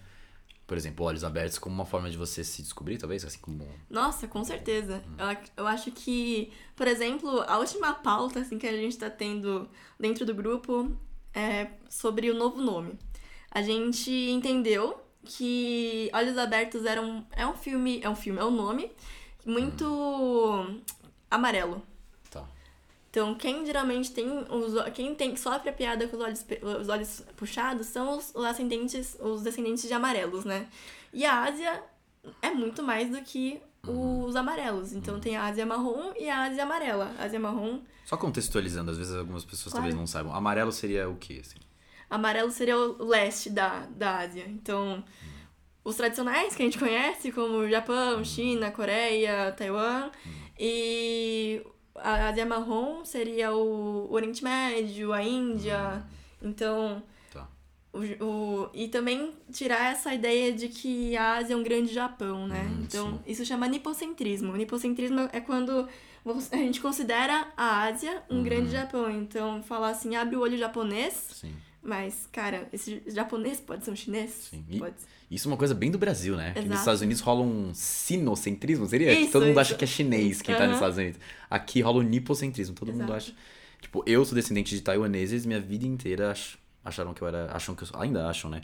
por 0.67 0.77
exemplo, 0.77 1.03
Olhos 1.05 1.23
Abertos 1.23 1.57
como 1.57 1.73
uma 1.73 1.85
forma 1.87 2.07
de 2.09 2.15
você 2.15 2.43
se 2.43 2.61
descobrir, 2.61 2.97
talvez? 2.99 3.25
Assim 3.25 3.39
como. 3.39 3.67
Nossa, 3.89 4.27
com 4.27 4.43
certeza. 4.43 5.03
Eu, 5.17 5.25
ac- 5.25 5.51
eu 5.57 5.65
acho 5.67 5.91
que, 5.91 6.51
por 6.75 6.87
exemplo, 6.87 7.41
a 7.47 7.57
última 7.57 7.93
pauta 7.95 8.41
assim, 8.41 8.59
que 8.59 8.67
a 8.67 8.71
gente 8.71 8.95
tá 8.97 9.09
tendo 9.09 9.67
dentro 9.99 10.23
do 10.23 10.35
grupo 10.35 10.95
é 11.33 11.71
sobre 11.89 12.29
o 12.29 12.35
novo 12.35 12.61
nome. 12.61 12.93
A 13.55 13.61
gente 13.61 14.11
entendeu 14.11 15.01
que 15.23 16.09
Olhos 16.13 16.37
Abertos 16.37 16.83
era 16.83 17.01
um, 17.01 17.23
é 17.31 17.47
um 17.47 17.55
filme. 17.55 18.01
É 18.03 18.09
um 18.09 18.15
filme, 18.15 18.37
é 18.37 18.43
um 18.43 18.51
nome 18.51 18.91
muito 19.45 20.75
amarelo. 21.31 21.81
Tá. 22.29 22.45
Então, 23.09 23.33
quem 23.35 23.65
geralmente 23.65 24.11
tem 24.11 24.27
os, 24.29 24.73
quem 24.93 25.15
tem 25.15 25.37
sofre 25.37 25.69
a 25.69 25.73
piada 25.73 26.05
com 26.09 26.17
os 26.17 26.21
olhos, 26.21 26.45
os 26.81 26.89
olhos 26.89 27.23
puxados 27.37 27.87
são 27.87 28.17
os, 28.17 28.35
os 28.35 28.43
ascendentes, 28.43 29.15
os 29.21 29.41
descendentes 29.41 29.87
de 29.87 29.93
amarelos, 29.93 30.43
né? 30.43 30.67
E 31.13 31.23
a 31.25 31.43
Ásia 31.43 31.81
é 32.41 32.51
muito 32.51 32.83
mais 32.83 33.09
do 33.09 33.21
que 33.21 33.61
os 33.87 34.35
amarelos. 34.35 34.91
Então 34.91 35.17
tem 35.17 35.37
a 35.37 35.45
Ásia 35.45 35.65
marrom 35.65 36.11
e 36.19 36.29
a 36.29 36.43
Ásia 36.43 36.63
amarela. 36.63 37.15
A 37.17 37.23
Ásia 37.23 37.39
marrom, 37.39 37.79
Só 38.03 38.17
contextualizando, 38.17 38.91
às 38.91 38.97
vezes 38.97 39.15
algumas 39.15 39.45
pessoas 39.45 39.71
Claro. 39.71 39.83
talvez 39.83 39.95
não 39.95 40.05
saibam. 40.05 40.35
Amarelo 40.35 40.73
seria 40.73 41.09
o 41.09 41.15
quê, 41.15 41.39
assim? 41.39 41.57
Amarelo 42.09 42.51
seria 42.51 42.77
o 42.77 43.03
leste 43.03 43.49
da, 43.49 43.85
da 43.89 44.19
Ásia. 44.19 44.45
Então, 44.47 45.03
os 45.83 45.95
tradicionais 45.95 46.55
que 46.55 46.61
a 46.63 46.65
gente 46.65 46.79
conhece, 46.79 47.31
como 47.31 47.67
Japão, 47.69 48.23
China, 48.23 48.71
Coreia, 48.71 49.51
Taiwan, 49.51 50.09
e 50.59 51.61
a 51.95 52.27
Ásia 52.29 52.45
marrom 52.45 53.05
seria 53.05 53.53
o 53.53 54.11
Oriente 54.11 54.43
Médio, 54.43 55.13
a 55.13 55.21
Índia. 55.23 56.03
Então, 56.41 57.01
Tá. 57.31 57.47
o, 57.93 57.99
o- 58.23 58.69
e 58.73 58.87
também 58.87 59.33
tirar 59.51 59.91
essa 59.91 60.13
ideia 60.13 60.51
de 60.51 60.67
que 60.69 61.15
a 61.17 61.35
Ásia 61.37 61.53
é 61.53 61.57
um 61.57 61.63
grande 61.63 61.93
Japão, 61.93 62.47
né? 62.47 62.63
Hum, 62.69 62.81
então, 62.83 63.11
sim. 63.13 63.19
isso 63.27 63.45
chama 63.45 63.67
nipocentrismo. 63.67 64.53
Nipocentrismo 64.55 65.29
é 65.31 65.39
quando 65.39 65.87
a 66.51 66.57
gente 66.57 66.81
considera 66.81 67.47
a 67.55 67.83
Ásia 67.83 68.23
um 68.29 68.41
grande 68.43 68.71
Japão. 68.71 69.09
Então, 69.09 69.61
falar 69.63 69.89
assim, 69.89 70.15
abre 70.15 70.35
o 70.35 70.41
olho 70.41 70.57
japonês, 70.57 71.13
Sim. 71.13 71.53
Mas, 71.85 72.27
cara, 72.31 72.67
esse 72.73 73.01
japonês 73.07 73.59
pode 73.59 73.85
ser 73.85 73.91
um 73.91 73.95
chinês? 73.95 74.49
Sim. 74.49 74.65
Isso 75.29 75.47
é 75.47 75.51
uma 75.51 75.57
coisa 75.57 75.73
bem 75.73 75.89
do 75.91 75.97
Brasil, 75.97 76.35
né? 76.35 76.51
Que 76.53 76.59
nos 76.59 76.65
Exato. 76.67 76.79
Estados 76.79 77.01
Unidos 77.01 77.21
rola 77.21 77.41
um 77.41 77.73
sinocentrismo, 77.73 78.85
seria? 78.87 79.15
que 79.15 79.21
Isso, 79.23 79.31
todo 79.31 79.41
mundo 79.43 79.51
isso. 79.51 79.59
acha 79.59 79.75
que 79.75 79.83
é 79.83 79.87
chinês 79.87 80.41
quem 80.41 80.53
tá 80.55 80.61
Aham. 80.61 80.67
nos 80.67 80.75
Estados 80.77 80.97
Unidos. 80.97 81.19
Aqui 81.49 81.81
rola 81.81 81.99
o 81.99 82.03
nipocentrismo, 82.03 82.75
todo 82.75 82.91
mundo 82.91 83.03
Exato. 83.03 83.13
acha. 83.13 83.33
Tipo, 83.81 84.03
eu 84.05 84.23
sou 84.25 84.35
descendente 84.35 84.73
de 84.75 84.81
taiwaneses, 84.81 85.45
minha 85.45 85.59
vida 85.59 85.85
inteira 85.85 86.31
ach- 86.31 86.57
acharam 86.83 87.13
que 87.13 87.21
eu 87.21 87.27
era. 87.27 87.49
Acham 87.55 87.75
que 87.75 87.83
eu 87.83 87.87
sou. 87.87 87.99
Ainda 88.01 88.27
acham, 88.27 88.49
né? 88.49 88.61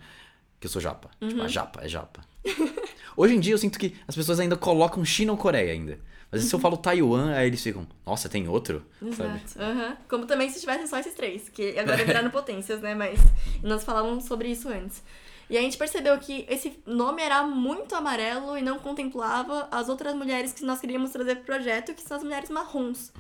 Que 0.60 0.68
eu 0.68 0.72
sou 0.72 0.82
japa. 0.82 1.10
Tipo, 1.20 1.40
Uhum. 1.40 1.44
a 1.44 1.48
japa, 1.48 1.82
é 1.84 1.88
japa. 1.88 2.22
Hoje 3.16 3.36
em 3.36 3.40
dia 3.40 3.54
eu 3.54 3.58
sinto 3.58 3.78
que 3.78 3.96
as 4.08 4.16
pessoas 4.16 4.40
ainda 4.40 4.56
colocam 4.56 5.04
China 5.04 5.32
ou 5.32 5.38
Coreia 5.38 5.74
ainda. 5.74 6.00
Mas 6.32 6.44
se 6.44 6.56
eu 6.56 6.60
falo 6.60 6.78
Taiwan, 6.78 7.34
aí 7.34 7.48
eles 7.48 7.62
ficam, 7.62 7.86
nossa, 8.06 8.30
tem 8.30 8.48
outro? 8.48 8.86
Sabe? 9.18 9.42
Exato. 9.44 9.62
aham. 9.62 9.98
Como 10.08 10.26
também 10.26 10.50
se 10.50 10.62
tivessem 10.62 10.88
só 10.88 10.98
esses 10.98 11.14
três, 11.14 11.50
que 11.50 11.78
agora 11.78 12.06
viraram 12.06 12.30
potências, 12.32 12.80
né? 12.80 12.96
Mas 12.96 13.20
nós 13.62 13.84
falávamos 13.84 14.24
sobre 14.24 14.50
isso 14.50 14.70
antes. 14.70 15.04
E 15.50 15.58
a 15.58 15.62
gente 15.62 15.78
percebeu 15.78 16.18
que 16.18 16.46
esse 16.48 16.80
nome 16.86 17.22
era 17.22 17.44
muito 17.44 17.94
amarelo 17.94 18.58
e 18.58 18.62
não 18.62 18.80
contemplava 18.80 19.68
as 19.70 19.90
outras 19.90 20.16
mulheres 20.16 20.54
que 20.54 20.64
nós 20.64 20.80
queríamos 20.80 21.12
trazer 21.12 21.36
pro 21.36 21.46
projeto, 21.48 21.94
que 21.94 22.02
são 22.02 22.16
as 22.16 22.24
mulheres 22.24 22.50
marrons. 22.50 23.12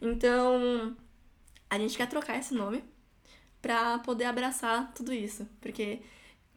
Então, 0.00 0.96
a 1.68 1.76
gente 1.76 1.96
quer 1.96 2.06
trocar 2.08 2.38
esse 2.38 2.54
nome 2.54 2.84
pra 3.60 3.98
poder 3.98 4.26
abraçar 4.26 4.92
tudo 4.94 5.12
isso. 5.12 5.44
Porque 5.60 5.98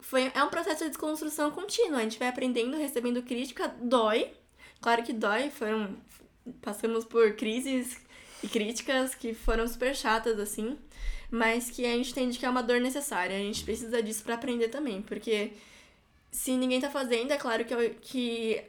foi, 0.04 0.30
é 0.34 0.44
um 0.44 0.48
processo 0.48 0.84
de 0.84 0.90
desconstrução 0.90 1.50
contínua. 1.50 1.98
A 1.98 2.02
gente 2.02 2.18
vai 2.18 2.28
aprendendo, 2.28 2.76
recebendo 2.76 3.22
crítica, 3.22 3.68
dói. 3.80 4.30
Claro 4.80 5.02
que 5.02 5.14
dói, 5.14 5.50
foram. 5.50 5.96
Passamos 6.60 7.06
por 7.06 7.34
crises 7.36 7.98
e 8.42 8.48
críticas 8.48 9.14
que 9.14 9.32
foram 9.32 9.66
super 9.66 9.96
chatas, 9.96 10.38
assim. 10.38 10.78
Mas 11.30 11.70
que 11.70 11.86
a 11.86 11.96
gente 11.96 12.10
entende 12.10 12.38
que 12.38 12.44
é 12.44 12.50
uma 12.50 12.62
dor 12.62 12.80
necessária. 12.80 13.34
A 13.34 13.40
gente 13.40 13.64
precisa 13.64 14.02
disso 14.02 14.22
pra 14.22 14.34
aprender 14.34 14.68
também. 14.68 15.00
Porque 15.00 15.52
se 16.30 16.54
ninguém 16.54 16.80
tá 16.82 16.90
fazendo, 16.90 17.32
é 17.32 17.38
claro 17.38 17.64
que, 17.64 17.74
que 18.02 18.62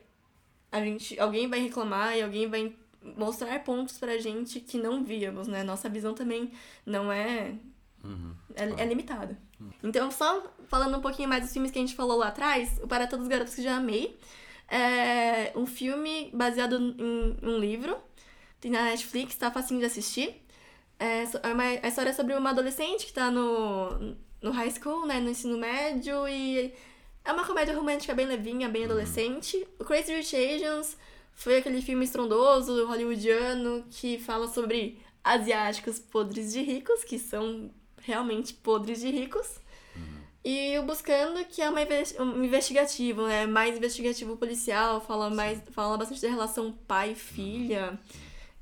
a 0.71 0.79
gente, 0.79 1.19
alguém 1.19 1.49
vai 1.49 1.59
reclamar 1.59 2.17
e 2.17 2.21
alguém 2.21 2.47
vai 2.47 2.73
mostrar 3.17 3.59
pontos 3.59 3.97
pra 3.97 4.17
gente 4.17 4.61
que 4.61 4.77
não 4.77 5.03
víamos, 5.03 5.49
né? 5.49 5.63
Nossa 5.63 5.89
visão 5.89 6.13
também 6.13 6.51
não 6.85 7.11
é 7.11 7.55
é, 8.55 8.83
é 8.83 8.85
limitado. 8.85 9.35
Então, 9.83 10.11
só 10.11 10.43
falando 10.67 10.97
um 10.97 11.01
pouquinho 11.01 11.29
mais 11.29 11.43
dos 11.43 11.53
filmes 11.53 11.71
que 11.71 11.79
a 11.79 11.81
gente 11.81 11.95
falou 11.95 12.17
lá 12.17 12.27
atrás, 12.27 12.79
o 12.81 12.87
Para 12.87 13.07
Todos 13.07 13.25
os 13.25 13.29
Garotos 13.29 13.55
que 13.55 13.61
Já 13.61 13.77
Amei 13.77 14.17
é 14.67 15.51
um 15.55 15.65
filme 15.65 16.29
baseado 16.33 16.77
em 16.77 17.37
um 17.41 17.57
livro, 17.57 17.97
tem 18.59 18.71
na 18.71 18.83
Netflix, 18.83 19.35
tá 19.35 19.51
facinho 19.51 19.79
de 19.79 19.85
assistir. 19.85 20.41
É, 20.99 21.23
é 21.23 21.53
uma, 21.53 21.63
a 21.63 21.87
história 21.87 22.09
é 22.09 22.13
sobre 22.13 22.33
uma 22.33 22.49
adolescente 22.49 23.05
que 23.05 23.13
tá 23.13 23.29
no, 23.29 24.15
no 24.41 24.51
high 24.51 24.71
school, 24.71 25.05
né, 25.05 25.19
no 25.19 25.29
ensino 25.29 25.57
médio, 25.57 26.27
e 26.27 26.73
é 27.23 27.31
uma 27.31 27.45
comédia 27.45 27.75
romântica 27.75 28.13
bem 28.13 28.25
levinha, 28.25 28.69
bem 28.69 28.85
adolescente. 28.85 29.67
O 29.79 29.83
Crazy 29.83 30.13
Rich 30.13 30.35
Asians 30.35 30.97
foi 31.33 31.57
aquele 31.57 31.81
filme 31.81 32.05
estrondoso, 32.05 32.85
hollywoodiano, 32.87 33.85
que 33.91 34.17
fala 34.19 34.47
sobre 34.47 34.99
asiáticos 35.23 35.99
podres 35.99 36.53
de 36.53 36.61
ricos, 36.61 37.03
que 37.03 37.19
são 37.19 37.69
realmente 38.05 38.53
podres 38.53 39.01
de 39.01 39.09
ricos. 39.09 39.59
E 40.47 40.77
o 40.77 40.83
Buscando, 40.83 41.43
que 41.45 41.59
é 41.59 41.67
uma 41.67 41.79
um 42.19 42.43
investigativo, 42.43 43.25
né? 43.25 43.47
Mais 43.47 43.75
investigativo 43.75 44.37
policial, 44.37 45.01
fala, 45.01 45.27
mais, 45.31 45.59
fala 45.71 45.97
bastante 45.97 46.21
da 46.21 46.29
relação 46.29 46.71
pai-filha. 46.87 47.99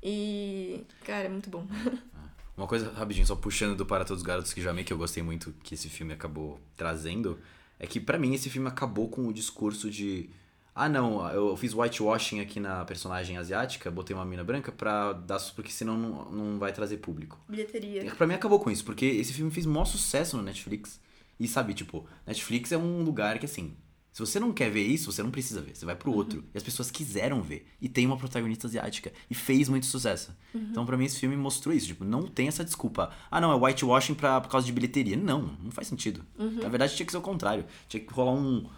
E, 0.02 0.82
cara, 1.04 1.26
é 1.26 1.28
muito 1.28 1.50
bom. 1.50 1.66
Uma 2.56 2.68
coisa, 2.68 2.90
rapidinho, 2.92 3.26
só 3.26 3.34
puxando 3.34 3.76
do 3.76 3.84
Para 3.84 4.04
Todos 4.04 4.22
os 4.22 4.26
Garotos 4.26 4.54
que 4.54 4.62
já 4.62 4.70
amei, 4.70 4.84
que 4.84 4.92
eu 4.92 4.96
gostei 4.96 5.22
muito 5.22 5.52
que 5.64 5.74
esse 5.74 5.88
filme 5.88 6.12
acabou 6.12 6.60
trazendo, 6.76 7.38
é 7.80 7.86
que 7.86 7.98
pra 7.98 8.16
mim 8.16 8.32
esse 8.32 8.48
filme 8.48 8.68
acabou 8.68 9.08
com 9.08 9.26
o 9.26 9.32
discurso 9.32 9.90
de 9.90 10.30
ah 10.74 10.88
não, 10.88 11.26
eu 11.30 11.56
fiz 11.56 11.72
whitewashing 11.72 12.40
aqui 12.40 12.58
na 12.58 12.84
personagem 12.84 13.36
asiática, 13.36 13.90
botei 13.90 14.14
uma 14.14 14.24
mina 14.24 14.42
branca 14.42 14.72
pra 14.72 15.12
dar 15.12 15.38
porque 15.54 15.70
senão 15.70 15.96
não, 15.96 16.30
não 16.30 16.58
vai 16.58 16.72
trazer 16.72 16.96
público. 16.96 17.40
Bilheteria. 17.48 18.12
Pra 18.16 18.26
mim 18.26 18.34
acabou 18.34 18.58
com 18.58 18.70
isso, 18.70 18.84
porque 18.84 19.06
esse 19.06 19.32
filme 19.32 19.50
fez 19.50 19.66
maior 19.66 19.84
sucesso 19.84 20.36
no 20.36 20.42
Netflix. 20.42 21.00
E 21.38 21.46
sabe, 21.46 21.74
tipo, 21.74 22.06
Netflix 22.26 22.72
é 22.72 22.78
um 22.78 23.02
lugar 23.02 23.38
que 23.38 23.46
assim, 23.46 23.76
se 24.12 24.20
você 24.20 24.38
não 24.38 24.52
quer 24.52 24.70
ver 24.70 24.84
isso, 24.84 25.10
você 25.10 25.24
não 25.24 25.30
precisa 25.32 25.60
ver, 25.60 25.74
você 25.76 25.84
vai 25.84 25.96
pro 25.96 26.12
outro. 26.12 26.44
E 26.54 26.56
as 26.56 26.62
pessoas 26.62 26.88
quiseram 26.88 27.42
ver. 27.42 27.66
E 27.80 27.88
tem 27.88 28.06
uma 28.06 28.16
protagonista 28.16 28.68
asiática. 28.68 29.12
E 29.28 29.34
fez 29.34 29.68
muito 29.68 29.86
sucesso. 29.86 30.32
Então, 30.54 30.86
pra 30.86 30.96
mim, 30.96 31.04
esse 31.04 31.18
filme 31.18 31.36
mostrou 31.36 31.74
isso. 31.74 31.88
Tipo, 31.88 32.04
não 32.04 32.22
tem 32.22 32.46
essa 32.46 32.64
desculpa. 32.64 33.10
Ah, 33.28 33.40
não, 33.40 33.50
é 33.50 33.56
whitewashing 33.56 34.14
pra, 34.14 34.40
por 34.40 34.48
causa 34.48 34.64
de 34.64 34.72
bilheteria. 34.72 35.16
Não, 35.16 35.56
não 35.60 35.72
faz 35.72 35.88
sentido. 35.88 36.24
Na 36.62 36.68
verdade, 36.68 36.94
tinha 36.94 37.04
que 37.04 37.10
ser 37.10 37.18
o 37.18 37.22
contrário. 37.22 37.64
Tinha 37.88 38.00
que 38.00 38.12
rolar 38.12 38.34
um 38.34 38.68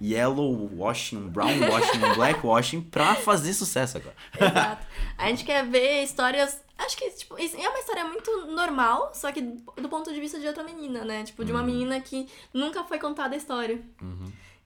yellow 0.00 0.68
washing, 0.74 1.16
um 1.16 1.28
brown 1.28 1.60
washing, 1.68 2.04
um 2.04 2.14
black 2.16 2.44
washing 2.44 2.80
pra 2.80 3.14
fazer 3.14 3.54
sucesso 3.54 3.98
agora. 3.98 4.14
Exato. 4.38 4.86
A 5.16 5.28
gente 5.28 5.44
quer 5.44 5.64
ver 5.66 6.02
histórias. 6.02 6.62
Acho 6.78 6.96
que, 6.96 7.08
tipo, 7.10 7.36
é 7.38 7.68
uma 7.68 7.78
história 7.78 8.04
muito 8.04 8.46
normal, 8.46 9.12
só 9.14 9.30
que 9.30 9.40
do 9.40 9.88
ponto 9.88 10.12
de 10.12 10.18
vista 10.18 10.40
de 10.40 10.46
outra 10.46 10.64
menina, 10.64 11.04
né? 11.04 11.22
Tipo, 11.22 11.44
de 11.44 11.52
uma 11.52 11.62
menina 11.62 12.00
que 12.00 12.28
nunca 12.52 12.82
foi 12.82 12.98
contada 12.98 13.34
a 13.34 13.38
história. 13.38 13.80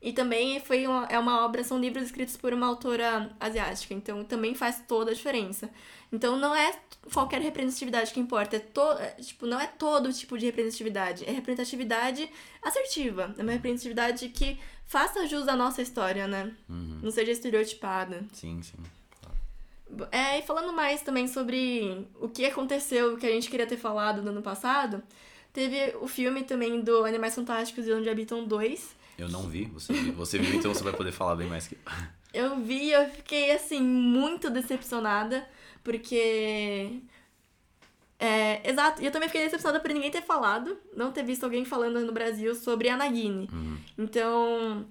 E 0.00 0.12
também 0.12 0.60
foi 0.60 0.86
uma, 0.86 1.06
é 1.06 1.18
uma 1.18 1.44
obra, 1.44 1.64
são 1.64 1.78
livros 1.78 2.04
escritos 2.04 2.36
por 2.36 2.52
uma 2.52 2.66
autora 2.66 3.30
asiática, 3.40 3.92
então 3.92 4.24
também 4.24 4.54
faz 4.54 4.82
toda 4.86 5.10
a 5.10 5.14
diferença. 5.14 5.68
Então 6.12 6.36
não 6.38 6.54
é 6.54 6.78
qualquer 7.12 7.40
representatividade 7.40 8.12
que 8.12 8.20
importa, 8.20 8.56
é 8.56 8.60
to, 8.60 8.80
é, 9.00 9.10
tipo, 9.20 9.46
não 9.46 9.60
é 9.60 9.66
todo 9.66 10.12
tipo 10.12 10.38
de 10.38 10.46
representatividade, 10.46 11.24
é 11.24 11.32
representatividade 11.32 12.30
assertiva, 12.62 13.34
é 13.36 13.42
uma 13.42 13.52
representatividade 13.52 14.28
que 14.28 14.58
faça 14.86 15.26
jus 15.26 15.48
à 15.48 15.56
nossa 15.56 15.82
história, 15.82 16.26
né? 16.26 16.52
Não 16.68 17.10
seja 17.10 17.32
estereotipada. 17.32 18.24
Sim, 18.32 18.62
sim. 18.62 18.78
É, 20.10 20.38
e 20.38 20.42
falando 20.42 20.72
mais 20.72 21.02
também 21.02 21.28
sobre 21.28 22.06
o 22.20 22.28
que 22.28 22.44
aconteceu, 22.44 23.14
o 23.14 23.16
que 23.16 23.26
a 23.26 23.30
gente 23.30 23.48
queria 23.48 23.66
ter 23.66 23.76
falado 23.76 24.20
no 24.22 24.30
ano 24.30 24.42
passado, 24.42 25.02
teve 25.52 25.94
o 26.00 26.08
filme 26.08 26.42
também 26.42 26.80
do 26.80 27.04
Animais 27.04 27.34
Fantásticos 27.34 27.86
e 27.86 27.92
Onde 27.92 28.08
Habitam 28.08 28.44
2. 28.44 28.96
Eu 29.18 29.28
não 29.28 29.42
vi, 29.42 29.64
você 29.66 29.92
viu, 29.92 30.12
você 30.12 30.38
viu 30.38 30.54
então 30.56 30.74
você 30.74 30.82
vai 30.82 30.92
poder 30.92 31.12
falar 31.12 31.36
bem 31.36 31.46
mais 31.46 31.66
que 31.66 31.74
eu. 31.74 31.80
Eu 32.34 32.60
vi, 32.60 32.90
eu 32.90 33.08
fiquei 33.08 33.50
assim, 33.52 33.80
muito 33.80 34.50
decepcionada, 34.50 35.48
porque. 35.82 37.00
É, 38.18 38.68
exato, 38.70 39.02
e 39.02 39.06
eu 39.06 39.12
também 39.12 39.28
fiquei 39.28 39.44
decepcionada 39.44 39.78
por 39.80 39.90
ninguém 39.92 40.10
ter 40.10 40.22
falado, 40.22 40.78
não 40.96 41.12
ter 41.12 41.22
visto 41.22 41.44
alguém 41.44 41.64
falando 41.64 42.00
no 42.00 42.12
Brasil 42.12 42.54
sobre 42.54 42.88
a 42.88 42.96
Nagini. 42.96 43.46
Então, 43.98 44.86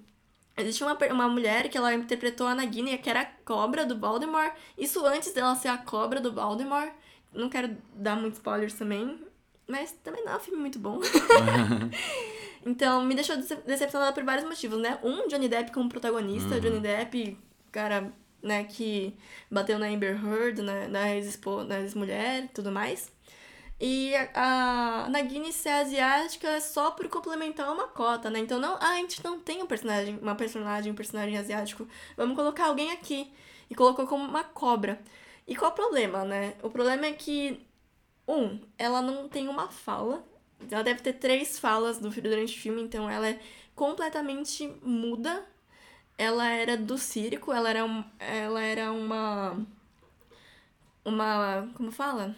existe 0.56 0.84
uma, 0.84 0.94
uma 1.12 1.28
mulher 1.28 1.68
que 1.70 1.78
ela 1.78 1.94
interpretou 1.94 2.46
a 2.46 2.54
Nagini, 2.56 2.98
que 3.00 3.10
era 3.10 3.22
a 3.22 3.26
cobra 3.44 3.86
do 3.86 3.98
Voldemort, 3.98 4.54
isso 4.78 5.04
antes 5.06 5.34
dela 5.34 5.56
ser 5.56 5.70
a 5.70 5.78
cobra 5.78 6.22
do 6.22 6.32
Voldemort. 6.32 6.92
Não 7.34 7.50
quero 7.50 7.76
dar 7.96 8.16
muitos 8.16 8.38
spoilers 8.38 8.74
também. 8.76 9.20
mas 9.68 9.92
também 10.04 10.24
não 10.24 10.34
é 10.34 10.36
um 10.38 10.40
filme 10.40 10.60
muito 10.62 10.78
bom. 10.80 11.00
então, 12.66 13.04
me 13.04 13.16
deixou 13.16 13.36
dece- 13.38 13.56
decepcionada 13.66 14.14
por 14.14 14.24
vários 14.24 14.46
motivos, 14.46 14.80
né? 14.80 14.98
Um, 15.04 15.28
Johnny 15.28 15.48
Depp 15.48 15.72
como 15.72 15.90
protagonista. 15.90 16.60
Johnny 16.60 16.80
Depp, 16.80 17.38
cara, 17.72 18.12
né, 18.42 18.64
que 18.64 19.16
bateu 19.50 19.78
na 19.80 19.88
Amber 19.88 20.20
Heard, 20.24 20.62
na, 20.62 20.88
na 20.88 21.16
ex-espo- 21.16 21.64
na 21.64 21.80
ex-mulher 21.82 22.44
e 22.46 22.48
tudo 22.50 22.72
mais. 22.72 23.12
E 23.80 24.16
a, 24.16 25.06
a 25.06 25.10
Nagini 25.10 25.52
ser 25.52 25.70
asiática 25.70 26.62
só 26.62 26.92
por 26.92 27.10
complementar 27.10 27.72
uma 27.72 27.88
cota, 27.88 28.30
né? 28.30 28.40
Então, 28.40 28.60
não, 28.60 28.76
ah, 28.76 28.92
a 28.92 28.96
gente 28.96 29.24
não 29.24 29.40
tem 29.40 29.62
um 29.62 29.68
personagem, 29.68 30.18
uma 30.22 30.36
personagem, 30.36 30.92
um 30.92 30.96
personagem 30.96 31.38
asiático. 31.38 31.88
Vamos 32.16 32.36
colocar 32.36 32.68
alguém 32.68 32.92
aqui. 32.92 33.32
E 33.70 33.76
colocou 33.76 34.08
como 34.08 34.24
uma 34.24 34.44
cobra. 34.44 35.02
E 35.48 35.56
qual 35.56 35.72
o 35.72 35.76
problema, 35.76 36.24
né? 36.24 36.56
O 36.64 36.70
problema 36.70 37.06
é 37.06 37.14
que 37.14 37.66
um, 38.28 38.60
ela 38.78 39.02
não 39.02 39.28
tem 39.28 39.48
uma 39.48 39.68
fala. 39.70 40.24
Ela 40.72 40.84
deve 40.84 41.02
ter 41.02 41.14
três 41.14 41.60
falas 41.60 42.00
durante 42.00 42.58
o 42.58 42.62
filme, 42.62 42.82
então 42.82 43.10
ela 43.10 43.28
é 43.30 43.40
completamente 43.76 44.68
muda. 44.84 45.46
Ela 46.18 46.50
era 46.50 46.78
do 46.78 46.98
circo, 46.98 47.52
ela 47.52 47.70
era, 47.70 47.86
um, 47.86 48.04
ela 48.20 48.62
era 48.62 48.92
uma. 48.92 49.66
Uma. 51.04 51.70
Como 51.76 51.92
fala? 51.92 52.36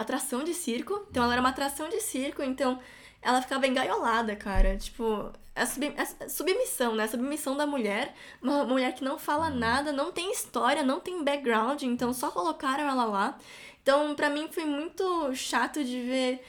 Atração 0.00 0.42
de 0.42 0.54
circo. 0.54 1.06
Então 1.10 1.22
ela 1.22 1.34
era 1.34 1.42
uma 1.42 1.50
atração 1.50 1.88
de 1.88 2.00
circo, 2.00 2.42
então 2.42 2.80
ela 3.20 3.42
ficava 3.42 3.66
engaiolada, 3.66 4.34
cara. 4.34 4.76
Tipo, 4.76 5.30
a, 5.54 5.66
sub, 5.66 5.94
a 5.96 6.28
submissão, 6.28 6.94
né? 6.94 7.06
Submissão 7.06 7.56
da 7.56 7.66
mulher. 7.66 8.14
Uma 8.40 8.64
mulher 8.64 8.94
que 8.94 9.04
não 9.04 9.18
fala 9.18 9.50
nada, 9.50 9.92
não 9.92 10.10
tem 10.10 10.32
história, 10.32 10.82
não 10.82 11.00
tem 11.00 11.22
background, 11.22 11.82
então 11.82 12.12
só 12.12 12.30
colocaram 12.30 12.84
ela 12.88 13.04
lá. 13.04 13.38
Então, 13.82 14.14
pra 14.14 14.30
mim 14.30 14.48
foi 14.50 14.64
muito 14.64 15.34
chato 15.34 15.84
de 15.84 16.00
ver 16.02 16.44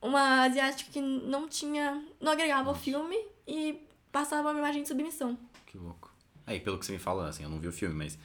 uma 0.00 0.44
asiática 0.44 0.90
que 0.92 1.00
não 1.00 1.48
tinha. 1.48 2.02
não 2.20 2.32
agregava 2.32 2.68
ao 2.70 2.74
filme 2.74 3.16
e 3.46 3.84
passava 4.12 4.50
uma 4.50 4.58
imagem 4.58 4.82
de 4.82 4.88
submissão. 4.88 5.36
Que 5.66 5.76
louco. 5.76 6.12
Aí, 6.46 6.60
pelo 6.60 6.78
que 6.78 6.86
você 6.86 6.92
me 6.92 6.98
fala, 6.98 7.28
assim, 7.28 7.42
eu 7.42 7.50
não 7.50 7.58
vi 7.58 7.68
o 7.68 7.72
filme, 7.72 7.94
mas 7.94 8.18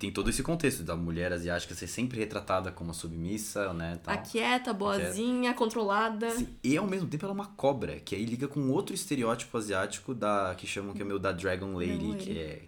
tem 0.00 0.10
todo 0.10 0.28
esse 0.30 0.42
contexto 0.42 0.82
da 0.82 0.96
mulher 0.96 1.30
asiática 1.32 1.74
ser 1.74 1.86
sempre 1.86 2.18
retratada 2.18 2.72
como 2.72 2.92
submissa, 2.94 3.72
né? 3.74 4.00
Tal. 4.02 4.14
A 4.14 4.16
quieta, 4.18 4.72
boazinha, 4.72 5.52
controlada. 5.54 6.30
Sim, 6.30 6.48
e 6.64 6.76
ao 6.76 6.86
mesmo 6.86 7.06
tempo 7.06 7.24
ela 7.26 7.32
é 7.32 7.34
uma 7.34 7.46
cobra, 7.48 8.00
que 8.00 8.16
aí 8.16 8.24
liga 8.24 8.48
com 8.48 8.70
outro 8.70 8.94
estereótipo 8.94 9.56
asiático 9.58 10.14
da 10.14 10.54
que 10.56 10.66
chamam 10.66 10.94
que 10.94 11.02
é 11.02 11.04
meu 11.04 11.18
da 11.18 11.30
Dragon 11.32 11.74
Lady, 11.74 11.98
Dragon 11.98 12.16
que 12.16 12.38
é 12.38 12.62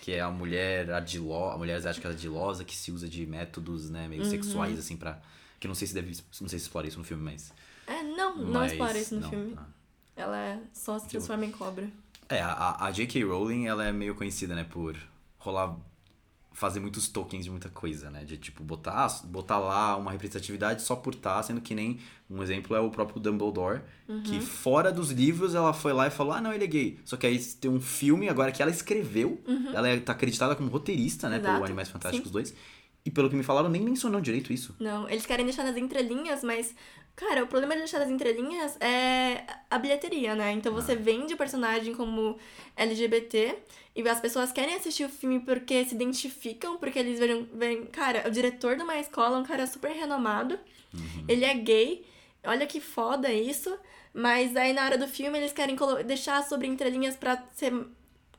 que 0.00 0.12
é 0.12 0.20
a 0.20 0.30
mulher 0.30 0.88
ardilosa, 0.92 1.54
a 1.56 1.58
mulher 1.58 1.74
asiática 1.74 2.08
ardilosa 2.08 2.62
que 2.64 2.76
se 2.76 2.92
usa 2.92 3.08
de 3.08 3.26
métodos, 3.26 3.90
né, 3.90 4.04
Uhum. 4.04 4.08
meio 4.10 4.24
sexuais 4.24 4.78
assim 4.78 4.96
para 4.96 5.20
que 5.58 5.66
não 5.66 5.74
sei 5.74 5.88
se 5.88 5.94
deve, 5.94 6.12
não 6.40 6.48
sei 6.48 6.60
se 6.60 6.66
explora 6.66 6.86
isso 6.86 6.96
no 6.98 7.04
filme, 7.04 7.24
mas 7.24 7.52
É, 7.88 8.04
não, 8.04 8.36
não 8.36 8.60
mas- 8.60 8.70
explora 8.70 8.96
isso 8.96 9.14
no 9.16 9.20
não, 9.22 9.30
filme. 9.30 9.54
ah. 9.56 9.64
Ela 10.14 10.60
só 10.72 10.98
se 11.00 11.08
transforma 11.08 11.44
em 11.44 11.50
cobra. 11.50 11.90
É, 12.28 12.40
a, 12.40 12.84
a 12.86 12.90
J.K. 12.92 13.24
Rowling, 13.24 13.66
ela 13.66 13.84
é 13.84 13.92
meio 13.92 14.14
conhecida, 14.14 14.54
né, 14.54 14.64
por 14.64 14.96
rolar 15.38 15.76
fazer 16.56 16.80
muitos 16.80 17.06
tokens 17.06 17.44
de 17.44 17.50
muita 17.50 17.68
coisa, 17.68 18.10
né? 18.10 18.24
De 18.24 18.38
tipo 18.38 18.64
botar, 18.64 19.06
botar 19.24 19.58
lá 19.58 19.94
uma 19.96 20.10
representatividade 20.10 20.80
só 20.80 20.96
por 20.96 21.12
estar, 21.14 21.42
sendo 21.42 21.60
que 21.60 21.74
nem 21.74 21.98
um 22.30 22.42
exemplo 22.42 22.74
é 22.74 22.80
o 22.80 22.88
próprio 22.90 23.20
Dumbledore, 23.20 23.82
Uhum. 24.08 24.22
que 24.22 24.40
fora 24.40 24.90
dos 24.90 25.10
livros 25.10 25.54
ela 25.54 25.74
foi 25.74 25.92
lá 25.92 26.06
e 26.06 26.10
falou: 26.10 26.32
"Ah, 26.32 26.40
não, 26.40 26.52
ele 26.54 26.64
é 26.64 26.66
gay". 26.66 26.98
Só 27.04 27.16
que 27.18 27.26
aí 27.26 27.38
tem 27.38 27.70
um 27.70 27.80
filme 27.80 28.28
agora 28.30 28.50
que 28.50 28.62
ela 28.62 28.70
escreveu, 28.70 29.38
ela 29.74 29.86
é, 29.86 29.98
tá 30.00 30.12
acreditada 30.12 30.56
como 30.56 30.70
roteirista, 30.70 31.28
né, 31.28 31.38
pelo 31.38 31.48
Uhum. 31.48 31.52
Exato, 31.56 31.64
Animais 31.66 31.88
Fantásticos 31.90 32.28
sim. 32.28 32.32
2. 32.32 32.54
E 33.04 33.10
pelo 33.10 33.28
que 33.30 33.36
me 33.36 33.42
falaram, 33.44 33.68
nem 33.68 33.82
mencionou 33.82 34.20
direito 34.20 34.52
isso. 34.52 34.74
Não, 34.80 35.08
eles 35.08 35.26
querem 35.26 35.44
deixar 35.44 35.62
nas 35.62 35.76
entrelinhas, 35.76 36.42
mas, 36.42 36.74
cara, 37.16 37.42
o 37.42 37.46
problema 37.46 37.74
de 37.74 37.80
deixar 37.80 37.98
nas 37.98 38.10
entrelinhas 38.10 38.76
é 38.80 39.42
a 39.70 39.78
bilheteria, 39.78 40.34
né? 40.34 40.52
Então 40.52 40.72
você 40.72 40.92
Ah. 40.92 40.96
vende 40.96 41.34
o 41.34 41.36
personagem 41.36 41.94
como 41.94 42.38
LGBT 42.76 43.56
e 43.94 44.06
as 44.08 44.20
pessoas 44.20 44.52
querem 44.52 44.74
assistir 44.74 45.04
o 45.04 45.08
filme 45.08 45.40
porque 45.40 45.84
se 45.84 45.94
identificam, 45.94 46.76
porque 46.76 46.98
eles 46.98 47.18
veem, 47.18 47.48
veem 47.54 47.86
cara, 47.86 48.24
o 48.28 48.30
diretor 48.30 48.76
de 48.76 48.82
uma 48.82 48.98
escola 48.98 49.36
é 49.38 49.40
um 49.40 49.44
cara 49.44 49.66
super 49.66 49.90
renomado, 49.90 50.58
Uhum. 50.94 51.24
ele 51.28 51.44
é 51.44 51.54
gay, 51.54 52.04
olha 52.44 52.66
que 52.66 52.80
foda 52.80 53.32
isso, 53.32 53.76
mas 54.14 54.54
aí 54.56 54.72
na 54.72 54.84
hora 54.84 54.96
do 54.98 55.08
filme 55.08 55.38
eles 55.38 55.52
querem 55.52 55.76
deixar 56.06 56.42
sobre 56.44 56.66
entrelinhas 56.66 57.16
pra 57.16 57.42
ser. 57.54 57.72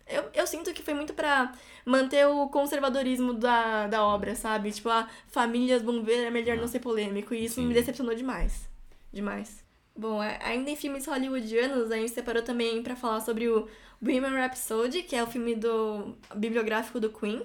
Eu, 0.07 0.23
eu 0.34 0.47
sinto 0.47 0.73
que 0.73 0.82
foi 0.82 0.93
muito 0.93 1.13
pra 1.13 1.51
manter 1.86 2.25
o 2.28 2.47
conservadorismo 2.47 3.34
da, 3.34 3.88
da 3.88 4.05
obra, 4.05 4.36
sabe? 4.36 4.71
Tipo, 4.71 4.88
ah, 4.89 5.07
famílias 5.28 5.82
vão 5.82 6.01
ver, 6.01 6.25
é 6.25 6.30
melhor 6.32 6.55
não 6.57 6.67
ser 6.67 6.80
polêmico. 6.80 7.34
E 7.34 7.43
isso 7.43 7.55
Sim. 7.55 7.67
me 7.67 7.73
decepcionou 7.73 8.15
demais. 8.15 8.66
Demais. 9.12 9.66
Bom, 9.95 10.20
ainda 10.22 10.70
em 10.70 10.76
filmes 10.76 11.08
hollywoodianos, 11.08 11.91
a 11.91 11.95
gente 11.95 12.12
separou 12.12 12.43
também 12.43 12.84
pra 12.84 12.95
falar 12.95 13.20
sobre 13.22 13.47
o 13.47 13.68
Bohemian 13.99 14.30
Rhapsody, 14.30 15.01
que 15.01 15.16
é 15.16 15.24
o 15.24 15.28
filme 15.28 15.55
do 15.55 16.16
bibliográfico 16.36 16.99
do 16.99 17.10
Queen. 17.10 17.41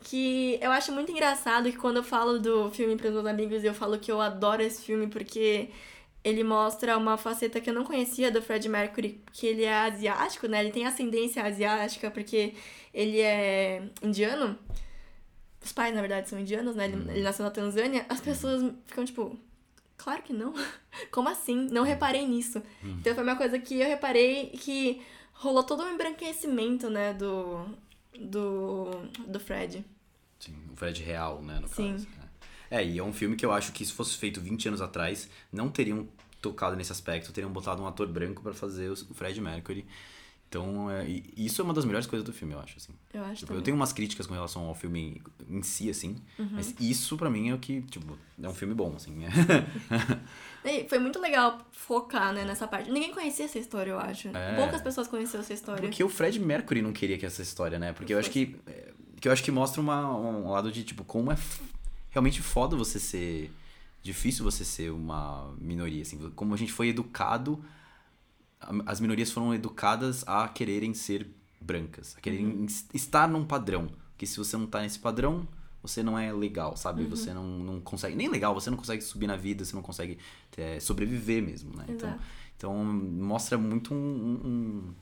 Que 0.00 0.58
eu 0.62 0.70
acho 0.70 0.92
muito 0.92 1.12
engraçado 1.12 1.70
que 1.70 1.76
quando 1.76 1.96
eu 1.98 2.02
falo 2.02 2.38
do 2.38 2.70
filme 2.70 2.96
para 2.96 3.10
meus 3.10 3.26
amigos, 3.26 3.62
eu 3.62 3.74
falo 3.74 3.98
que 3.98 4.10
eu 4.10 4.20
adoro 4.20 4.62
esse 4.62 4.82
filme 4.82 5.06
porque 5.08 5.68
ele 6.24 6.42
mostra 6.42 6.96
uma 6.96 7.16
faceta 7.16 7.60
que 7.60 7.70
eu 7.70 7.74
não 7.74 7.84
conhecia 7.84 8.30
do 8.30 8.40
Fred 8.40 8.68
Mercury, 8.68 9.22
que 9.32 9.46
ele 9.46 9.64
é 9.64 9.72
asiático, 9.72 10.46
né? 10.48 10.60
Ele 10.60 10.72
tem 10.72 10.86
ascendência 10.86 11.42
asiática 11.44 12.10
porque 12.10 12.54
ele 12.92 13.20
é 13.20 13.82
indiano. 14.02 14.58
Os 15.62 15.72
pais, 15.72 15.94
na 15.94 16.00
verdade, 16.00 16.28
são 16.28 16.38
indianos, 16.38 16.74
né? 16.74 16.86
Ele, 16.86 17.10
ele 17.10 17.22
nasceu 17.22 17.44
na 17.44 17.50
Tanzânia. 17.50 18.06
As 18.08 18.20
pessoas 18.20 18.72
ficam 18.86 19.04
tipo, 19.04 19.38
claro 19.96 20.22
que 20.22 20.32
não. 20.32 20.52
Como 21.10 21.28
assim? 21.28 21.68
Não 21.70 21.82
reparei 21.82 22.26
nisso. 22.26 22.62
Então 22.82 23.14
foi 23.14 23.22
uma 23.22 23.36
coisa 23.36 23.58
que 23.58 23.80
eu 23.80 23.86
reparei 23.86 24.50
que 24.50 25.02
rolou 25.32 25.62
todo 25.62 25.82
um 25.82 25.92
embranquecimento, 25.92 26.88
né, 26.88 27.12
do, 27.12 27.66
do, 28.18 28.90
do 29.26 29.38
Fred. 29.38 29.84
Sim, 30.38 30.56
o 30.72 30.76
Fred 30.76 31.02
real, 31.02 31.42
né, 31.42 31.58
no 31.60 31.68
Sim. 31.68 31.92
caso. 31.92 32.08
É. 32.22 32.26
É, 32.68 32.84
e 32.84 32.98
é 32.98 33.02
um 33.02 33.12
filme 33.12 33.36
que 33.36 33.46
eu 33.46 33.52
acho 33.52 33.72
que 33.72 33.84
se 33.84 33.92
fosse 33.92 34.16
feito 34.16 34.40
20 34.40 34.68
anos 34.68 34.80
atrás, 34.80 35.28
não 35.52 35.68
teriam 35.68 36.08
tocado 36.40 36.76
nesse 36.76 36.92
aspecto, 36.92 37.32
teriam 37.32 37.50
botado 37.52 37.82
um 37.82 37.86
ator 37.86 38.08
branco 38.08 38.42
pra 38.42 38.52
fazer 38.52 38.90
o 38.90 38.96
Fred 39.14 39.40
Mercury. 39.40 39.86
Então, 40.48 40.90
é, 40.90 41.04
isso 41.36 41.60
é 41.60 41.64
uma 41.64 41.74
das 41.74 41.84
melhores 41.84 42.06
coisas 42.06 42.24
do 42.24 42.32
filme, 42.32 42.54
eu 42.54 42.60
acho, 42.60 42.76
assim. 42.76 42.92
Eu 43.12 43.24
acho 43.24 43.40
Tipo, 43.40 43.52
eu 43.52 43.60
tenho 43.62 43.76
umas 43.76 43.92
críticas 43.92 44.26
com 44.26 44.32
relação 44.34 44.64
ao 44.66 44.74
filme 44.74 45.20
em 45.50 45.62
si, 45.62 45.90
assim, 45.90 46.16
mas 46.52 46.74
isso 46.78 47.16
pra 47.16 47.28
mim 47.28 47.50
é 47.50 47.54
o 47.54 47.58
que, 47.58 47.82
tipo, 47.82 48.16
é 48.40 48.48
um 48.48 48.54
filme 48.54 48.72
bom, 48.72 48.94
assim. 48.96 49.16
E 50.64 50.88
foi 50.88 50.98
muito 50.98 51.20
legal 51.20 51.60
focar, 51.70 52.32
né, 52.32 52.44
nessa 52.44 52.66
parte. 52.66 52.90
Ninguém 52.90 53.12
conhecia 53.12 53.44
essa 53.44 53.58
história, 53.58 53.92
eu 53.92 53.98
acho. 54.00 54.28
É. 54.28 54.56
Poucas 54.56 54.82
pessoas 54.82 55.06
conheciam 55.06 55.40
essa 55.40 55.52
história. 55.52 55.82
Porque 55.82 56.02
o 56.02 56.08
Fred 56.08 56.40
Mercury 56.40 56.82
não 56.82 56.92
queria 56.92 57.16
que 57.16 57.24
essa 57.24 57.40
história, 57.40 57.78
né? 57.78 57.92
Porque 57.92 58.12
eu 58.12 58.18
acho 58.18 58.30
que. 58.30 58.56
é, 58.66 58.92
Que 59.20 59.28
eu 59.28 59.32
acho 59.32 59.44
que 59.44 59.52
mostra 59.52 59.80
uma, 59.80 60.12
um 60.16 60.50
lado 60.50 60.72
de, 60.72 60.82
tipo, 60.82 61.04
como 61.04 61.30
é 61.30 61.38
realmente 62.10 62.42
foda 62.42 62.76
você 62.76 62.98
ser. 62.98 63.52
Difícil 64.02 64.44
você 64.44 64.64
ser 64.64 64.90
uma 64.90 65.54
minoria, 65.60 66.02
assim. 66.02 66.18
Como 66.34 66.52
a 66.52 66.56
gente 66.56 66.72
foi 66.72 66.88
educado. 66.88 67.64
As 68.86 69.00
minorias 69.00 69.30
foram 69.30 69.54
educadas 69.54 70.24
a 70.26 70.48
quererem 70.48 70.94
ser 70.94 71.28
brancas, 71.60 72.14
a 72.16 72.20
quererem 72.20 72.64
es- 72.64 72.86
estar 72.94 73.28
num 73.28 73.44
padrão. 73.44 73.88
Que 74.16 74.26
se 74.26 74.38
você 74.38 74.56
não 74.56 74.66
tá 74.66 74.80
nesse 74.80 74.98
padrão, 74.98 75.46
você 75.82 76.02
não 76.02 76.18
é 76.18 76.32
legal, 76.32 76.76
sabe? 76.76 77.04
Você 77.04 77.32
não, 77.34 77.46
não 77.46 77.80
consegue. 77.80 78.16
Nem 78.16 78.28
legal, 78.28 78.54
você 78.54 78.70
não 78.70 78.76
consegue 78.78 79.02
subir 79.02 79.26
na 79.26 79.36
vida, 79.36 79.64
você 79.64 79.74
não 79.76 79.82
consegue 79.82 80.18
é, 80.56 80.80
sobreviver 80.80 81.42
mesmo, 81.42 81.76
né? 81.76 81.84
Então, 81.88 82.08
Exato. 82.08 82.24
então 82.56 82.74
mostra 82.84 83.58
muito 83.58 83.92
um- 83.94 84.40
um- 84.44 84.94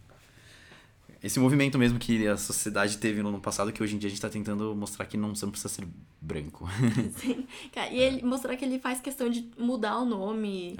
esse 1.23 1.41
movimento 1.41 1.79
mesmo 1.79 1.99
que 1.99 2.27
a 2.27 2.37
sociedade 2.37 2.99
teve 2.99 3.23
no 3.23 3.31
ano 3.31 3.41
passado, 3.41 3.73
que 3.73 3.83
hoje 3.83 3.95
em 3.95 3.99
dia 3.99 4.09
a 4.09 4.11
gente 4.11 4.21
tá 4.21 4.29
tentando 4.29 4.75
mostrar 4.75 5.07
que 5.07 5.17
não, 5.17 5.35
você 5.35 5.47
não 5.47 5.53
precisa 5.53 5.73
ser 5.73 5.87
branco. 6.21 6.69
Sim. 7.17 7.47
Cara, 7.73 7.89
e 7.91 7.99
ele 7.99 8.23
mostrar 8.23 8.55
que 8.57 8.65
ele 8.65 8.79
faz 8.79 9.01
questão 9.01 9.31
de 9.31 9.49
mudar 9.59 9.99
o 10.01 10.05
nome. 10.05 10.77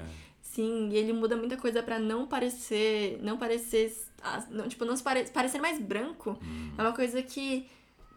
Sim, 0.55 0.89
e 0.91 0.95
ele 0.95 1.11
muda 1.11 1.35
muita 1.35 1.57
coisa 1.57 1.83
pra 1.83 1.99
não 1.99 2.25
parecer. 2.25 3.19
Não 3.21 3.37
parecer. 3.37 3.93
Não, 4.49 4.67
tipo, 4.69 4.85
não 4.85 4.95
se 4.95 5.03
pare, 5.03 5.25
parecer 5.29 5.59
mais 5.59 5.79
branco. 5.79 6.37
É 6.77 6.81
uma 6.81 6.93
coisa 6.93 7.21
que, 7.21 7.67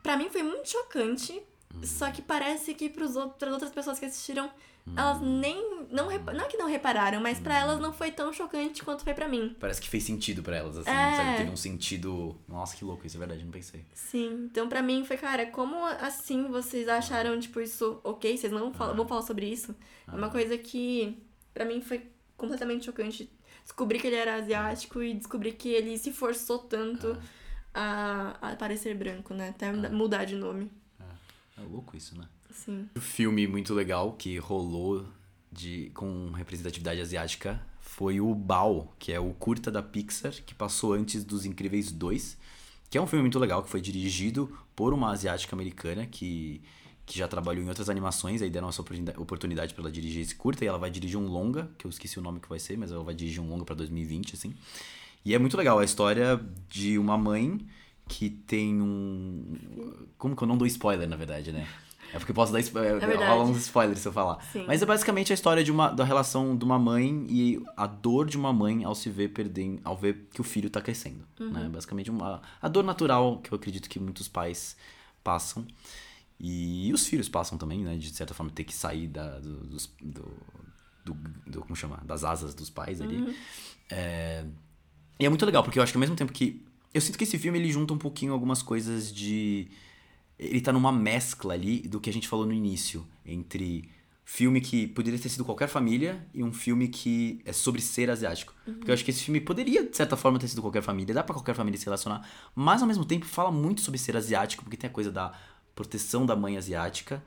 pra 0.03 0.17
mim, 0.17 0.29
foi 0.31 0.43
muito 0.45 0.69
chocante. 0.69 1.43
Só 1.83 2.11
que 2.11 2.23
parece 2.23 2.75
que 2.75 2.89
pros 2.89 3.17
outros, 3.17 3.37
pras 3.39 3.53
outras 3.53 3.71
pessoas 3.73 3.99
que 3.99 4.07
assistiram, 4.07 4.51
elas 4.97 5.21
nem. 5.21 5.87
Não, 5.91 6.07
não 6.07 6.45
é 6.45 6.49
que 6.49 6.57
não 6.57 6.67
repararam, 6.67 7.21
mas 7.21 7.39
pra 7.41 7.59
elas 7.59 7.79
não 7.81 7.93
foi 7.93 8.11
tão 8.13 8.33
chocante 8.33 8.83
quanto 8.85 9.03
foi 9.05 9.15
pra 9.15 9.29
mim. 9.29 9.55
Parece 9.61 9.81
que 9.81 9.89
fez 9.89 10.05
sentido 10.05 10.43
pra 10.43 10.57
elas, 10.57 10.79
assim, 10.79 10.91
É. 10.91 11.17
sabe? 11.17 11.37
Teve 11.39 11.51
um 11.51 11.57
sentido. 11.57 12.37
Nossa, 12.49 12.75
que 12.77 12.85
louco, 12.85 13.07
isso 13.07 13.17
é 13.17 13.19
verdade, 13.19 13.45
não 13.45 13.51
pensei. 13.51 13.85
Sim, 13.93 14.45
então 14.51 14.69
pra 14.69 14.81
mim 14.81 15.05
foi, 15.05 15.17
cara, 15.17 15.47
como 15.47 15.85
assim 15.85 16.47
vocês 16.49 16.89
acharam, 16.89 17.39
tipo, 17.41 17.61
isso 17.61 18.01
ok? 18.05 18.37
Vocês 18.37 18.53
não 18.53 18.73
falam, 18.73 18.95
vão 18.97 19.07
falar 19.09 19.23
sobre 19.23 19.47
isso? 19.47 19.75
É 20.11 20.15
uma 20.15 20.31
coisa 20.31 20.57
que, 20.57 21.19
pra 21.53 21.65
mim, 21.65 21.81
foi 21.83 22.03
completamente 22.39 22.87
chocante. 22.87 23.31
Descobrir 23.63 24.01
que 24.01 24.07
ele 24.07 24.17
era 24.17 24.37
asiático 24.37 25.03
e 25.03 25.13
descobrir 25.13 25.53
que 25.53 25.69
ele 25.69 25.99
se 25.99 26.11
forçou 26.11 26.61
tanto 26.61 27.19
a, 27.75 28.39
a 28.41 28.57
parecer 28.57 28.97
branco, 28.97 29.35
né? 29.35 29.51
Até 29.51 29.71
mudar 29.91 30.25
de 30.25 30.35
nome. 30.37 30.71
É 31.59 31.63
louco 31.71 31.95
isso, 31.97 32.17
né? 32.17 32.27
Sim. 32.51 32.89
Um 32.97 33.01
filme 33.01 33.47
muito 33.47 33.75
legal 33.75 34.13
que 34.13 34.39
rolou 34.39 35.07
de, 35.53 35.91
com 35.95 36.31
representatividade 36.31 37.01
asiática 37.01 37.61
foi 37.81 38.21
o 38.21 38.35
Bao, 38.35 38.95
que 38.99 39.13
é 39.13 39.19
o 39.19 39.33
curta 39.35 39.71
da 39.71 39.83
Pixar, 39.83 40.33
que 40.47 40.55
passou 40.55 40.93
antes 40.93 41.25
dos 41.25 41.45
Incríveis 41.45 41.91
2, 41.91 42.39
que 42.89 42.97
é 42.97 43.03
um 43.03 43.07
filme 43.07 43.23
muito 43.23 43.39
legal, 43.39 43.63
que 43.63 43.69
foi 43.69 43.81
dirigido 43.81 44.57
por 44.75 44.95
uma 44.95 45.11
asiática 45.11 45.55
americana 45.55 46.07
que, 46.07 46.63
que 47.09 47.19
já 47.19 47.27
trabalhou 47.27 47.65
em 47.65 47.69
outras 47.69 47.89
animações, 47.89 48.43
aí 48.43 48.51
deram 48.51 48.69
essa 48.69 48.83
oportunidade 49.17 49.73
para 49.73 49.83
ela 49.83 49.91
dirigir 49.91 50.21
esse 50.21 50.35
curta, 50.35 50.63
e 50.63 50.69
ela 50.69 50.79
vai 50.79 50.91
dirigir 50.91 51.19
um 51.19 51.27
longa, 51.27 51.71
que 51.79 51.87
eu 51.87 51.91
esqueci 51.91 52.19
o 52.19 52.23
nome 52.23 52.39
que 52.39 52.49
vai 52.49 52.59
ser, 52.59 52.77
mas 52.77 52.93
ela 52.93 53.03
vai 53.03 53.15
dirigir 53.15 53.43
um 53.43 53.49
longa 53.49 53.65
para 53.65 53.75
2020, 53.75 54.35
assim. 54.35 54.55
E 55.25 55.35
é 55.35 55.39
muito 55.39 55.57
legal 55.57 55.79
a 55.79 55.85
história 55.85 56.39
de 56.69 56.99
uma 56.99 57.17
mãe 57.17 57.59
que 58.07 58.29
tem 58.29 58.81
um. 58.81 59.57
Como 60.19 60.37
que 60.37 60.43
eu 60.43 60.49
não 60.49 60.57
dou 60.57 60.67
spoiler, 60.67 61.09
na 61.09 61.17
verdade, 61.17 61.51
né? 61.51 61.67
É 62.13 62.19
porque 62.19 62.33
posso 62.33 62.53
dar 62.53 62.61
spoiler, 62.61 63.03
é 63.03 63.27
rola 63.27 63.45
uns 63.45 63.59
spoilers 63.59 64.01
se 64.01 64.09
eu 64.09 64.13
falar. 64.13 64.43
Sim. 64.53 64.65
Mas 64.67 64.81
é 64.81 64.87
basicamente 64.87 65.33
a 65.33 65.35
história 65.35 65.63
de 65.63 65.71
uma, 65.71 65.89
da 65.91 66.05
relação 66.05 66.57
de 66.57 66.65
uma 66.65 66.79
mãe 66.79 67.27
e 67.29 67.63
a 67.77 67.87
dor 67.87 68.27
de 68.27 68.37
uma 68.37 68.53
mãe 68.53 68.85
ao 68.85 68.95
se 68.95 69.11
ver 69.11 69.29
perder, 69.29 69.79
ao 69.85 69.97
ver 69.97 70.29
que 70.33 70.41
o 70.41 70.45
filho 70.45 70.71
tá 70.71 70.81
crescendo. 70.81 71.25
Uhum. 71.39 71.51
Né? 71.51 71.69
Basicamente 71.71 72.11
uma, 72.11 72.41
a 72.63 72.69
dor 72.69 72.85
natural 72.85 73.39
que 73.39 73.53
eu 73.53 73.57
acredito 73.57 73.89
que 73.89 73.99
muitos 73.99 74.27
pais 74.27 74.77
passam. 75.23 75.67
E, 76.41 76.89
e 76.89 76.93
os 76.93 77.07
filhos 77.07 77.29
passam 77.29 77.59
também, 77.59 77.83
né? 77.83 77.97
De 77.97 78.11
certa 78.11 78.35
forma, 78.35 78.51
ter 78.53 78.65
que 78.65 78.75
sair 78.75 79.09
da, 79.09 79.39
do, 79.39 79.59
do, 79.67 79.79
do, 81.05 81.15
do 81.47 81.61
como 81.63 81.75
chama? 81.77 82.01
Das 82.05 82.25
asas 82.25 82.55
dos 82.55 82.71
pais 82.71 83.01
ali. 83.01 83.17
Uhum. 83.17 83.35
É, 83.91 84.45
e 85.19 85.27
é 85.27 85.29
muito 85.29 85.45
legal, 85.45 85.63
porque 85.63 85.79
eu 85.79 85.83
acho 85.83 85.93
que 85.93 85.97
ao 85.97 86.01
mesmo 86.01 86.17
tempo 86.17 86.33
que. 86.33 86.65
Eu 86.95 87.01
sinto 87.01 87.19
que 87.19 87.25
esse 87.25 87.39
filme 87.39 87.59
ele 87.59 87.71
junta 87.71 87.93
um 87.93 87.99
pouquinho 87.99 88.33
algumas 88.33 88.63
coisas 88.63 89.13
de 89.13 89.69
ele 90.39 90.61
tá 90.61 90.73
numa 90.73 90.93
mescla 90.93 91.55
ali 91.55 91.81
do 91.81 91.99
que 91.99 92.09
a 92.09 92.13
gente 92.13 92.29
falou 92.29 92.47
no 92.47 92.53
início, 92.53 93.05
entre 93.27 93.91
filme 94.25 94.61
que 94.61 94.87
poderia 94.87 95.19
ter 95.19 95.29
sido 95.31 95.45
qualquer 95.45 95.69
família 95.69 96.25
e 96.35 96.45
um 96.45 96.53
filme 96.53 96.87
que 96.87 97.41
é 97.45 97.53
sobre 97.53 97.81
ser 97.81 98.11
asiático. 98.11 98.55
Uhum. 98.67 98.75
Porque 98.75 98.91
eu 98.91 98.95
acho 98.95 99.05
que 99.05 99.11
esse 99.11 99.25
filme 99.25 99.41
poderia, 99.41 99.89
de 99.89 99.97
certa 99.97 100.17
forma, 100.17 100.39
ter 100.39 100.47
sido 100.47 100.61
qualquer 100.61 100.83
família, 100.83 101.15
dá 101.15 101.25
para 101.25 101.35
qualquer 101.35 101.55
família 101.55 101.79
se 101.79 101.87
relacionar, 101.87 102.29
mas 102.55 102.83
ao 102.83 102.87
mesmo 102.87 103.05
tempo 103.05 103.25
fala 103.25 103.51
muito 103.51 103.81
sobre 103.81 103.99
ser 103.99 104.17
asiático, 104.17 104.63
porque 104.63 104.77
tem 104.77 104.89
a 104.89 104.93
coisa 104.93 105.11
da 105.11 105.33
proteção 105.79 106.27
da 106.27 106.35
mãe 106.35 106.57
asiática, 106.57 107.23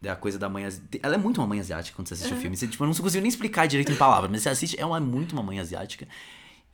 da 0.00 0.14
coisa 0.14 0.38
da 0.38 0.48
mãe 0.48 0.64
asiática. 0.64 1.00
Ela 1.02 1.16
é 1.16 1.18
muito 1.18 1.38
uma 1.40 1.48
mãe 1.48 1.58
asiática 1.58 1.96
quando 1.96 2.06
você 2.06 2.14
assiste 2.14 2.30
uhum. 2.30 2.38
o 2.38 2.40
filme. 2.40 2.56
Você, 2.56 2.68
tipo, 2.68 2.84
eu 2.84 2.86
não 2.86 2.94
consigo 2.94 3.20
nem 3.20 3.28
explicar 3.28 3.66
direito 3.66 3.90
em 3.90 3.96
palavras, 3.96 4.30
mas 4.30 4.42
você 4.42 4.48
assiste, 4.50 4.80
ela 4.80 4.96
é 4.96 5.00
muito 5.00 5.32
uma 5.32 5.42
mãe 5.42 5.58
asiática. 5.58 6.06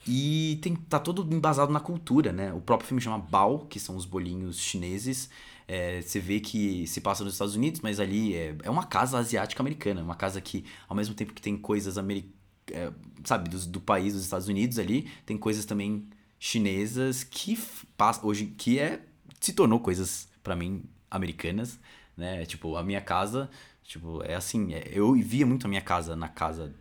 E 0.06 0.58
tem, 0.60 0.76
tá 0.76 0.98
todo 0.98 1.34
embasado 1.34 1.72
na 1.72 1.80
cultura, 1.80 2.30
né? 2.30 2.52
O 2.52 2.60
próprio 2.60 2.86
filme 2.86 3.00
chama 3.00 3.18
Bao, 3.18 3.60
que 3.60 3.80
são 3.80 3.96
os 3.96 4.04
bolinhos 4.04 4.58
chineses. 4.58 5.30
É, 5.66 6.02
você 6.02 6.20
vê 6.20 6.40
que 6.40 6.86
se 6.86 7.00
passa 7.00 7.24
nos 7.24 7.32
Estados 7.32 7.56
Unidos, 7.56 7.80
mas 7.80 7.98
ali 7.98 8.34
é, 8.34 8.54
é 8.62 8.68
uma 8.68 8.84
casa 8.84 9.16
asiática 9.16 9.62
americana. 9.62 10.02
Uma 10.02 10.16
casa 10.16 10.42
que, 10.42 10.66
ao 10.86 10.94
mesmo 10.94 11.14
tempo 11.14 11.32
que 11.32 11.40
tem 11.40 11.56
coisas 11.56 11.96
americanas, 11.96 12.36
é, 12.70 12.92
sabe, 13.24 13.48
do, 13.48 13.58
do 13.66 13.80
país 13.80 14.12
dos 14.12 14.24
Estados 14.24 14.46
Unidos 14.46 14.78
ali, 14.78 15.08
tem 15.24 15.38
coisas 15.38 15.64
também 15.64 16.06
chinesas 16.38 17.24
que 17.24 17.58
passa, 17.96 18.26
hoje 18.26 18.46
que 18.46 18.78
é 18.78 19.00
se 19.40 19.52
tornou 19.52 19.80
coisas 19.80 20.28
para 20.42 20.56
mim 20.56 20.84
americanas, 21.10 21.78
né? 22.16 22.44
Tipo, 22.46 22.76
a 22.76 22.82
minha 22.82 23.00
casa, 23.00 23.50
tipo, 23.82 24.22
é 24.24 24.34
assim, 24.34 24.74
é, 24.74 24.88
eu 24.90 25.12
via 25.14 25.46
muito 25.46 25.66
a 25.66 25.68
minha 25.68 25.82
casa 25.82 26.16
na 26.16 26.28
casa 26.28 26.72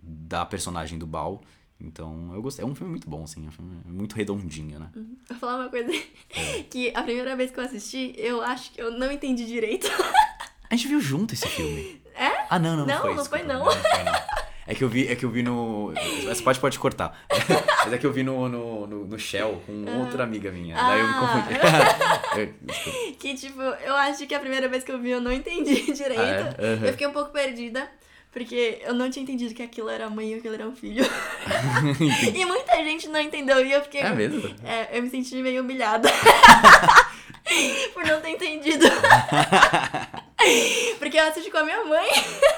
da 0.00 0.46
personagem 0.46 0.98
do 0.98 1.06
Bao 1.06 1.42
então, 1.80 2.32
eu 2.34 2.42
gostei. 2.42 2.64
É 2.64 2.66
um 2.66 2.74
filme 2.74 2.90
muito 2.90 3.08
bom, 3.08 3.22
assim. 3.22 3.44
É 3.44 3.48
um 3.48 3.52
filme 3.52 3.80
muito 3.84 4.16
redondinho, 4.16 4.80
né? 4.80 4.90
Uhum. 4.96 5.16
Vou 5.28 5.38
falar 5.38 5.56
uma 5.56 5.68
coisa 5.68 5.90
é. 6.30 6.62
que 6.68 6.92
a 6.94 7.02
primeira 7.02 7.36
vez 7.36 7.50
que 7.50 7.60
eu 7.60 7.64
assisti, 7.64 8.14
eu 8.16 8.42
acho 8.42 8.72
que 8.72 8.80
eu 8.80 8.90
não 8.90 9.12
entendi 9.12 9.46
direito. 9.46 9.86
A 10.68 10.74
gente 10.74 10.88
viu 10.88 11.00
junto 11.00 11.34
esse 11.34 11.46
filme. 11.48 12.02
É? 12.14 12.46
Ah, 12.50 12.58
não, 12.58 12.76
não, 12.76 12.84
não, 12.84 12.94
não 12.94 13.00
foi. 13.00 13.14
Não, 13.14 13.24
foi 13.24 13.42
não. 13.44 13.64
não, 13.64 13.70
foi 13.70 14.02
não. 14.02 14.12
É 14.68 14.74
que 14.74 14.84
eu 14.84 14.88
vi, 14.88 15.08
é 15.08 15.16
que 15.16 15.24
eu 15.24 15.30
vi 15.30 15.42
no. 15.42 15.94
Você 16.26 16.42
pode, 16.42 16.60
pode 16.60 16.78
cortar. 16.78 17.18
Mas 17.84 17.92
é 17.94 17.96
que 17.96 18.04
eu 18.04 18.12
vi 18.12 18.22
no, 18.22 18.46
no, 18.50 18.86
no, 18.86 19.06
no 19.06 19.18
Shell 19.18 19.62
com 19.64 19.86
ah. 19.88 20.00
outra 20.00 20.24
amiga 20.24 20.52
minha. 20.52 20.76
Ah. 20.76 20.88
Daí 20.88 21.00
eu 21.00 21.08
me 21.08 21.14
confundi. 21.14 21.54
que 23.18 23.34
tipo, 23.34 23.62
eu 23.62 23.96
acho 23.96 24.26
que 24.26 24.34
a 24.34 24.38
primeira 24.38 24.68
vez 24.68 24.84
que 24.84 24.92
eu 24.92 24.98
vi 24.98 25.08
eu 25.08 25.22
não 25.22 25.32
entendi 25.32 25.86
direito. 25.90 26.20
Ah, 26.20 26.54
é? 26.58 26.74
uhum. 26.74 26.84
Eu 26.84 26.92
fiquei 26.92 27.06
um 27.06 27.12
pouco 27.12 27.32
perdida. 27.32 27.90
Porque 28.30 28.82
eu 28.84 28.92
não 28.92 29.10
tinha 29.10 29.22
entendido 29.22 29.54
que 29.54 29.62
aquilo 29.62 29.88
era 29.88 30.10
mãe 30.10 30.32
e 30.32 30.34
aquilo 30.34 30.52
era 30.52 30.68
um 30.68 30.76
filho. 30.76 31.02
e 32.34 32.44
muita 32.44 32.76
gente 32.84 33.08
não 33.08 33.20
entendeu. 33.20 33.64
E 33.64 33.72
eu 33.72 33.80
fiquei. 33.80 34.02
É 34.02 34.12
mesmo? 34.12 34.54
É, 34.62 34.98
eu 34.98 35.02
me 35.02 35.08
senti 35.08 35.34
meio 35.36 35.62
humilhada. 35.62 36.10
por 37.94 38.04
não 38.04 38.20
ter 38.20 38.28
entendido. 38.28 38.84
Porque 40.98 41.18
eu 41.18 41.24
assisti 41.24 41.50
com 41.50 41.58
a 41.58 41.64
minha 41.64 41.84
mãe. 41.84 42.08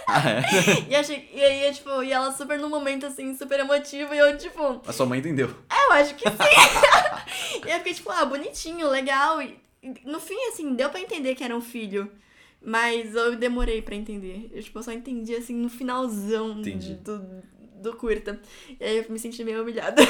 Ah, 0.06 0.22
é? 0.30 0.42
e, 0.90 0.94
achei, 0.94 1.30
e 1.32 1.42
aí, 1.42 1.72
tipo, 1.72 2.02
e 2.02 2.12
ela 2.12 2.32
super 2.32 2.58
num 2.58 2.68
momento 2.68 3.06
assim, 3.06 3.34
super 3.36 3.60
emotivo, 3.60 4.14
e 4.14 4.18
eu, 4.18 4.36
tipo. 4.36 4.80
A 4.86 4.92
sua 4.92 5.06
mãe 5.06 5.18
entendeu. 5.18 5.54
É, 5.70 5.86
eu 5.86 5.92
acho 5.92 6.14
que 6.14 6.28
sim. 6.28 7.62
e 7.66 7.70
eu 7.70 7.78
fiquei, 7.78 7.94
tipo, 7.94 8.10
ah, 8.10 8.24
bonitinho, 8.24 8.88
legal. 8.88 9.40
E 9.40 9.58
no 10.04 10.20
fim, 10.20 10.38
assim, 10.48 10.74
deu 10.74 10.90
pra 10.90 11.00
entender 11.00 11.34
que 11.34 11.44
era 11.44 11.56
um 11.56 11.60
filho. 11.60 12.10
Mas 12.62 13.14
eu 13.14 13.36
demorei 13.36 13.80
para 13.80 13.94
entender. 13.94 14.50
Eu, 14.52 14.62
tipo, 14.62 14.78
eu 14.78 14.82
só 14.82 14.92
entendi 14.92 15.34
assim 15.34 15.54
no 15.54 15.70
finalzão 15.70 16.60
do, 16.60 17.18
do 17.80 17.96
curta. 17.96 18.40
E 18.78 18.84
aí 18.84 18.98
eu 18.98 19.06
me 19.08 19.18
senti 19.18 19.42
meio 19.44 19.62
humilhada. 19.62 20.02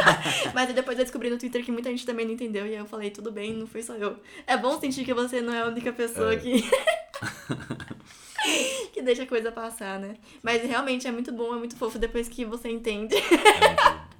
Mas 0.54 0.72
depois 0.72 0.98
eu 0.98 1.04
descobri 1.04 1.30
no 1.30 1.38
Twitter 1.38 1.64
que 1.64 1.72
muita 1.72 1.90
gente 1.90 2.06
também 2.06 2.26
não 2.26 2.32
entendeu. 2.32 2.66
E 2.66 2.70
aí 2.70 2.76
eu 2.76 2.86
falei, 2.86 3.10
tudo 3.10 3.32
bem, 3.32 3.52
não 3.52 3.66
foi 3.66 3.82
só 3.82 3.94
eu. 3.94 4.16
É 4.46 4.56
bom 4.56 4.78
sentir 4.80 5.04
que 5.04 5.14
você 5.14 5.40
não 5.40 5.54
é 5.54 5.62
a 5.62 5.66
única 5.66 5.92
pessoa 5.92 6.34
é. 6.34 6.36
que. 6.36 6.64
que 8.92 9.02
deixa 9.02 9.24
a 9.24 9.26
coisa 9.26 9.50
passar, 9.50 9.98
né? 9.98 10.16
Mas 10.42 10.62
realmente 10.62 11.06
é 11.06 11.10
muito 11.10 11.32
bom, 11.32 11.54
é 11.54 11.58
muito 11.58 11.76
fofo 11.76 11.98
depois 11.98 12.28
que 12.28 12.44
você 12.44 12.68
entende. 12.68 13.16
É 13.16 14.14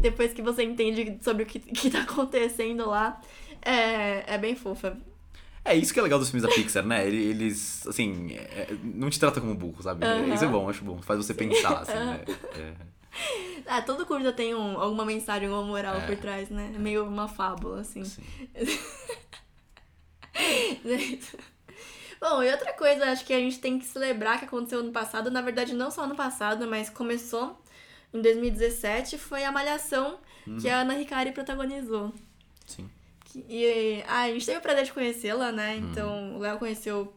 depois 0.00 0.32
que 0.32 0.42
você 0.42 0.62
entende 0.62 1.18
sobre 1.22 1.44
o 1.44 1.46
que, 1.46 1.58
que 1.58 1.90
tá 1.90 2.02
acontecendo 2.02 2.86
lá. 2.86 3.20
É, 3.62 4.34
é 4.34 4.38
bem 4.38 4.54
fofa. 4.54 4.96
É 5.64 5.74
isso 5.74 5.92
que 5.92 6.00
é 6.00 6.02
legal 6.02 6.18
dos 6.18 6.30
filmes 6.30 6.48
da 6.48 6.54
Pixar, 6.54 6.84
né? 6.84 7.06
Eles, 7.06 7.86
assim, 7.86 8.32
é, 8.32 8.68
não 8.82 9.10
te 9.10 9.20
trata 9.20 9.40
como 9.40 9.54
burro, 9.54 9.82
sabe? 9.82 10.06
Uhum. 10.06 10.34
Isso 10.34 10.44
é 10.44 10.48
bom, 10.48 10.68
acho 10.68 10.84
bom. 10.84 11.00
Faz 11.02 11.18
você 11.18 11.34
pensar, 11.34 11.80
assim, 11.80 11.92
né? 11.92 12.24
É. 12.56 12.72
Ah, 13.66 13.82
todo 13.82 14.06
curta 14.06 14.32
tem 14.32 14.54
um, 14.54 14.80
alguma 14.80 15.04
mensagem, 15.04 15.48
alguma 15.48 15.66
moral 15.66 15.96
é. 15.96 16.06
por 16.06 16.16
trás, 16.16 16.48
né? 16.48 16.72
É 16.74 16.78
meio 16.78 17.04
uma 17.04 17.28
fábula, 17.28 17.80
assim. 17.80 18.04
Sim. 18.04 18.22
Bom, 22.20 22.42
e 22.42 22.50
outra 22.50 22.72
coisa, 22.74 23.06
acho 23.06 23.24
que 23.24 23.32
a 23.32 23.38
gente 23.38 23.60
tem 23.60 23.78
que 23.78 23.86
celebrar 23.86 24.38
que 24.38 24.44
aconteceu 24.44 24.82
no 24.82 24.92
passado, 24.92 25.30
na 25.30 25.40
verdade 25.40 25.72
não 25.72 25.90
só 25.90 26.06
no 26.06 26.14
passado, 26.14 26.68
mas 26.68 26.90
começou 26.90 27.58
em 28.12 28.20
2017, 28.20 29.16
foi 29.16 29.44
a 29.44 29.52
Malhação 29.52 30.18
uhum. 30.46 30.58
que 30.58 30.68
a 30.68 30.80
Ana 30.80 30.94
Ricari 30.94 31.32
protagonizou. 31.32 32.12
Sim. 32.66 32.90
E 33.34 34.02
ah, 34.06 34.22
a 34.22 34.32
gente 34.32 34.46
teve 34.46 34.58
o 34.58 34.62
prazer 34.62 34.84
de 34.84 34.92
conhecê-la, 34.92 35.52
né? 35.52 35.76
Hum. 35.76 35.90
Então, 35.90 36.36
o 36.36 36.38
Léo 36.38 36.58
conheceu. 36.58 37.12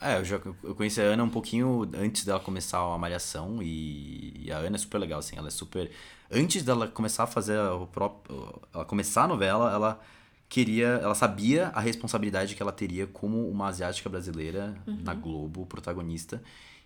É, 0.00 0.18
eu 0.18 0.24
já 0.24 0.40
eu 0.62 0.74
conheci 0.74 1.00
a 1.00 1.04
Ana 1.04 1.24
um 1.24 1.30
pouquinho 1.30 1.88
antes 1.94 2.24
dela 2.24 2.40
começar 2.40 2.78
a 2.78 2.98
malhação 2.98 3.62
e, 3.62 4.46
e, 4.46 4.52
a 4.52 4.58
Ana 4.58 4.76
é 4.76 4.78
super 4.78 4.98
legal, 4.98 5.18
assim, 5.18 5.36
ela 5.36 5.48
é 5.48 5.50
super. 5.50 5.90
Antes 6.30 6.62
dela 6.62 6.88
começar 6.88 7.24
a 7.24 7.26
fazer 7.26 7.58
o 7.58 7.86
próprio. 7.86 8.60
Ela 8.72 8.84
começar 8.84 9.24
a 9.24 9.28
novela, 9.28 9.72
ela 9.72 10.00
queria. 10.48 10.86
Ela 11.02 11.14
sabia 11.14 11.68
a 11.68 11.80
responsabilidade 11.80 12.54
que 12.54 12.62
ela 12.62 12.72
teria 12.72 13.06
como 13.06 13.48
uma 13.48 13.68
asiática 13.68 14.08
brasileira 14.08 14.74
uhum. 14.86 14.98
na 15.02 15.14
Globo, 15.14 15.66
protagonista 15.66 16.42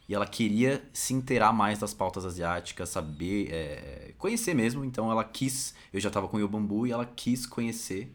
e 0.09 0.15
ela 0.15 0.27
queria 0.27 0.83
se 0.93 1.13
inteirar 1.13 1.53
mais 1.53 1.79
das 1.79 1.93
pautas 1.93 2.25
asiáticas, 2.25 2.89
saber, 2.89 3.53
é, 3.53 4.15
conhecer 4.17 4.55
mesmo. 4.55 4.85
Então 4.85 5.11
ela 5.11 5.23
quis, 5.23 5.75
eu 5.93 6.01
já 6.01 6.09
estava 6.09 6.27
com 6.27 6.39
o 6.39 6.41
Iobambu 6.41 6.87
e 6.87 6.93
ela 6.93 7.05
quis 7.05 7.45
conhecer, 7.45 8.11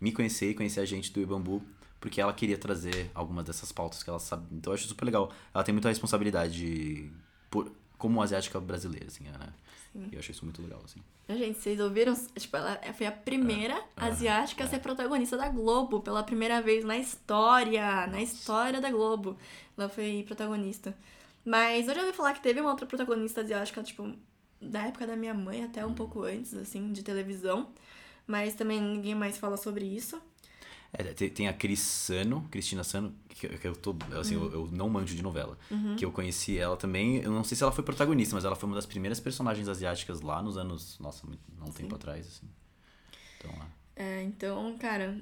me 0.00 0.10
conhecer 0.10 0.50
e 0.50 0.54
conhecer 0.54 0.80
a 0.80 0.86
gente 0.86 1.12
do 1.12 1.20
Iobambu, 1.20 1.62
porque 2.00 2.20
ela 2.20 2.32
queria 2.32 2.56
trazer 2.56 3.10
algumas 3.14 3.44
dessas 3.44 3.70
pautas 3.70 4.02
que 4.02 4.08
ela 4.08 4.18
sabe. 4.18 4.46
Então 4.52 4.72
eu 4.72 4.74
acho 4.74 4.88
super 4.88 5.04
legal. 5.04 5.30
Ela 5.52 5.62
tem 5.62 5.74
muita 5.74 5.90
responsabilidade 5.90 7.12
por, 7.50 7.70
como 7.98 8.22
asiática 8.22 8.58
brasileira, 8.58 9.06
assim, 9.08 9.24
né? 9.24 9.52
Sim. 9.92 10.08
E 10.10 10.14
eu 10.14 10.20
achei 10.20 10.32
isso 10.32 10.44
muito 10.44 10.62
legal, 10.62 10.80
assim. 10.82 11.00
Gente, 11.28 11.58
vocês 11.58 11.78
ouviram? 11.78 12.14
Tipo, 12.36 12.56
ela 12.56 12.80
foi 12.94 13.06
a 13.06 13.12
primeira 13.12 13.74
é, 13.74 13.84
asiática 13.96 14.64
é, 14.64 14.66
a 14.66 14.68
ser 14.68 14.78
protagonista 14.80 15.36
da 15.36 15.48
Globo 15.48 16.00
pela 16.00 16.22
primeira 16.22 16.60
vez 16.60 16.84
na 16.84 16.96
história, 16.98 17.82
Nossa. 17.82 18.06
na 18.08 18.22
história 18.22 18.80
da 18.80 18.90
Globo. 18.90 19.36
Ela 19.76 19.88
foi 19.88 20.24
protagonista. 20.26 20.94
Mas 21.44 21.88
eu 21.88 21.94
já 21.94 22.00
ouvi 22.02 22.16
falar 22.16 22.32
que 22.32 22.42
teve 22.42 22.60
uma 22.60 22.70
outra 22.70 22.86
protagonista 22.86 23.42
asiática, 23.42 23.82
tipo, 23.82 24.12
da 24.60 24.86
época 24.86 25.06
da 25.06 25.16
minha 25.16 25.34
mãe, 25.34 25.62
até 25.64 25.84
um 25.84 25.94
pouco 25.94 26.22
antes, 26.22 26.54
assim, 26.54 26.92
de 26.92 27.02
televisão. 27.02 27.68
Mas 28.26 28.54
também 28.54 28.80
ninguém 28.80 29.14
mais 29.14 29.36
fala 29.36 29.56
sobre 29.56 29.84
isso. 29.84 30.20
É, 30.96 31.02
tem 31.02 31.48
a 31.48 31.52
Cris 31.52 31.80
Sano, 31.80 32.46
Cristina 32.50 32.84
Sano, 32.84 33.12
que, 33.28 33.66
eu 33.66 33.74
tô, 33.74 33.96
assim, 34.18 34.36
uhum. 34.36 34.44
eu, 34.44 34.52
eu, 34.52 34.68
não 34.70 34.88
manjo 34.88 35.14
de 35.14 35.22
novela. 35.22 35.58
Uhum. 35.68 35.96
Que 35.96 36.04
eu 36.04 36.12
conheci 36.12 36.56
ela 36.56 36.76
também, 36.76 37.16
eu 37.16 37.32
não 37.32 37.42
sei 37.42 37.56
se 37.56 37.64
ela 37.64 37.72
foi 37.72 37.82
protagonista, 37.82 38.36
mas 38.36 38.44
ela 38.44 38.54
foi 38.54 38.68
uma 38.68 38.76
das 38.76 38.86
primeiras 38.86 39.18
personagens 39.18 39.68
asiáticas 39.68 40.20
lá 40.20 40.40
nos 40.40 40.56
anos, 40.56 40.96
nossa, 41.00 41.26
não 41.58 41.66
um 41.66 41.72
tempo 41.72 41.96
atrás, 41.96 42.26
assim. 42.26 42.48
Então, 43.38 43.50
lá. 43.58 43.68
É, 43.96 44.22
então, 44.22 44.78
cara, 44.78 45.20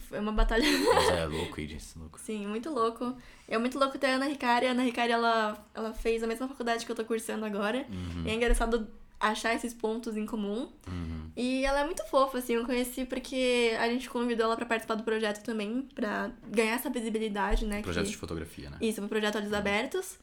Foi 0.00 0.18
uma 0.18 0.32
batalha. 0.32 0.64
Mas 0.94 1.08
é 1.08 1.24
louco, 1.26 1.60
Iris, 1.60 1.94
louco. 1.96 2.18
Sim, 2.18 2.46
muito 2.46 2.70
louco. 2.70 3.16
É 3.48 3.58
muito 3.58 3.78
louco 3.78 3.98
ter 3.98 4.06
a 4.06 4.14
Ana 4.16 4.26
Ricari. 4.26 4.66
A 4.66 4.70
Ana 4.70 4.82
Ricari, 4.82 5.12
ela, 5.12 5.64
ela 5.74 5.92
fez 5.92 6.22
a 6.22 6.26
mesma 6.26 6.48
faculdade 6.48 6.84
que 6.86 6.92
eu 6.92 6.96
tô 6.96 7.04
cursando 7.04 7.44
agora. 7.44 7.86
Uhum. 7.90 8.24
E 8.26 8.30
é 8.30 8.34
engraçado 8.34 8.88
achar 9.20 9.54
esses 9.54 9.72
pontos 9.72 10.16
em 10.16 10.26
comum. 10.26 10.68
Uhum. 10.88 11.30
E 11.36 11.64
ela 11.64 11.80
é 11.80 11.84
muito 11.84 12.04
fofa, 12.06 12.38
assim. 12.38 12.54
Eu 12.54 12.66
conheci 12.66 13.04
porque 13.04 13.76
a 13.78 13.88
gente 13.88 14.10
convidou 14.10 14.46
ela 14.46 14.56
pra 14.56 14.66
participar 14.66 14.96
do 14.96 15.04
projeto 15.04 15.44
também, 15.44 15.82
pra 15.94 16.30
ganhar 16.48 16.74
essa 16.74 16.90
visibilidade, 16.90 17.64
né? 17.64 17.82
Projeto 17.82 18.06
que... 18.06 18.10
de 18.10 18.16
fotografia, 18.16 18.70
né? 18.70 18.78
Isso, 18.80 19.00
pro 19.00 19.08
projeto 19.08 19.36
Olhos 19.36 19.52
Abertos. 19.52 20.18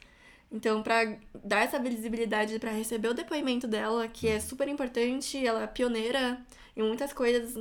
Então, 0.52 0.82
pra 0.82 1.16
dar 1.44 1.62
essa 1.62 1.80
visibilidade 1.80 2.58
pra 2.60 2.72
receber 2.72 3.08
o 3.08 3.14
depoimento 3.14 3.68
dela, 3.68 4.08
que 4.08 4.28
é 4.28 4.40
super 4.40 4.68
importante, 4.68 5.46
ela 5.46 5.64
é 5.64 5.68
pioneira 5.68 6.42
em 6.76 6.82
muitas 6.82 7.14
coisas 7.14 7.56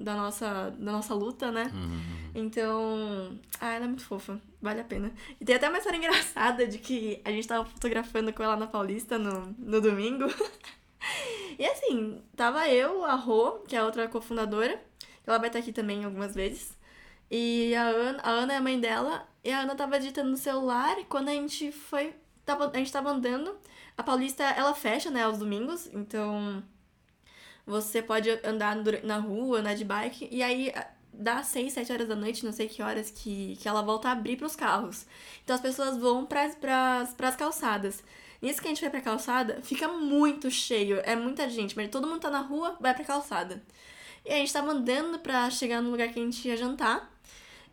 da 0.00 0.14
nossa, 0.14 0.70
da 0.70 0.92
nossa 0.92 1.14
luta, 1.14 1.52
né? 1.52 1.70
Uhum. 1.72 2.00
Então, 2.34 3.38
ah, 3.60 3.72
ela 3.72 3.84
é 3.84 3.88
muito 3.88 4.04
fofa, 4.04 4.40
vale 4.60 4.80
a 4.80 4.84
pena. 4.84 5.12
E 5.40 5.44
tem 5.44 5.54
até 5.54 5.68
uma 5.68 5.78
história 5.78 5.98
engraçada 5.98 6.66
de 6.66 6.78
que 6.78 7.20
a 7.24 7.30
gente 7.30 7.46
tava 7.46 7.64
fotografando 7.64 8.32
com 8.32 8.42
ela 8.42 8.56
na 8.56 8.66
Paulista 8.66 9.18
no, 9.18 9.54
no 9.58 9.80
domingo. 9.80 10.24
e 11.58 11.64
assim, 11.66 12.22
tava 12.34 12.68
eu, 12.68 13.04
a 13.04 13.14
Rô, 13.14 13.60
que 13.68 13.76
é 13.76 13.78
a 13.78 13.84
outra 13.84 14.08
cofundadora, 14.08 14.82
ela 15.26 15.38
vai 15.38 15.48
estar 15.48 15.58
aqui 15.58 15.72
também 15.72 16.04
algumas 16.04 16.34
vezes. 16.34 16.76
E 17.30 17.74
a 17.74 17.84
Ana, 17.84 18.20
a 18.22 18.30
Ana 18.30 18.52
é 18.54 18.56
a 18.56 18.60
mãe 18.60 18.80
dela, 18.80 19.28
e 19.44 19.52
a 19.52 19.60
Ana 19.60 19.74
tava 19.76 19.96
editando 19.96 20.30
no 20.30 20.36
celular, 20.36 20.98
e 20.98 21.04
quando 21.04 21.28
a 21.28 21.32
gente 21.32 21.70
foi, 21.70 22.14
tava, 22.44 22.68
a 22.72 22.76
gente 22.76 22.90
tava 22.90 23.10
andando, 23.10 23.56
a 23.96 24.02
Paulista, 24.02 24.42
ela 24.42 24.74
fecha, 24.74 25.10
né, 25.10 25.24
aos 25.24 25.38
domingos, 25.38 25.88
então 25.92 26.62
você 27.66 28.02
pode 28.02 28.30
andar 28.44 28.76
na 29.02 29.18
rua, 29.18 29.60
andar 29.60 29.74
de 29.74 29.84
bike, 29.84 30.28
e 30.30 30.42
aí 30.42 30.72
dá 31.12 31.42
6, 31.42 31.72
7 31.72 31.92
horas 31.92 32.08
da 32.08 32.16
noite, 32.16 32.44
não 32.44 32.52
sei 32.52 32.68
que 32.68 32.82
horas, 32.82 33.10
que, 33.10 33.56
que 33.60 33.68
ela 33.68 33.82
volta 33.82 34.08
a 34.08 34.12
abrir 34.12 34.36
pros 34.36 34.56
carros. 34.56 35.06
Então 35.44 35.54
as 35.54 35.62
pessoas 35.62 35.96
vão 35.98 36.24
pras, 36.24 36.56
pras 37.16 37.36
calçadas. 37.36 38.02
Nisso 38.40 38.60
que 38.60 38.68
a 38.68 38.70
gente 38.70 38.80
vai 38.80 38.90
pra 38.90 39.00
calçada, 39.02 39.60
fica 39.62 39.86
muito 39.88 40.50
cheio, 40.50 41.00
é 41.04 41.14
muita 41.14 41.48
gente, 41.48 41.76
mas 41.76 41.90
todo 41.90 42.06
mundo 42.06 42.20
tá 42.20 42.30
na 42.30 42.40
rua, 42.40 42.76
vai 42.80 42.94
pra 42.94 43.04
calçada. 43.04 43.62
E 44.24 44.32
a 44.32 44.36
gente 44.36 44.52
tava 44.52 44.70
andando 44.70 45.18
pra 45.18 45.50
chegar 45.50 45.82
no 45.82 45.90
lugar 45.90 46.08
que 46.08 46.18
a 46.18 46.22
gente 46.22 46.46
ia 46.48 46.56
jantar. 46.56 47.10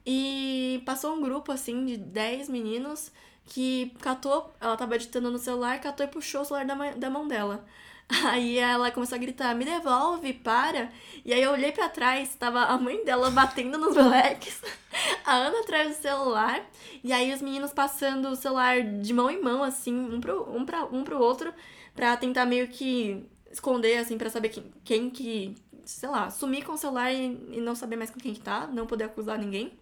E 0.05 0.81
passou 0.85 1.15
um 1.15 1.21
grupo, 1.21 1.51
assim, 1.51 1.85
de 1.85 1.97
10 1.97 2.47
meninos 2.49 3.11
que 3.45 3.93
catou, 4.01 4.53
ela 4.59 4.75
tava 4.77 4.95
editando 4.95 5.31
no 5.31 5.37
celular, 5.37 5.79
catou 5.79 6.05
e 6.05 6.09
puxou 6.09 6.41
o 6.41 6.45
celular 6.45 6.65
da, 6.65 6.91
da 6.91 7.09
mão 7.09 7.27
dela. 7.27 7.65
Aí 8.09 8.57
ela 8.57 8.89
começou 8.89 9.17
a 9.17 9.19
gritar, 9.19 9.53
me 9.53 9.65
devolve, 9.65 10.31
para. 10.33 10.89
E 11.25 11.33
aí 11.33 11.41
eu 11.41 11.51
olhei 11.51 11.71
pra 11.71 11.89
trás, 11.89 12.35
tava 12.35 12.61
a 12.61 12.77
mãe 12.77 13.03
dela 13.03 13.29
batendo 13.29 13.77
nos 13.77 13.95
moleques, 13.95 14.61
a 15.25 15.35
Ana 15.35 15.59
atrás 15.59 15.89
do 15.89 16.01
celular, 16.01 16.65
e 17.03 17.11
aí 17.11 17.33
os 17.33 17.41
meninos 17.41 17.73
passando 17.73 18.29
o 18.29 18.35
celular 18.35 18.81
de 18.81 19.13
mão 19.13 19.29
em 19.29 19.41
mão, 19.41 19.61
assim, 19.61 19.93
um 19.93 20.21
pro, 20.21 20.49
um 20.49 20.65
pra, 20.65 20.85
um 20.85 21.03
pro 21.03 21.19
outro, 21.19 21.53
pra 21.93 22.15
tentar 22.15 22.45
meio 22.45 22.69
que 22.69 23.25
esconder, 23.51 23.97
assim, 23.97 24.17
pra 24.17 24.29
saber 24.29 24.49
quem, 24.49 24.71
quem 24.85 25.09
que, 25.09 25.55
sei 25.85 26.07
lá, 26.07 26.29
sumir 26.29 26.63
com 26.63 26.73
o 26.73 26.77
celular 26.77 27.11
e 27.11 27.59
não 27.59 27.75
saber 27.75 27.97
mais 27.97 28.09
com 28.09 28.19
quem 28.19 28.33
que 28.33 28.39
tá, 28.39 28.67
não 28.67 28.87
poder 28.87 29.05
acusar 29.05 29.37
ninguém. 29.37 29.77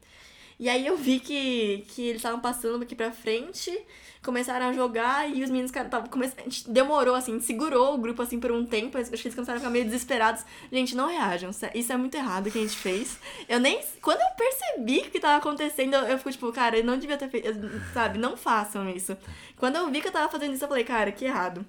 E 0.60 0.70
aí 0.70 0.88
eu 0.88 0.96
vi 0.96 1.20
que, 1.20 1.86
que 1.90 2.04
eles 2.04 2.18
estavam 2.18 2.40
passando 2.40 2.82
aqui 2.82 2.96
pra 2.96 3.12
frente, 3.12 3.78
começaram 4.24 4.68
a 4.68 4.74
jogar 4.74 5.30
e 5.30 5.44
os 5.44 5.50
meninos 5.50 5.72
estavam 5.76 6.08
começando. 6.10 6.44
Demorou, 6.68 7.14
assim, 7.14 7.40
segurou 7.40 7.94
o 7.94 7.98
grupo 7.98 8.22
assim 8.22 8.40
por 8.40 8.52
um 8.52 8.66
tempo. 8.66 8.98
Acho 8.98 9.10
que 9.10 9.16
eles 9.16 9.36
começaram 9.36 9.58
a 9.58 9.60
ficar 9.60 9.70
meio 9.70 9.86
desesperados. 9.86 10.44
Gente, 10.72 10.96
não 10.96 11.08
reajam. 11.08 11.52
Isso 11.74 11.94
é 11.94 11.98
muito 11.98 12.16
errado 12.16 12.50
que 12.50 12.58
a 12.58 12.62
gente 12.62 12.76
fez. 12.76 13.18
Eu 13.48 13.60
nem. 13.60 13.82
Quando 14.02 14.22
eu 14.22 14.28
percebi 14.36 15.00
o 15.00 15.12
que 15.12 15.20
tava 15.20 15.38
acontecendo, 15.38 15.96
eu 15.96 16.18
fico 16.18 16.32
tipo, 16.32 16.52
cara, 16.52 16.78
eu 16.78 16.84
não 16.84 16.98
devia 16.98 17.18
ter 17.18 17.30
feito. 17.30 17.50
Sabe, 17.94 18.18
não 18.18 18.36
façam 18.38 18.90
isso. 18.90 19.16
Quando 19.58 19.76
eu 19.76 19.90
vi 19.90 20.02
que 20.02 20.08
eu 20.08 20.12
tava 20.12 20.32
fazendo 20.32 20.54
isso, 20.54 20.64
eu 20.64 20.70
falei, 20.70 20.84
cara, 20.84 21.12
que 21.12 21.26
errado. 21.26 21.66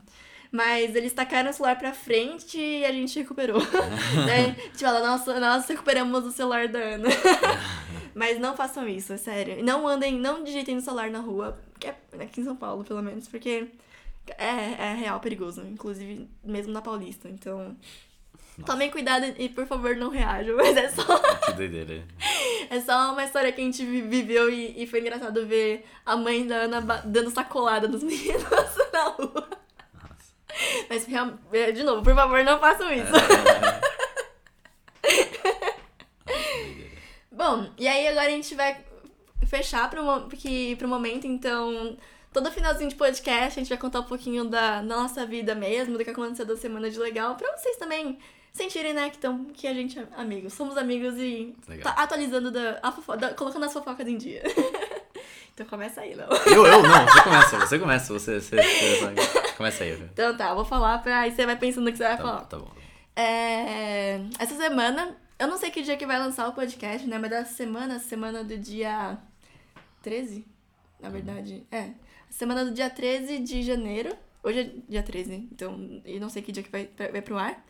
Mas 0.53 0.95
eles 0.95 1.13
tacaram 1.13 1.51
o 1.51 1.53
celular 1.53 1.77
pra 1.77 1.93
frente 1.93 2.59
e 2.59 2.85
a 2.85 2.93
gente 2.93 3.19
recuperou. 3.19 3.61
né? 4.27 4.53
Tipo, 4.73 4.85
ela, 4.87 5.07
nossa, 5.07 5.39
nós 5.41 5.67
recuperamos 5.69 6.25
o 6.25 6.31
celular 6.33 6.69
da 6.69 6.79
Ana. 6.79 7.09
Mas 8.15 8.39
não 8.39 8.57
façam 8.57 8.89
isso, 8.89 9.13
é 9.13 9.17
sério. 9.17 9.63
Não 9.63 9.87
andem, 9.87 10.19
não 10.19 10.43
digitem 10.43 10.75
no 10.77 10.81
celular 10.81 11.11
na 11.11 11.19
rua, 11.21 11.59
que 11.79 11.87
é 11.89 11.95
aqui 12.21 12.41
em 12.41 12.45
São 12.45 12.57
Paulo, 12.57 12.83
pelo 12.85 13.03
menos, 13.03 13.29
porque 13.29 13.67
é, 14.39 14.91
é 14.91 14.95
real 14.95 15.21
perigoso, 15.21 15.63
inclusive 15.63 16.27
mesmo 16.43 16.73
na 16.73 16.81
Paulista. 16.81 17.29
Então, 17.29 17.77
Nossa. 18.57 18.73
tomem 18.73 18.91
cuidado 18.91 19.27
e, 19.39 19.49
por 19.51 19.67
favor, 19.67 19.95
não 19.97 20.09
reajam. 20.09 20.57
Mas 20.59 20.77
é 20.77 20.89
só, 20.89 21.05
Que 21.45 21.53
doideira. 21.53 22.05
é 22.71 22.81
só 22.81 23.13
uma 23.13 23.25
história 23.25 23.53
que 23.53 23.61
a 23.61 23.65
gente 23.65 23.85
vi- 23.85 24.01
viveu 24.03 24.49
e, 24.49 24.83
e 24.83 24.87
foi 24.87 25.01
engraçado 25.01 25.45
ver 25.47 25.85
a 26.07 26.17
mãe 26.17 26.47
da 26.47 26.57
Ana 26.57 26.81
dando 27.05 27.31
sacolada 27.31 27.87
nos 27.87 28.03
meninos 28.03 28.45
na 28.95 29.05
rua. 29.11 29.49
Mas, 30.89 31.07
é, 31.53 31.73
de 31.73 31.83
novo, 31.83 32.03
por 32.03 32.15
favor, 32.15 32.45
não 32.45 32.59
façam 32.59 32.93
isso. 32.93 33.13
Bom, 37.31 37.71
e 37.79 37.87
aí 37.87 38.09
agora 38.09 38.27
a 38.27 38.31
gente 38.31 38.55
vai 38.55 38.77
fechar 39.47 39.89
pro, 39.91 40.03
porque, 40.23 40.75
pro 40.79 40.89
momento, 40.89 41.27
então. 41.27 41.97
Todo 42.33 42.51
finalzinho 42.53 42.91
de 42.91 42.97
podcast 42.97 43.59
a 43.59 43.63
gente 43.63 43.69
vai 43.71 43.79
contar 43.79 44.01
um 44.01 44.05
pouquinho 44.05 44.45
da, 44.45 44.77
da 44.77 44.83
nossa 44.83 45.25
vida 45.25 45.55
mesmo, 45.55 45.97
do 45.97 46.05
que 46.05 46.11
aconteceu 46.11 46.45
da 46.45 46.55
semana 46.55 46.91
de 46.91 46.99
legal, 46.99 47.35
pra 47.35 47.51
vocês 47.57 47.79
também 47.79 48.19
sentirem, 48.53 48.93
né, 48.93 49.09
que, 49.09 49.17
tão, 49.17 49.47
que 49.47 49.67
a 49.67 49.73
gente 49.73 49.99
é 49.99 50.07
amigos. 50.19 50.53
Somos 50.53 50.77
amigos 50.77 51.15
e 51.17 51.55
tá 51.83 51.91
atualizando, 51.93 52.51
da, 52.51 52.79
a 52.83 52.93
fofo- 52.93 53.17
da- 53.17 53.33
colocando 53.33 53.65
as 53.65 53.73
fofocas 53.73 54.07
em 54.07 54.19
dia. 54.19 54.43
então 55.55 55.65
começa 55.67 56.03
aí, 56.03 56.15
Léo. 56.15 56.29
Eu, 56.45 56.67
eu, 56.67 56.83
não, 56.83 57.07
você 57.07 57.23
começa, 57.23 57.59
você 57.59 57.79
começa, 57.79 58.13
você, 58.13 58.41
você, 58.41 58.57
você 58.57 59.46
começa 59.57 59.85
aí, 59.85 59.95
viu? 59.95 60.07
Então 60.13 60.37
tá, 60.37 60.51
eu 60.51 60.55
vou 60.55 60.65
falar 60.65 60.99
pra. 61.03 61.21
Aí 61.21 61.33
você 61.33 61.45
vai 61.47 61.57
pensando 61.57 61.89
o 61.89 61.91
que 61.93 61.97
você 61.99 62.05
vai 62.05 62.17
Tá 62.17 62.23
falar. 62.23 62.41
bom, 62.41 62.45
tá 62.47 62.59
bom. 62.59 62.71
É, 63.15 64.21
essa 64.39 64.55
semana, 64.57 65.17
eu 65.39 65.47
não 65.49 65.57
sei 65.57 65.71
que 65.71 65.83
dia 65.83 65.97
que 65.97 66.07
vai 66.07 66.19
lançar 66.19 66.49
o 66.49 66.53
podcast, 66.53 67.07
né? 67.07 67.19
Mas 67.19 67.31
da 67.31 67.45
semana, 67.45 67.99
semana 67.99 68.45
do 68.45 68.59
dia 68.59 69.17
13, 70.03 70.45
na 71.01 71.09
verdade. 71.09 71.67
É. 71.71 71.91
Semana 72.29 72.65
do 72.65 72.73
dia 72.73 72.91
13 72.91 73.39
de 73.39 73.63
janeiro. 73.63 74.15
Hoje 74.43 74.61
é 74.61 74.71
dia 74.89 75.03
13, 75.03 75.49
então 75.51 76.01
eu 76.05 76.21
não 76.21 76.29
sei 76.29 76.41
que 76.43 76.53
dia 76.53 76.63
que 76.63 76.71
vai, 76.71 76.89
vai 77.11 77.23
pro 77.23 77.37
ar. 77.39 77.65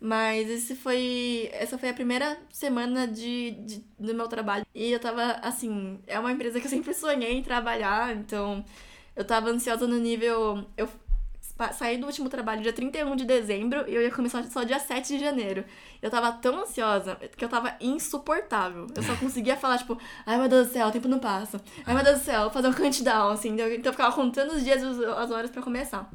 Mas 0.00 0.48
esse 0.50 0.74
foi. 0.74 1.50
Essa 1.52 1.76
foi 1.78 1.90
a 1.90 1.94
primeira 1.94 2.38
semana 2.50 3.06
de, 3.06 3.50
de- 3.52 3.84
do 3.98 4.14
meu 4.14 4.26
trabalho. 4.28 4.64
E 4.74 4.90
eu 4.90 4.98
tava, 4.98 5.32
assim, 5.42 5.98
é 6.06 6.18
uma 6.18 6.32
empresa 6.32 6.58
que 6.58 6.66
eu 6.66 6.70
sempre 6.70 6.92
sonhei 6.94 7.32
em 7.34 7.42
trabalhar, 7.42 8.16
então 8.16 8.64
eu 9.14 9.24
tava 9.24 9.50
ansiosa 9.50 9.86
no 9.86 9.98
nível. 9.98 10.66
Eu 10.76 10.88
saí 11.72 11.98
do 11.98 12.06
último 12.06 12.28
trabalho 12.28 12.62
dia 12.62 12.72
31 12.72 13.16
de 13.16 13.24
dezembro 13.24 13.84
e 13.88 13.94
eu 13.94 14.02
ia 14.02 14.10
começar 14.10 14.42
só 14.44 14.62
dia 14.62 14.78
7 14.78 15.16
de 15.16 15.20
janeiro. 15.20 15.64
Eu 16.00 16.10
tava 16.10 16.32
tão 16.32 16.62
ansiosa 16.62 17.16
que 17.36 17.44
eu 17.44 17.48
tava 17.48 17.76
insuportável. 17.80 18.86
Eu 18.94 19.02
só 19.02 19.14
conseguia 19.16 19.56
falar, 19.56 19.78
tipo, 19.78 19.98
ai 20.24 20.38
meu 20.38 20.48
Deus 20.48 20.68
do 20.68 20.72
céu, 20.72 20.88
o 20.88 20.92
tempo 20.92 21.08
não 21.08 21.18
passa. 21.18 21.60
Ai 21.86 21.94
meu 21.94 22.02
Deus 22.02 22.20
do 22.20 22.24
céu, 22.24 22.50
fazer 22.50 22.68
um 22.68 22.72
countdown, 22.72 23.32
assim. 23.32 23.50
Então 23.50 23.66
eu 23.66 23.92
ficava 23.92 24.14
contando 24.14 24.52
os 24.52 24.64
dias 24.64 24.82
e 24.82 25.04
as 25.04 25.30
horas 25.30 25.50
pra 25.50 25.62
começar. 25.62 26.10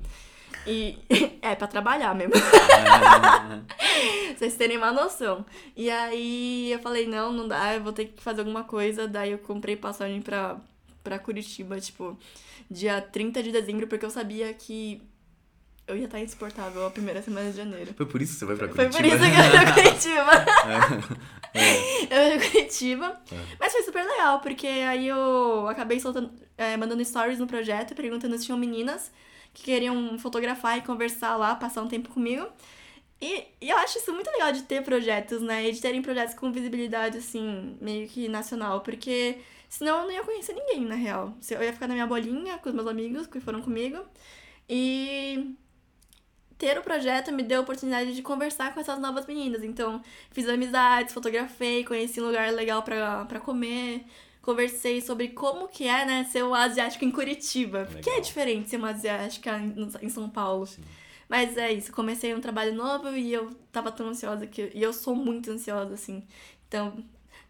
E 0.65 0.97
é 1.41 1.55
pra 1.55 1.67
trabalhar 1.67 2.15
mesmo. 2.15 2.33
vocês 4.35 4.55
terem 4.55 4.77
uma 4.77 4.91
noção. 4.91 5.45
E 5.75 5.89
aí 5.89 6.71
eu 6.71 6.79
falei, 6.79 7.07
não, 7.07 7.31
não 7.31 7.47
dá, 7.47 7.75
eu 7.75 7.83
vou 7.83 7.93
ter 7.93 8.05
que 8.05 8.21
fazer 8.21 8.41
alguma 8.41 8.63
coisa. 8.63 9.07
Daí 9.07 9.31
eu 9.31 9.37
comprei 9.37 9.75
passagem 9.75 10.21
pra, 10.21 10.57
pra 11.03 11.19
Curitiba, 11.19 11.79
tipo, 11.79 12.17
dia 12.69 13.01
30 13.01 13.43
de 13.43 13.51
dezembro, 13.51 13.87
porque 13.87 14.05
eu 14.05 14.09
sabia 14.09 14.53
que 14.53 15.01
eu 15.88 15.95
ia 15.97 16.05
estar 16.05 16.19
insuportável 16.19 16.86
a 16.86 16.89
primeira 16.91 17.21
semana 17.21 17.51
de 17.51 17.57
janeiro. 17.57 17.93
Foi 17.95 18.05
por 18.05 18.21
isso 18.21 18.33
que 18.33 18.39
você 18.39 18.45
foi 18.45 18.55
pra 18.55 18.67
Foi 18.69 18.89
Curitiba? 18.89 19.17
por 19.17 19.25
isso 19.25 19.31
que 19.31 19.39
eu 19.39 19.43
fui 19.43 19.59
pra 19.61 19.73
Curitiba. 19.83 21.25
É. 21.53 21.75
Eu 22.09 22.31
fui 22.31 22.39
pra 22.39 22.49
Curitiba. 22.51 23.21
É. 23.31 23.36
Mas 23.59 23.71
foi 23.71 23.83
super 23.83 24.03
legal, 24.05 24.39
porque 24.39 24.67
aí 24.67 25.07
eu 25.07 25.67
acabei 25.67 25.99
soltando, 25.99 26.31
é, 26.57 26.75
mandando 26.75 27.03
stories 27.05 27.39
no 27.39 27.47
projeto, 27.47 27.93
perguntando 27.95 28.38
se 28.38 28.45
tinham 28.45 28.57
meninas 28.57 29.11
que 29.53 29.63
queriam 29.63 30.17
fotografar 30.19 30.77
e 30.77 30.81
conversar 30.81 31.36
lá, 31.38 31.55
passar 31.55 31.81
um 31.81 31.88
tempo 31.88 32.09
comigo. 32.09 32.45
E, 33.21 33.43
e 33.61 33.69
eu 33.69 33.77
acho 33.77 33.97
isso 33.97 34.11
muito 34.13 34.29
legal 34.29 34.51
de 34.51 34.63
ter 34.63 34.83
projetos, 34.83 35.41
né? 35.41 35.69
E 35.69 35.71
de 35.71 35.79
terem 35.79 36.01
projetos 36.01 36.36
com 36.36 36.51
visibilidade, 36.51 37.19
assim, 37.19 37.77
meio 37.79 38.07
que 38.09 38.27
nacional, 38.27 38.81
porque 38.81 39.38
senão 39.69 39.99
eu 39.99 40.03
não 40.05 40.11
ia 40.11 40.23
conhecer 40.23 40.51
ninguém, 40.53 40.83
na 40.83 40.95
real. 40.95 41.33
Eu 41.49 41.63
ia 41.63 41.71
ficar 41.71 41.88
na 41.88 41.93
minha 41.93 42.05
bolinha 42.05 42.57
com 42.57 42.67
os 42.69 42.75
meus 42.75 42.88
amigos 42.88 43.27
que 43.27 43.39
foram 43.39 43.61
comigo. 43.61 44.03
E 44.67 45.55
ter 46.57 46.77
o 46.77 46.81
projeto 46.81 47.31
me 47.31 47.43
deu 47.43 47.59
a 47.59 47.63
oportunidade 47.63 48.15
de 48.15 48.21
conversar 48.21 48.73
com 48.73 48.79
essas 48.79 48.99
novas 48.99 49.25
meninas. 49.25 49.63
Então, 49.63 50.01
fiz 50.31 50.47
amizades, 50.47 51.13
fotografei, 51.13 51.83
conheci 51.83 52.21
um 52.21 52.25
lugar 52.25 52.51
legal 52.51 52.81
pra, 52.83 53.25
pra 53.25 53.39
comer. 53.39 54.05
Conversei 54.41 55.01
sobre 55.01 55.29
como 55.29 55.67
que 55.67 55.87
é, 55.87 56.05
né, 56.05 56.23
ser 56.25 56.43
uma 56.43 56.63
asiática 56.63 57.03
em 57.03 57.11
Curitiba. 57.11 57.85
Porque 57.85 58.09
é 58.09 58.13
Legal. 58.13 58.21
diferente 58.21 58.69
ser 58.69 58.77
uma 58.77 58.91
asiática 58.91 59.57
em, 59.57 59.89
em 60.01 60.09
São 60.09 60.29
Paulo. 60.29 60.67
Sim. 60.67 60.83
Mas 61.27 61.57
é 61.57 61.73
isso, 61.73 61.91
comecei 61.91 62.35
um 62.35 62.39
trabalho 62.39 62.75
novo 62.75 63.09
e 63.09 63.33
eu 63.33 63.49
tava 63.71 63.91
tão 63.91 64.09
ansiosa 64.09 64.45
que. 64.45 64.71
E 64.73 64.81
eu 64.81 64.93
sou 64.93 65.15
muito 65.15 65.49
ansiosa, 65.49 65.95
assim. 65.95 66.23
Então, 66.67 67.03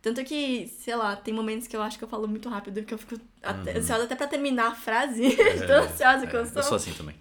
Tanto 0.05 0.23
que, 0.23 0.67
sei 0.67 0.95
lá, 0.95 1.15
tem 1.15 1.33
momentos 1.33 1.65
que 1.65 1.75
eu 1.75 1.81
acho 1.81 1.97
que 1.97 2.03
eu 2.03 2.07
falo 2.07 2.27
muito 2.27 2.47
rápido, 2.47 2.83
que 2.83 2.93
eu 2.93 2.97
fico 2.99 3.19
até, 3.41 3.71
uhum. 3.71 3.77
ansiosa 3.79 4.03
até 4.03 4.13
pra 4.13 4.27
terminar 4.27 4.67
a 4.67 4.75
frase. 4.75 5.25
É, 5.25 5.53
Tão 5.65 5.83
ansiosa 5.83 6.27
que 6.27 6.35
eu 6.35 6.45
sou. 6.45 6.57
Eu 6.57 6.63
sou 6.63 6.75
assim 6.75 6.93
também. 6.93 7.15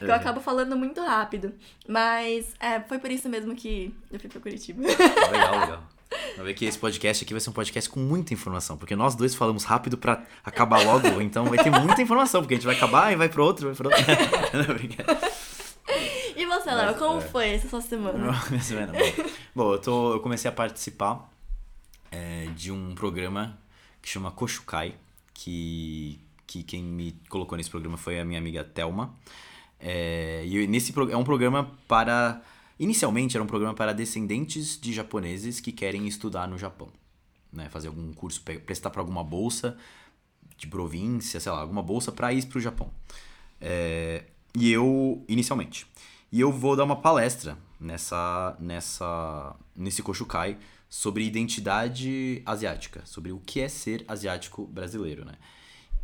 que 0.00 0.02
eu 0.04 0.12
acabo 0.12 0.40
falando 0.40 0.76
muito 0.76 1.00
rápido. 1.00 1.54
Mas 1.86 2.52
é, 2.58 2.80
foi 2.80 2.98
por 2.98 3.08
isso 3.08 3.28
mesmo 3.28 3.54
que 3.54 3.94
eu 4.10 4.18
fui 4.18 4.28
pra 4.28 4.40
Curitiba. 4.40 4.82
Legal, 4.82 5.60
legal. 5.60 5.82
Vai 6.34 6.46
ver 6.46 6.54
que 6.54 6.64
esse 6.64 6.76
podcast 6.76 7.22
aqui 7.22 7.32
vai 7.32 7.40
ser 7.40 7.50
um 7.50 7.52
podcast 7.52 7.88
com 7.88 8.00
muita 8.00 8.34
informação, 8.34 8.76
porque 8.76 8.96
nós 8.96 9.14
dois 9.14 9.32
falamos 9.36 9.62
rápido 9.62 9.96
para 9.96 10.24
acabar 10.44 10.82
logo, 10.82 11.20
então 11.20 11.44
vai 11.44 11.62
ter 11.62 11.70
muita 11.70 12.02
informação, 12.02 12.40
porque 12.40 12.54
a 12.54 12.56
gente 12.56 12.66
vai 12.66 12.74
acabar 12.74 13.12
e 13.12 13.16
vai 13.16 13.28
pro 13.28 13.44
outro, 13.44 13.72
vai 13.72 13.76
pro 13.76 13.90
outro. 13.90 14.04
e 16.38 16.46
você, 16.46 16.70
Léo, 16.70 16.94
como 16.96 17.18
é... 17.18 17.22
foi 17.22 17.48
essa 17.50 17.68
sua 17.68 17.80
semana? 17.80 18.18
Minha 18.48 18.62
semana, 18.62 18.92
bom. 18.92 19.30
bom, 19.54 19.72
eu, 19.72 19.78
tô, 19.78 20.12
eu 20.14 20.20
comecei 20.20 20.48
a 20.48 20.52
participar 20.52 21.30
é, 22.10 22.46
de 22.56 22.72
um 22.72 22.94
programa 22.94 23.58
que 24.00 24.08
chama 24.08 24.30
Koshukai, 24.30 24.94
que, 25.34 26.20
que 26.46 26.62
quem 26.62 26.82
me 26.82 27.12
colocou 27.28 27.58
nesse 27.58 27.70
programa 27.70 27.96
foi 27.96 28.18
a 28.18 28.24
minha 28.24 28.38
amiga 28.38 28.64
Thelma. 28.64 29.14
É, 29.80 30.42
e 30.46 30.66
nesse 30.66 30.92
é 31.10 31.16
um 31.16 31.24
programa 31.24 31.70
para 31.86 32.42
Inicialmente 32.78 33.36
era 33.36 33.42
um 33.42 33.46
programa 33.46 33.74
para 33.74 33.92
descendentes 33.92 34.78
de 34.80 34.92
japoneses 34.92 35.58
que 35.58 35.72
querem 35.72 36.06
estudar 36.06 36.46
no 36.46 36.56
Japão, 36.56 36.88
né? 37.52 37.68
Fazer 37.70 37.88
algum 37.88 38.12
curso, 38.12 38.40
prestar 38.64 38.90
para 38.90 39.00
alguma 39.00 39.24
bolsa 39.24 39.76
de 40.56 40.68
província, 40.68 41.40
sei 41.40 41.50
lá, 41.50 41.60
alguma 41.60 41.82
bolsa 41.82 42.12
para 42.12 42.32
ir 42.32 42.46
para 42.46 42.58
o 42.58 42.60
Japão. 42.60 42.90
É, 43.60 44.24
e 44.54 44.70
eu, 44.70 45.24
inicialmente. 45.28 45.86
E 46.30 46.40
eu 46.40 46.52
vou 46.52 46.76
dar 46.76 46.84
uma 46.84 46.96
palestra 46.96 47.56
nessa, 47.80 48.56
nessa, 48.60 49.56
nesse 49.74 50.02
Koshukai 50.02 50.58
sobre 50.88 51.24
identidade 51.24 52.42
asiática, 52.44 53.02
sobre 53.04 53.32
o 53.32 53.40
que 53.40 53.60
é 53.60 53.68
ser 53.68 54.04
asiático 54.08 54.66
brasileiro, 54.66 55.24
né? 55.24 55.34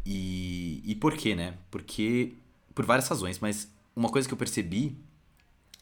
E, 0.04 0.82
e 0.84 0.94
por 0.94 1.16
quê, 1.16 1.34
né? 1.34 1.54
Porque, 1.70 2.34
por 2.74 2.84
várias 2.84 3.08
razões, 3.08 3.38
mas 3.38 3.68
uma 3.96 4.10
coisa 4.10 4.28
que 4.28 4.34
eu 4.34 4.38
percebi 4.38 4.96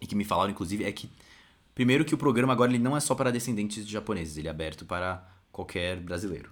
e 0.01 0.07
que 0.07 0.15
me 0.15 0.25
falaram, 0.25 0.51
inclusive, 0.51 0.85
é 0.85 0.93
que, 0.93 1.11
primeiro, 1.75 2.05
que 2.05 2.15
o 2.15 2.19
programa 2.19 2.53
agora 2.53 2.71
ele 2.71 2.83
não 2.83 2.97
é 2.97 3.01
só 3.01 3.15
para 3.15 3.31
descendentes 3.31 3.87
de 3.87 3.93
japoneses, 3.93 4.37
ele 4.37 4.49
é 4.49 4.51
aberto 4.51 4.85
para 4.85 5.27
qualquer 5.51 6.01
brasileiro. 6.01 6.51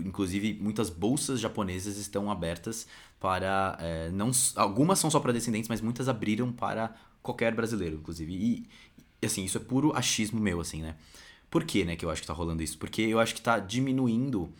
Inclusive, 0.00 0.54
muitas 0.60 0.88
bolsas 0.88 1.40
japonesas 1.40 1.96
estão 1.96 2.30
abertas 2.30 2.86
para. 3.18 3.76
É, 3.80 4.10
não, 4.10 4.30
algumas 4.54 4.98
são 4.98 5.10
só 5.10 5.18
para 5.18 5.32
descendentes, 5.32 5.68
mas 5.68 5.80
muitas 5.80 6.08
abriram 6.08 6.52
para 6.52 6.94
qualquer 7.22 7.54
brasileiro, 7.54 7.96
inclusive. 7.96 8.32
E, 8.32 9.26
assim, 9.26 9.44
isso 9.44 9.58
é 9.58 9.60
puro 9.60 9.92
achismo 9.96 10.38
meu, 10.40 10.60
assim, 10.60 10.82
né? 10.82 10.94
Por 11.50 11.64
que, 11.64 11.84
né, 11.84 11.96
que 11.96 12.04
eu 12.04 12.10
acho 12.10 12.20
que 12.20 12.26
tá 12.26 12.32
rolando 12.32 12.62
isso? 12.62 12.78
Porque 12.78 13.02
eu 13.02 13.18
acho 13.18 13.34
que 13.34 13.40
tá 13.40 13.58
diminuindo. 13.58 14.52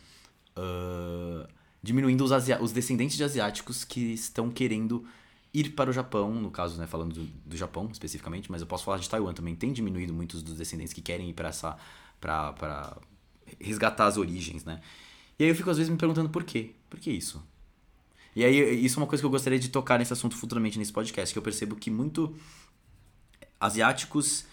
Uh, 0.56 1.46
diminuindo 1.82 2.24
os, 2.24 2.30
os 2.60 2.72
descendentes 2.72 3.16
de 3.16 3.22
asiáticos 3.22 3.84
que 3.84 4.12
estão 4.14 4.50
querendo 4.50 5.06
ir 5.54 5.70
para 5.70 5.88
o 5.88 5.92
Japão, 5.92 6.34
no 6.34 6.50
caso, 6.50 6.78
né, 6.78 6.86
falando 6.86 7.14
do, 7.14 7.24
do, 7.46 7.56
Japão 7.56 7.88
especificamente, 7.92 8.50
mas 8.50 8.60
eu 8.60 8.66
posso 8.66 8.84
falar 8.84 8.98
de 8.98 9.08
Taiwan 9.08 9.32
também, 9.32 9.54
tem 9.54 9.72
diminuído 9.72 10.12
muitos 10.12 10.42
dos 10.42 10.56
descendentes 10.56 10.92
que 10.92 11.00
querem 11.00 11.30
ir 11.30 11.32
para 11.32 11.48
essa 11.48 11.76
para 12.20 12.96
resgatar 13.60 14.06
as 14.06 14.16
origens, 14.16 14.64
né? 14.64 14.80
E 15.38 15.44
aí 15.44 15.50
eu 15.50 15.54
fico 15.54 15.70
às 15.70 15.76
vezes 15.76 15.90
me 15.90 15.98
perguntando 15.98 16.28
por 16.28 16.44
quê? 16.44 16.70
Por 16.88 16.98
que 16.98 17.10
isso? 17.10 17.42
E 18.34 18.44
aí 18.44 18.84
isso 18.84 18.98
é 18.98 19.02
uma 19.02 19.06
coisa 19.06 19.22
que 19.22 19.26
eu 19.26 19.30
gostaria 19.30 19.58
de 19.58 19.68
tocar 19.68 19.98
nesse 19.98 20.12
assunto 20.12 20.36
futuramente 20.36 20.78
nesse 20.78 20.92
podcast, 20.92 21.32
que 21.32 21.38
eu 21.38 21.42
percebo 21.42 21.76
que 21.76 21.90
muito 21.90 22.34
asiáticos 23.58 24.44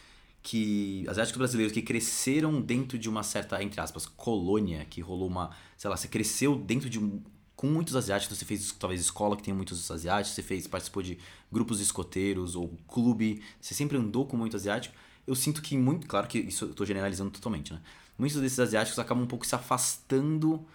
que 0.41 1.05
asiáticos 1.07 1.37
brasileiros 1.37 1.73
que 1.73 1.81
cresceram 1.81 2.61
dentro 2.61 2.97
de 2.97 3.09
uma 3.09 3.23
certa 3.23 3.61
entre 3.63 3.79
aspas 3.79 4.05
colônia, 4.05 4.85
que 4.85 5.01
rolou 5.01 5.27
uma, 5.27 5.51
sei 5.77 5.89
lá, 5.89 5.95
você 5.95 6.07
cresceu 6.07 6.55
dentro 6.55 6.89
de 6.89 6.99
um 6.99 7.21
com 7.55 7.67
muitos 7.67 7.95
asiáticos, 7.95 8.37
você 8.37 8.43
fez 8.43 8.73
talvez 8.73 8.99
escola 8.99 9.37
que 9.37 9.43
tenha 9.43 9.55
muitos 9.55 9.89
asiáticos, 9.89 10.35
você 10.35 10.43
fez 10.43 10.67
participou 10.67 11.01
de 11.01 11.17
grupos 11.49 11.77
de 11.77 11.83
escoteiros 11.83 12.57
ou 12.57 12.77
clube, 12.87 13.41
você 13.61 13.73
sempre 13.73 13.97
andou 13.97 14.25
com 14.25 14.35
muito 14.35 14.57
asiático. 14.57 14.93
Eu 15.25 15.33
sinto 15.33 15.61
que 15.61 15.77
muito, 15.77 16.05
claro 16.05 16.27
que 16.27 16.39
isso 16.39 16.65
eu 16.65 16.71
estou 16.71 16.85
generalizando 16.85 17.31
totalmente, 17.31 17.71
né? 17.71 17.79
Muitos 18.17 18.39
desses 18.39 18.59
asiáticos 18.59 18.99
acabam 18.99 19.23
um 19.23 19.27
pouco 19.27 19.45
se 19.45 19.55
afastando 19.55 20.65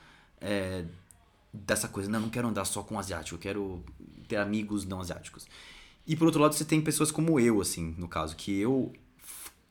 é, 0.41 0.85
dessa 1.53 1.89
coisa, 1.89 2.11
não, 2.11 2.21
não 2.21 2.31
quero 2.31 2.49
andar 2.49 2.65
só 2.65 2.83
com 2.83 2.99
asiático, 2.99 3.37
eu 3.37 3.41
quero 3.41 3.85
ter 4.27 4.37
amigos 4.37 4.85
não 4.85 5.01
asiáticos. 5.01 5.47
E 6.07 6.17
por 6.17 6.27
outro 6.27 6.41
lado, 6.41 6.55
você 6.55 6.65
tem 6.65 6.81
pessoas 6.81 7.11
como 7.11 7.39
eu, 7.39 7.61
assim, 7.61 7.95
no 7.99 8.09
caso, 8.09 8.35
que 8.35 8.59
eu 8.59 8.93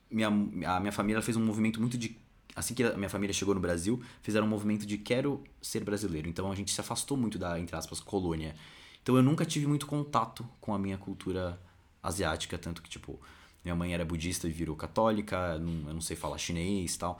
minha, 0.10 0.28
a 0.28 0.80
minha 0.80 0.92
família 0.92 1.22
fez 1.22 1.36
um 1.36 1.46
movimento 1.46 1.80
muito 1.80 1.98
de 1.98 2.18
assim 2.56 2.74
que 2.74 2.84
a 2.84 2.98
minha 2.98 3.10
família 3.10 3.34
chegou 3.34 3.54
no 3.54 3.62
Brasil, 3.62 4.02
fizeram 4.22 4.48
um 4.48 4.50
movimento 4.50 4.86
de 4.86 4.98
quero 4.98 5.44
ser 5.62 5.84
brasileiro. 5.84 6.28
Então 6.28 6.52
a 6.52 6.56
gente 6.56 6.72
se 6.72 6.82
afastou 6.82 7.16
muito 7.16 7.38
da, 7.38 7.60
entre 7.60 7.76
aspas, 7.76 8.00
colônia. 8.00 8.56
Então 9.04 9.16
eu 9.16 9.22
nunca 9.22 9.46
tive 9.46 9.68
muito 9.68 9.86
contato 9.86 10.48
com 10.60 10.74
a 10.74 10.80
minha 10.80 10.98
cultura 10.98 11.60
asiática, 12.02 12.58
tanto 12.58 12.82
que, 12.82 12.90
tipo, 12.90 13.20
minha 13.68 13.76
mãe 13.76 13.94
era 13.94 14.06
budista 14.06 14.48
e 14.48 14.52
virou 14.52 14.76
católica, 14.76 15.60
não, 15.60 15.90
eu 15.90 15.94
não 15.96 16.02
sei 16.02 16.16
falar 16.16 16.38
chinês 16.38 16.96
e 16.96 17.00
tal. 17.00 17.20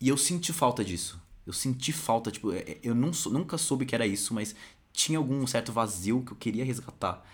E 0.00 0.08
eu 0.08 0.16
senti 0.16 0.52
falta 0.52 0.84
disso. 0.84 1.20
Eu 1.46 1.52
senti 1.52 1.92
falta, 1.92 2.30
tipo, 2.30 2.52
é, 2.52 2.58
é, 2.58 2.78
eu 2.82 2.94
não, 2.94 3.10
nunca 3.30 3.58
soube 3.58 3.86
que 3.86 3.94
era 3.94 4.06
isso, 4.06 4.34
mas 4.34 4.54
tinha 4.92 5.18
algum 5.18 5.46
certo 5.46 5.72
vazio 5.72 6.22
que 6.22 6.32
eu 6.32 6.36
queria 6.36 6.64
resgatar. 6.64 7.24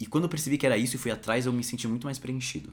E 0.00 0.06
quando 0.06 0.24
eu 0.24 0.30
percebi 0.30 0.58
que 0.58 0.66
era 0.66 0.76
isso 0.76 0.96
e 0.96 0.98
fui 0.98 1.10
atrás, 1.10 1.46
eu 1.46 1.52
me 1.52 1.62
senti 1.62 1.86
muito 1.86 2.04
mais 2.04 2.18
preenchido. 2.18 2.72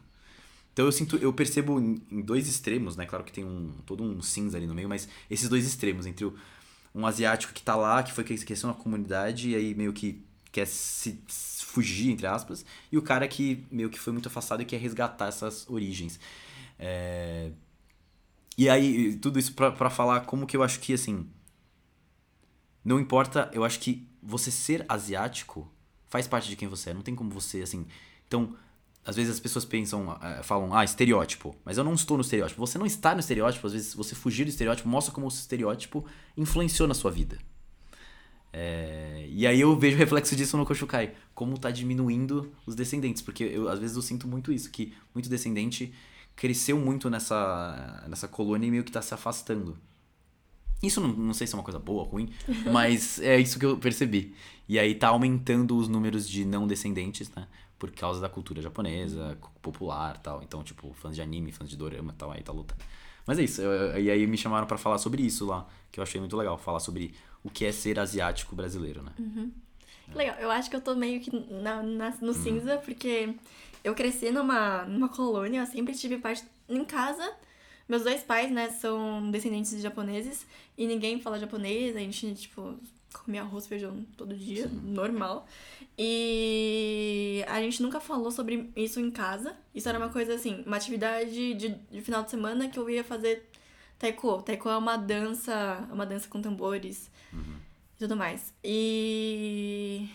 Então 0.74 0.86
eu 0.86 0.92
sinto, 0.92 1.18
eu 1.18 1.32
percebo 1.32 1.80
em 1.80 2.22
dois 2.22 2.48
extremos, 2.48 2.96
né? 2.96 3.06
Claro 3.06 3.24
que 3.24 3.32
tem 3.32 3.46
um 3.46 3.72
todo 3.86 4.04
um 4.04 4.22
cinza 4.22 4.58
ali 4.58 4.66
no 4.66 4.74
meio, 4.74 4.90
mas 4.90 5.08
esses 5.30 5.48
dois 5.48 5.66
extremos 5.66 6.08
entre 6.08 6.26
o, 6.26 6.36
um 6.96 7.06
asiático 7.06 7.54
que 7.54 7.62
tá 7.62 7.76
lá, 7.76 8.02
que 8.02 8.12
foi 8.12 8.24
cresceu 8.24 8.68
na 8.68 8.74
comunidade 8.74 9.50
e 9.50 9.56
aí 9.56 9.76
meio 9.76 9.94
que 9.94 10.24
quer 10.52 10.66
se 10.66 11.20
fugir 11.74 12.12
entre 12.12 12.28
aspas, 12.28 12.66
e 12.92 12.98
o 12.98 13.02
cara 13.02 13.28
que 13.28 13.66
meio 13.72 13.90
que 13.90 14.00
foi 14.00 14.14
muito 14.14 14.28
afastado 14.28 14.62
e 14.62 14.66
quer 14.66 14.78
resgatar 14.78 15.28
essas 15.28 15.68
origens. 15.70 16.20
É... 16.78 17.52
E 18.58 18.70
aí 18.70 19.16
tudo 19.18 19.40
isso 19.40 19.54
para 19.54 19.90
falar 19.90 20.22
como 20.22 20.46
que 20.46 20.56
eu 20.56 20.64
acho 20.64 20.80
que 20.80 20.94
assim 20.94 21.28
não 22.84 23.00
importa, 23.00 23.50
eu 23.54 23.64
acho 23.64 23.80
que 23.80 24.08
você 24.22 24.52
ser 24.52 24.86
asiático 24.90 25.72
faz 26.10 26.28
parte 26.28 26.50
de 26.50 26.56
quem 26.56 26.68
você 26.68 26.90
é, 26.90 26.94
não 26.94 27.02
tem 27.02 27.16
como 27.16 27.30
você 27.30 27.62
assim. 27.62 27.88
Então, 28.28 28.56
às 29.06 29.16
vezes 29.16 29.34
as 29.34 29.40
pessoas 29.40 29.66
pensam, 29.66 30.18
eh, 30.22 30.44
falam, 30.44 30.76
ah, 30.76 30.84
estereótipo. 30.84 31.56
Mas 31.64 31.78
eu 31.78 31.84
não 31.84 31.94
estou 31.94 32.18
no 32.18 32.22
estereótipo. 32.22 32.60
Você 32.60 32.78
não 32.78 32.86
está 32.86 33.14
no 33.14 33.20
estereótipo, 33.20 33.66
às 33.68 33.74
vezes 33.74 33.94
você 33.94 34.16
fugir 34.16 34.46
do 34.46 34.50
estereótipo 34.50 34.88
mostra 34.88 35.14
como 35.14 35.26
o 35.28 35.30
estereótipo 35.30 36.06
influenciou 36.38 36.88
na 36.88 36.94
sua 36.94 37.12
vida. 37.12 37.38
É... 38.54 39.26
E 39.30 39.46
aí 39.46 39.60
eu 39.60 39.76
vejo 39.78 39.96
o 39.96 40.00
reflexo 40.00 40.36
disso 40.36 40.56
no 40.56 40.66
Koshukai. 40.66 41.14
Como 41.34 41.56
está 41.56 41.72
diminuindo 41.72 42.54
os 42.66 42.76
descendentes. 42.76 43.22
Porque 43.22 43.44
eu, 43.44 43.68
às 43.68 43.80
vezes 43.80 43.96
eu 43.96 44.02
sinto 44.02 44.28
muito 44.28 44.54
isso, 44.54 44.72
que 44.72 44.94
muito 45.14 45.28
descendente 45.28 45.94
cresceu 46.36 46.80
muito 46.80 47.10
nessa, 47.10 48.06
nessa 48.08 48.28
colônia 48.28 48.68
e 48.68 48.72
meio 48.72 48.84
que 48.84 48.90
está 48.90 49.02
se 49.02 49.14
afastando. 49.14 49.78
Isso 50.82 51.02
não, 51.02 51.10
não 51.10 51.34
sei 51.34 51.48
se 51.48 51.54
é 51.54 51.58
uma 51.58 51.64
coisa 51.64 51.80
boa 51.80 52.04
ou 52.04 52.10
ruim, 52.10 52.30
mas 52.72 53.20
é 53.20 53.40
isso 53.40 53.60
que 53.60 53.66
eu 53.66 53.78
percebi. 53.78 54.36
E 54.68 54.80
aí 54.80 54.96
tá 54.96 55.10
aumentando 55.10 55.78
os 55.78 55.88
números 55.88 56.28
de 56.28 56.46
não 56.46 56.68
descendentes, 56.68 57.30
né? 57.36 57.48
por 57.84 57.92
causa 57.92 58.22
da 58.22 58.30
cultura 58.30 58.62
japonesa, 58.62 59.38
popular 59.62 60.18
tal. 60.18 60.42
Então, 60.42 60.64
tipo, 60.64 60.94
fãs 60.94 61.14
de 61.16 61.22
anime, 61.22 61.52
fãs 61.52 61.70
de 61.70 61.76
dorama 61.76 62.16
tal, 62.18 62.32
aí 62.32 62.42
tá 62.42 62.54
lutando. 62.54 62.82
Mas 63.28 63.38
é 63.38 63.44
isso. 63.44 63.62
Eu, 63.62 64.02
e 64.02 64.10
aí 64.10 64.26
me 64.26 64.38
chamaram 64.38 64.66
para 64.66 64.78
falar 64.78 64.98
sobre 64.98 65.22
isso 65.22 65.46
lá, 65.46 65.68
que 65.92 66.00
eu 66.00 66.04
achei 66.04 66.18
muito 66.18 66.38
legal. 66.38 66.58
Falar 66.58 66.80
sobre 66.80 67.14
o 67.44 67.50
que 67.50 67.66
é 67.66 67.72
ser 67.72 68.00
asiático 68.00 68.56
brasileiro, 68.56 69.04
né? 69.04 69.12
Uhum. 69.20 69.52
É. 70.12 70.16
Legal. 70.16 70.36
Eu 70.40 70.52
acho 70.52 70.70
que 70.70 70.76
eu 70.76 70.82
tô 70.82 70.96
meio 70.96 71.20
que 71.20 71.32
na, 71.50 71.84
na 71.84 72.10
no 72.22 72.28
uhum. 72.28 72.34
cinza, 72.34 72.78
porque 72.78 73.34
eu 73.84 73.94
cresci 73.94 74.32
numa, 74.32 74.86
numa 74.86 75.10
colônia, 75.10 75.60
eu 75.60 75.66
sempre 75.66 75.94
tive 75.94 76.18
parte 76.18 76.44
em 76.70 76.84
casa. 76.86 77.34
Meus 77.88 78.04
dois 78.04 78.24
pais, 78.24 78.50
né, 78.50 78.70
são 78.70 79.30
descendentes 79.30 79.72
de 79.72 79.82
japoneses 79.82 80.46
e 80.78 80.88
ninguém 80.88 81.20
fala 81.20 81.38
japonês, 81.38 81.96
a 81.96 82.00
gente, 82.00 82.34
tipo, 82.34 82.80
comia 83.14 83.42
arroz 83.42 83.66
e 83.66 83.68
feijão 83.70 84.06
todo 84.18 84.36
dia, 84.36 84.68
Sim. 84.68 84.82
normal. 84.86 85.46
E 85.98 87.44
a 87.48 87.62
gente 87.62 87.84
nunca 87.84 88.00
falou 88.00 88.32
sobre 88.32 88.72
isso 88.76 89.00
em 89.00 89.12
casa. 89.12 89.56
Isso 89.76 89.88
era 89.90 89.98
uma 89.98 90.10
coisa 90.10 90.34
assim, 90.34 90.64
uma 90.66 90.78
atividade 90.78 91.54
de, 91.54 91.70
de 91.70 92.02
final 92.02 92.24
de 92.24 92.32
semana 92.32 92.70
que 92.70 92.80
eu 92.80 92.90
ia 92.90 93.04
fazer 93.04 93.50
taiko. 94.00 94.42
Taiko 94.42 94.70
é 94.70 94.78
uma 94.78 94.98
dança, 94.98 95.88
uma 95.92 96.06
dança 96.06 96.28
com 96.28 96.42
tambores 96.42 97.10
uhum. 97.32 97.58
e 97.96 98.00
tudo 98.00 98.16
mais. 98.16 98.54
E 98.64 100.10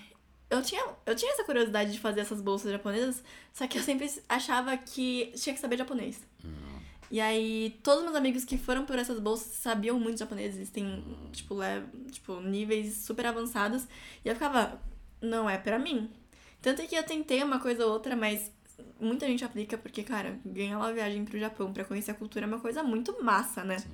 eu 0.51 0.63
tinha, 0.63 0.85
eu 1.05 1.15
tinha 1.15 1.33
essa 1.33 1.45
curiosidade 1.45 1.93
de 1.93 2.01
fazer 2.01 2.21
essas 2.21 2.41
bolsas 2.41 2.73
japonesas, 2.73 3.23
só 3.53 3.67
que 3.67 3.79
eu 3.79 3.83
sempre 3.83 4.11
achava 4.29 4.77
que 4.77 5.33
tinha 5.37 5.55
que 5.55 5.61
saber 5.61 5.77
japonês. 5.77 6.21
Uhum. 6.43 6.79
E 7.11 7.21
aí, 7.21 7.79
todos 7.83 8.05
meus 8.05 8.17
amigos 8.17 8.45
que 8.45 8.59
foram 8.59 8.85
por 8.85 8.99
essas 8.99 9.19
bolsas 9.19 9.53
sabiam 9.55 9.99
muito 9.99 10.19
japonês, 10.19 10.57
eles 10.57 10.71
têm, 10.71 11.03
tipo, 11.33 11.55
le... 11.55 12.11
tipo, 12.11 12.39
níveis 12.41 12.97
super 12.97 13.27
avançados. 13.27 13.87
E 14.25 14.29
eu 14.29 14.35
ficava, 14.35 14.81
não 15.21 15.49
é 15.49 15.57
para 15.57 15.79
mim. 15.79 16.11
Tanto 16.61 16.87
que 16.87 16.95
eu 16.95 17.03
tentei 17.03 17.43
uma 17.43 17.61
coisa 17.61 17.87
ou 17.87 17.93
outra, 17.93 18.15
mas 18.15 18.51
muita 19.01 19.27
gente 19.27 19.45
aplica 19.45 19.77
porque, 19.79 20.03
cara, 20.03 20.39
ganhar 20.45 20.79
uma 20.79 20.93
viagem 20.93 21.25
pro 21.25 21.39
Japão 21.39 21.73
pra 21.73 21.85
conhecer 21.85 22.11
a 22.11 22.15
cultura 22.15 22.45
é 22.45 22.49
uma 22.49 22.61
coisa 22.61 22.83
muito 22.83 23.23
massa, 23.23 23.65
né? 23.65 23.79
Sim. 23.79 23.89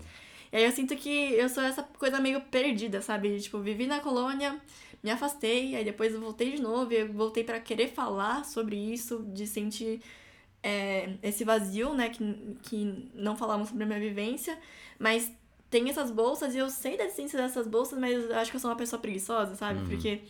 E 0.53 0.57
aí 0.57 0.65
eu 0.65 0.73
sinto 0.73 0.95
que 0.97 1.09
eu 1.09 1.49
sou 1.49 1.63
essa 1.63 1.83
coisa 1.83 2.21
meio 2.21 2.41
perdida, 2.43 3.03
sabe? 3.03 3.41
Tipo, 3.41 3.59
vivi 3.59 3.87
na 3.87 4.01
colônia, 4.01 4.61
me 5.03 5.11
afastei, 5.11 5.75
aí 5.75 5.85
depois 5.85 6.15
eu 6.15 6.21
voltei 6.21 6.53
de 6.53 6.63
novo 6.63 6.93
e 6.93 6.97
eu 6.97 7.13
voltei 7.13 7.43
para 7.43 7.59
querer 7.59 7.89
falar 7.89 8.45
sobre 8.45 8.77
isso, 8.77 9.25
de 9.35 9.47
sentir 9.47 10.01
é, 10.63 11.15
esse 11.23 11.45
vazio, 11.45 11.93
né? 11.93 12.09
Que, 12.09 12.57
que 12.63 13.11
não 13.15 13.37
falavam 13.37 13.67
sobre 13.67 13.83
a 13.83 13.87
minha 13.87 14.01
vivência, 14.01 14.59
mas 14.99 15.31
tem 15.69 15.91
essas 15.91 16.11
bolsas 16.11 16.55
e 16.55 16.59
eu 16.59 16.71
sei 16.71 16.97
da 16.97 17.05
existência 17.05 17.37
dessas 17.37 17.67
bolsas, 17.67 17.99
mas 17.99 18.15
eu 18.31 18.37
acho 18.37 18.51
que 18.51 18.57
eu 18.57 18.61
sou 18.61 18.71
uma 18.71 18.77
pessoa 18.77 19.03
preguiçosa, 19.03 19.57
sabe? 19.57 19.81
Uhum. 19.81 19.89
Porque, 19.89 20.23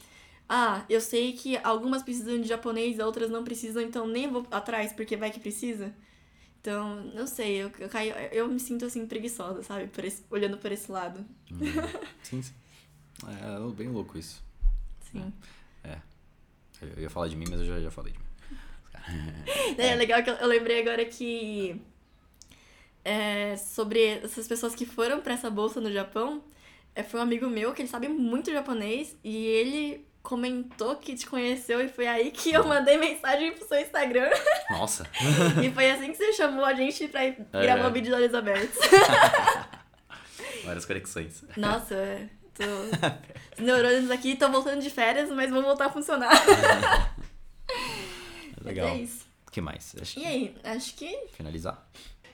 ah, 0.48 0.84
eu 0.88 1.00
sei 1.00 1.32
que 1.32 1.56
algumas 1.58 2.02
precisam 2.02 2.40
de 2.40 2.48
japonês, 2.48 2.98
outras 2.98 3.30
não 3.30 3.44
precisam, 3.44 3.82
então 3.82 4.06
nem 4.06 4.28
vou 4.28 4.46
atrás 4.50 4.92
porque 4.92 5.16
vai 5.16 5.30
que 5.30 5.40
precisa. 5.40 5.94
Então, 6.60 7.04
não 7.14 7.26
sei, 7.26 7.56
eu, 7.56 7.70
eu, 7.78 7.88
caio, 7.88 8.14
eu 8.32 8.48
me 8.48 8.58
sinto 8.58 8.86
assim 8.86 9.06
preguiçosa, 9.06 9.62
sabe? 9.62 9.86
Por 9.88 10.04
esse, 10.04 10.24
olhando 10.30 10.56
por 10.56 10.72
esse 10.72 10.90
lado. 10.90 11.24
Uhum. 11.50 11.60
Sim, 12.22 12.42
sim. 12.42 12.54
É 13.26 13.72
bem 13.74 13.88
louco 13.88 14.18
isso. 14.18 14.42
Sim. 15.12 15.32
Eu 16.96 17.02
ia 17.02 17.10
falar 17.10 17.28
de 17.28 17.36
mim, 17.36 17.46
mas 17.48 17.60
eu 17.60 17.66
já, 17.66 17.80
já 17.80 17.90
falei 17.90 18.12
de 18.12 18.18
mim. 18.18 18.24
É, 19.78 19.88
é 19.92 19.94
legal 19.94 20.22
que 20.22 20.30
eu, 20.30 20.34
eu 20.34 20.46
lembrei 20.46 20.80
agora 20.80 21.04
que 21.04 21.80
é, 23.04 23.56
sobre 23.56 24.02
essas 24.02 24.46
pessoas 24.46 24.74
que 24.74 24.86
foram 24.86 25.20
pra 25.20 25.34
essa 25.34 25.50
bolsa 25.50 25.80
no 25.80 25.92
Japão, 25.92 26.42
é, 26.94 27.02
foi 27.02 27.20
um 27.20 27.22
amigo 27.22 27.48
meu 27.48 27.72
que 27.72 27.82
ele 27.82 27.88
sabe 27.88 28.08
muito 28.08 28.52
japonês 28.52 29.16
e 29.22 29.46
ele 29.46 30.06
comentou 30.24 30.96
que 30.96 31.14
te 31.14 31.26
conheceu 31.26 31.80
e 31.84 31.88
foi 31.88 32.06
aí 32.08 32.30
que 32.30 32.50
eu 32.50 32.64
mandei 32.66 32.96
mensagem 32.96 33.52
pro 33.52 33.68
seu 33.68 33.78
Instagram. 33.78 34.30
Nossa. 34.70 35.06
e 35.62 35.70
foi 35.70 35.90
assim 35.90 36.10
que 36.10 36.16
você 36.16 36.32
chamou 36.32 36.64
a 36.64 36.72
gente 36.72 37.06
pra 37.08 37.22
É. 37.24 37.36
gravar 37.52 37.88
o 37.88 37.92
vídeo 37.92 38.08
de 38.08 38.14
olhos 38.14 38.34
abertos. 38.34 38.76
Várias 40.64 40.86
conexões. 40.86 41.44
Nossa, 41.58 41.94
é, 41.94 42.26
tô... 42.54 42.64
os 43.58 43.64
neurônios 43.64 44.10
aqui 44.10 44.32
estão 44.32 44.50
voltando 44.50 44.80
de 44.80 44.88
férias, 44.88 45.28
mas 45.30 45.50
vão 45.50 45.62
voltar 45.62 45.86
a 45.86 45.90
funcionar. 45.90 46.32
Legal. 48.64 48.88
É 48.88 48.96
isso. 48.96 49.26
O 49.46 49.50
que 49.50 49.60
mais? 49.60 49.94
Acho 50.00 50.18
E 50.18 50.24
aí, 50.24 50.56
acho 50.64 50.94
que 50.94 51.26
finalizar. 51.36 51.86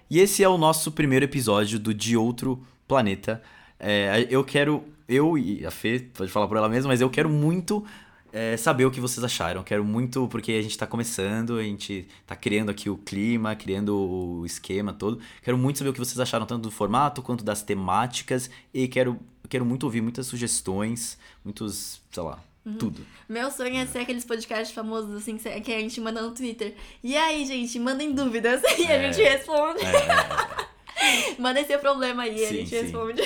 E 0.09 0.21
esse 0.21 0.45
é 0.45 0.49
o 0.49 0.57
nosso 0.57 0.93
primeiro 0.93 1.25
episódio 1.25 1.79
do 1.79 1.93
De 1.93 2.17
Outro 2.17 2.65
Planeta. 2.87 3.43
É, 3.79 4.27
eu 4.31 4.45
quero, 4.45 4.85
eu 5.11 5.37
e 5.37 5.65
a 5.67 5.71
Fê, 5.71 5.99
pode 6.15 6.31
falar 6.31 6.47
por 6.49 6.57
ela 6.57 6.69
mesma, 6.69 6.89
mas 6.89 7.01
eu 7.01 7.11
quero 7.11 7.29
muito 7.29 7.85
é, 8.33 8.57
saber 8.57 8.85
o 8.85 8.91
que 8.91 9.01
vocês 9.01 9.23
acharam. 9.25 9.63
Quero 9.63 9.85
muito, 9.85 10.29
porque 10.29 10.53
a 10.53 10.63
gente 10.63 10.79
tá 10.79 10.87
começando, 10.87 11.59
a 11.59 11.63
gente 11.63 12.07
tá 12.27 12.37
criando 12.37 12.71
aqui 12.71 12.89
o 12.89 12.97
clima, 12.97 13.55
criando 13.57 13.97
o 13.97 14.47
esquema 14.47 14.93
todo. 14.93 15.21
Quero 15.43 15.59
muito 15.59 15.79
saber 15.79 15.91
o 15.91 15.93
que 15.93 15.99
vocês 15.99 16.19
acharam, 16.21 16.47
tanto 16.47 16.63
do 16.63 16.71
formato 16.71 17.23
quanto 17.23 17.43
das 17.45 17.63
temáticas. 17.63 18.49
E 18.73 18.87
quero, 18.87 19.19
quero 19.49 19.65
muito 19.67 19.83
ouvir 19.85 20.01
muitas 20.01 20.27
sugestões, 20.27 21.19
muitos, 21.45 22.01
sei 22.11 22.23
lá, 22.23 22.39
tudo. 22.79 23.05
Meu 23.29 23.51
sonho 23.51 23.77
é 23.77 23.87
ser 23.87 24.01
aqueles 24.01 24.25
podcasts 24.25 24.71
famosos 24.73 25.15
assim 25.17 25.37
que 25.39 25.73
a 25.73 25.81
gente 25.81 26.01
manda 26.01 26.23
no 26.23 26.31
Twitter. 26.31 26.75
E 27.03 27.17
aí, 27.17 27.45
gente, 27.45 27.79
mandem 27.81 28.13
dúvidas 28.15 28.63
e 28.79 28.87
a 28.87 28.93
É. 28.95 29.13
gente 29.13 29.25
responde. 29.29 29.85
É, 29.85 29.89
é, 29.89 31.31
é. 31.33 31.37
Mandem 31.41 31.65
seu 31.65 31.79
problema 31.79 32.25
aí, 32.25 32.45
a 32.45 32.49
Sim, 32.49 32.55
gente 32.57 32.69
sim. 32.69 32.83
responde. 32.83 33.23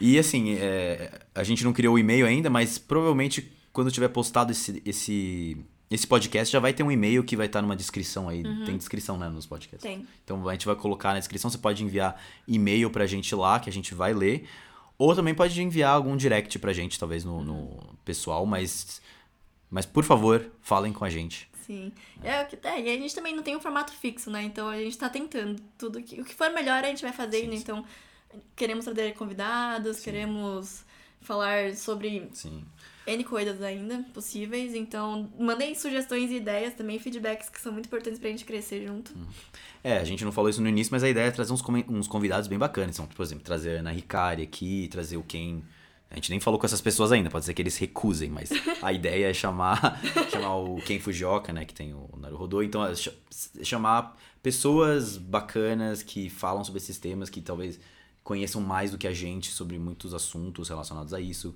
E 0.00 0.18
assim, 0.18 0.54
é, 0.58 1.20
a 1.34 1.44
gente 1.44 1.64
não 1.64 1.72
criou 1.72 1.94
o 1.94 1.98
e-mail 1.98 2.26
ainda, 2.26 2.50
mas 2.50 2.78
provavelmente 2.78 3.50
quando 3.72 3.90
tiver 3.90 4.08
postado 4.08 4.52
esse, 4.52 4.82
esse, 4.84 5.56
esse 5.90 6.06
podcast 6.06 6.52
já 6.52 6.60
vai 6.60 6.72
ter 6.72 6.82
um 6.82 6.90
e-mail 6.92 7.24
que 7.24 7.36
vai 7.36 7.46
estar 7.46 7.60
numa 7.62 7.74
descrição 7.76 8.28
aí. 8.28 8.42
Tem 8.64 8.76
descrição, 8.76 9.16
né, 9.18 9.28
nos 9.28 9.46
podcasts. 9.46 9.82
Tem. 9.82 10.06
Então 10.24 10.48
a 10.48 10.52
gente 10.52 10.66
vai 10.66 10.76
colocar 10.76 11.12
na 11.12 11.18
descrição, 11.18 11.50
você 11.50 11.58
pode 11.58 11.82
enviar 11.84 12.20
e-mail 12.46 12.90
pra 12.90 13.06
gente 13.06 13.34
lá, 13.34 13.58
que 13.60 13.68
a 13.68 13.72
gente 13.72 13.94
vai 13.94 14.12
ler. 14.14 14.46
Ou 14.96 15.14
também 15.14 15.34
pode 15.34 15.60
enviar 15.60 15.92
algum 15.94 16.16
direct 16.16 16.56
pra 16.58 16.72
gente, 16.72 16.98
talvez 17.00 17.24
no, 17.24 17.42
no 17.42 17.80
pessoal, 18.04 18.46
mas, 18.46 19.02
mas 19.68 19.84
por 19.84 20.04
favor, 20.04 20.46
falem 20.62 20.92
com 20.92 21.04
a 21.04 21.10
gente. 21.10 21.48
Sim. 21.66 21.90
É, 22.22 22.42
o 22.42 22.46
que- 22.46 22.58
é, 22.62 22.80
e 22.80 22.90
a 22.90 22.96
gente 22.98 23.14
também 23.14 23.34
não 23.34 23.42
tem 23.42 23.56
um 23.56 23.60
formato 23.60 23.92
fixo, 23.92 24.30
né? 24.30 24.42
Então 24.44 24.68
a 24.68 24.76
gente 24.78 24.96
tá 24.96 25.08
tentando. 25.08 25.60
Tudo 25.78 26.00
que, 26.02 26.20
o 26.20 26.24
que 26.24 26.34
for 26.34 26.48
melhor 26.50 26.84
a 26.84 26.86
gente 26.88 27.02
vai 27.02 27.12
fazendo. 27.12 27.50
Sim, 27.50 27.56
sim. 27.56 27.62
Então, 27.62 27.84
queremos 28.56 28.84
trazer 28.84 29.14
convidados, 29.14 30.00
queremos 30.00 30.84
falar 31.20 31.74
sobre 31.74 32.28
Sim. 32.32 32.62
N 33.06 33.24
coisas 33.24 33.60
ainda 33.62 34.04
possíveis. 34.14 34.74
Então, 34.74 35.30
mandem 35.38 35.74
sugestões 35.74 36.30
e 36.30 36.36
ideias 36.36 36.74
também, 36.74 36.98
feedbacks 36.98 37.48
que 37.48 37.60
são 37.60 37.72
muito 37.72 37.86
importantes 37.86 38.18
pra 38.18 38.30
gente 38.30 38.44
crescer 38.44 38.86
junto. 38.86 39.12
É, 39.82 39.98
a 39.98 40.04
gente 40.04 40.24
não 40.24 40.32
falou 40.32 40.48
isso 40.50 40.62
no 40.62 40.68
início, 40.68 40.90
mas 40.92 41.02
a 41.04 41.08
ideia 41.08 41.26
é 41.26 41.30
trazer 41.30 41.52
uns, 41.52 41.62
uns 41.88 42.08
convidados 42.08 42.48
bem 42.48 42.58
bacanas. 42.58 42.96
Então, 42.96 43.06
por 43.06 43.22
exemplo, 43.22 43.44
trazer 43.44 43.76
a 43.76 43.80
Ana 43.80 43.90
Ricari 43.90 44.42
aqui, 44.42 44.88
trazer 44.90 45.16
o 45.16 45.22
Ken. 45.22 45.62
A 46.10 46.14
gente 46.16 46.30
nem 46.30 46.38
falou 46.40 46.60
com 46.60 46.64
essas 46.66 46.80
pessoas 46.80 47.10
ainda, 47.10 47.28
pode 47.28 47.44
ser 47.44 47.52
que 47.54 47.60
eles 47.60 47.76
recusem, 47.76 48.30
mas 48.30 48.48
a 48.80 48.92
ideia 48.92 49.28
é 49.30 49.34
chamar, 49.34 50.00
chamar 50.30 50.56
o 50.56 50.76
Ken 50.76 51.00
Fujioka, 51.00 51.52
né, 51.52 51.64
que 51.64 51.74
tem 51.74 51.92
o 51.92 52.08
Naruhodô. 52.16 52.62
Então, 52.62 52.86
é 52.86 52.94
ch- 52.94 53.10
chamar 53.62 54.16
pessoas 54.42 55.16
bacanas 55.16 56.02
que 56.02 56.30
falam 56.30 56.62
sobre 56.62 56.78
esses 56.78 56.98
temas, 56.98 57.28
que 57.28 57.40
talvez 57.40 57.80
conheçam 58.24 58.60
mais 58.60 58.90
do 58.90 58.98
que 58.98 59.06
a 59.06 59.12
gente 59.12 59.52
sobre 59.52 59.78
muitos 59.78 60.12
assuntos 60.14 60.68
relacionados 60.68 61.14
a 61.14 61.20
isso. 61.20 61.54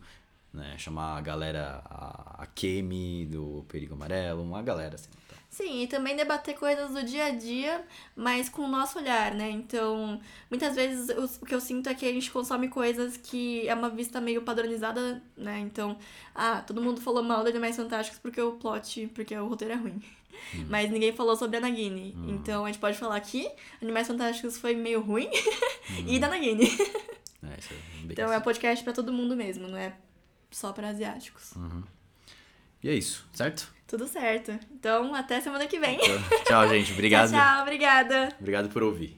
Né? 0.52 0.76
Chamar 0.78 1.18
a 1.18 1.20
galera, 1.20 1.82
a, 1.84 2.42
a 2.42 2.46
Kemi 2.46 3.26
do 3.26 3.64
Perigo 3.68 3.94
Amarelo, 3.94 4.42
uma 4.42 4.62
galera 4.62 4.94
assim. 4.94 5.10
Então. 5.26 5.38
Sim, 5.50 5.82
e 5.82 5.86
também 5.86 6.16
debater 6.16 6.54
coisas 6.56 6.90
do 6.92 7.02
dia 7.04 7.26
a 7.26 7.30
dia, 7.30 7.84
mas 8.16 8.48
com 8.48 8.62
o 8.62 8.68
nosso 8.68 8.98
olhar, 8.98 9.34
né? 9.34 9.50
Então, 9.50 10.20
muitas 10.50 10.74
vezes 10.74 11.10
o- 11.10 11.44
que 11.44 11.54
eu 11.54 11.60
sinto 11.60 11.88
é 11.88 11.94
que 11.94 12.06
a 12.06 12.12
gente 12.12 12.30
consome 12.30 12.68
coisas 12.68 13.16
que 13.18 13.66
é 13.68 13.74
uma 13.74 13.90
vista 13.90 14.20
meio 14.20 14.42
padronizada, 14.42 15.22
né? 15.36 15.58
Então, 15.60 15.98
ah, 16.34 16.62
todo 16.66 16.80
mundo 16.82 17.00
falou 17.00 17.22
mal 17.22 17.42
de 17.44 17.50
Animais 17.50 17.76
Fantásticos 17.76 18.18
porque 18.20 18.40
o 18.40 18.52
plot, 18.52 19.06
porque 19.14 19.36
o 19.36 19.48
roteiro 19.48 19.74
é 19.74 19.76
ruim. 19.76 20.02
Mas 20.68 20.90
ninguém 20.90 21.12
falou 21.12 21.36
sobre 21.36 21.56
a 21.56 21.60
Nagini. 21.60 22.14
Então, 22.28 22.64
a 22.64 22.68
gente 22.68 22.78
pode 22.80 22.98
falar 22.98 23.18
que 23.20 23.50
Animais 23.82 24.06
Fantásticos 24.06 24.58
foi 24.58 24.74
meio 24.74 25.00
ruim 25.00 25.28
e 26.06 26.18
da 26.18 26.28
Nagini. 26.28 26.68
É, 27.40 27.56
isso 27.56 27.72
é 27.72 27.76
bem 28.02 28.08
Então, 28.10 28.32
é 28.32 28.40
podcast 28.40 28.82
pra 28.82 28.92
todo 28.92 29.12
mundo 29.12 29.36
mesmo, 29.36 29.68
não 29.68 29.78
é 29.78 29.94
só 30.50 30.72
pra 30.72 30.88
asiáticos. 30.88 31.52
E 32.82 32.88
é 32.88 32.94
isso, 32.94 33.24
certo? 33.32 33.72
Tudo 33.86 34.08
certo. 34.08 34.50
Então, 34.72 35.14
até 35.14 35.40
semana 35.40 35.66
que 35.66 35.78
vem. 35.78 36.00
Então, 36.02 36.44
tchau, 36.44 36.68
gente. 36.68 36.92
Obrigado. 36.98 37.30
Tchau, 37.30 37.40
tchau. 37.40 37.62
Obrigada. 37.62 38.28
Obrigado 38.40 38.68
por 38.70 38.82
ouvir. 38.82 39.17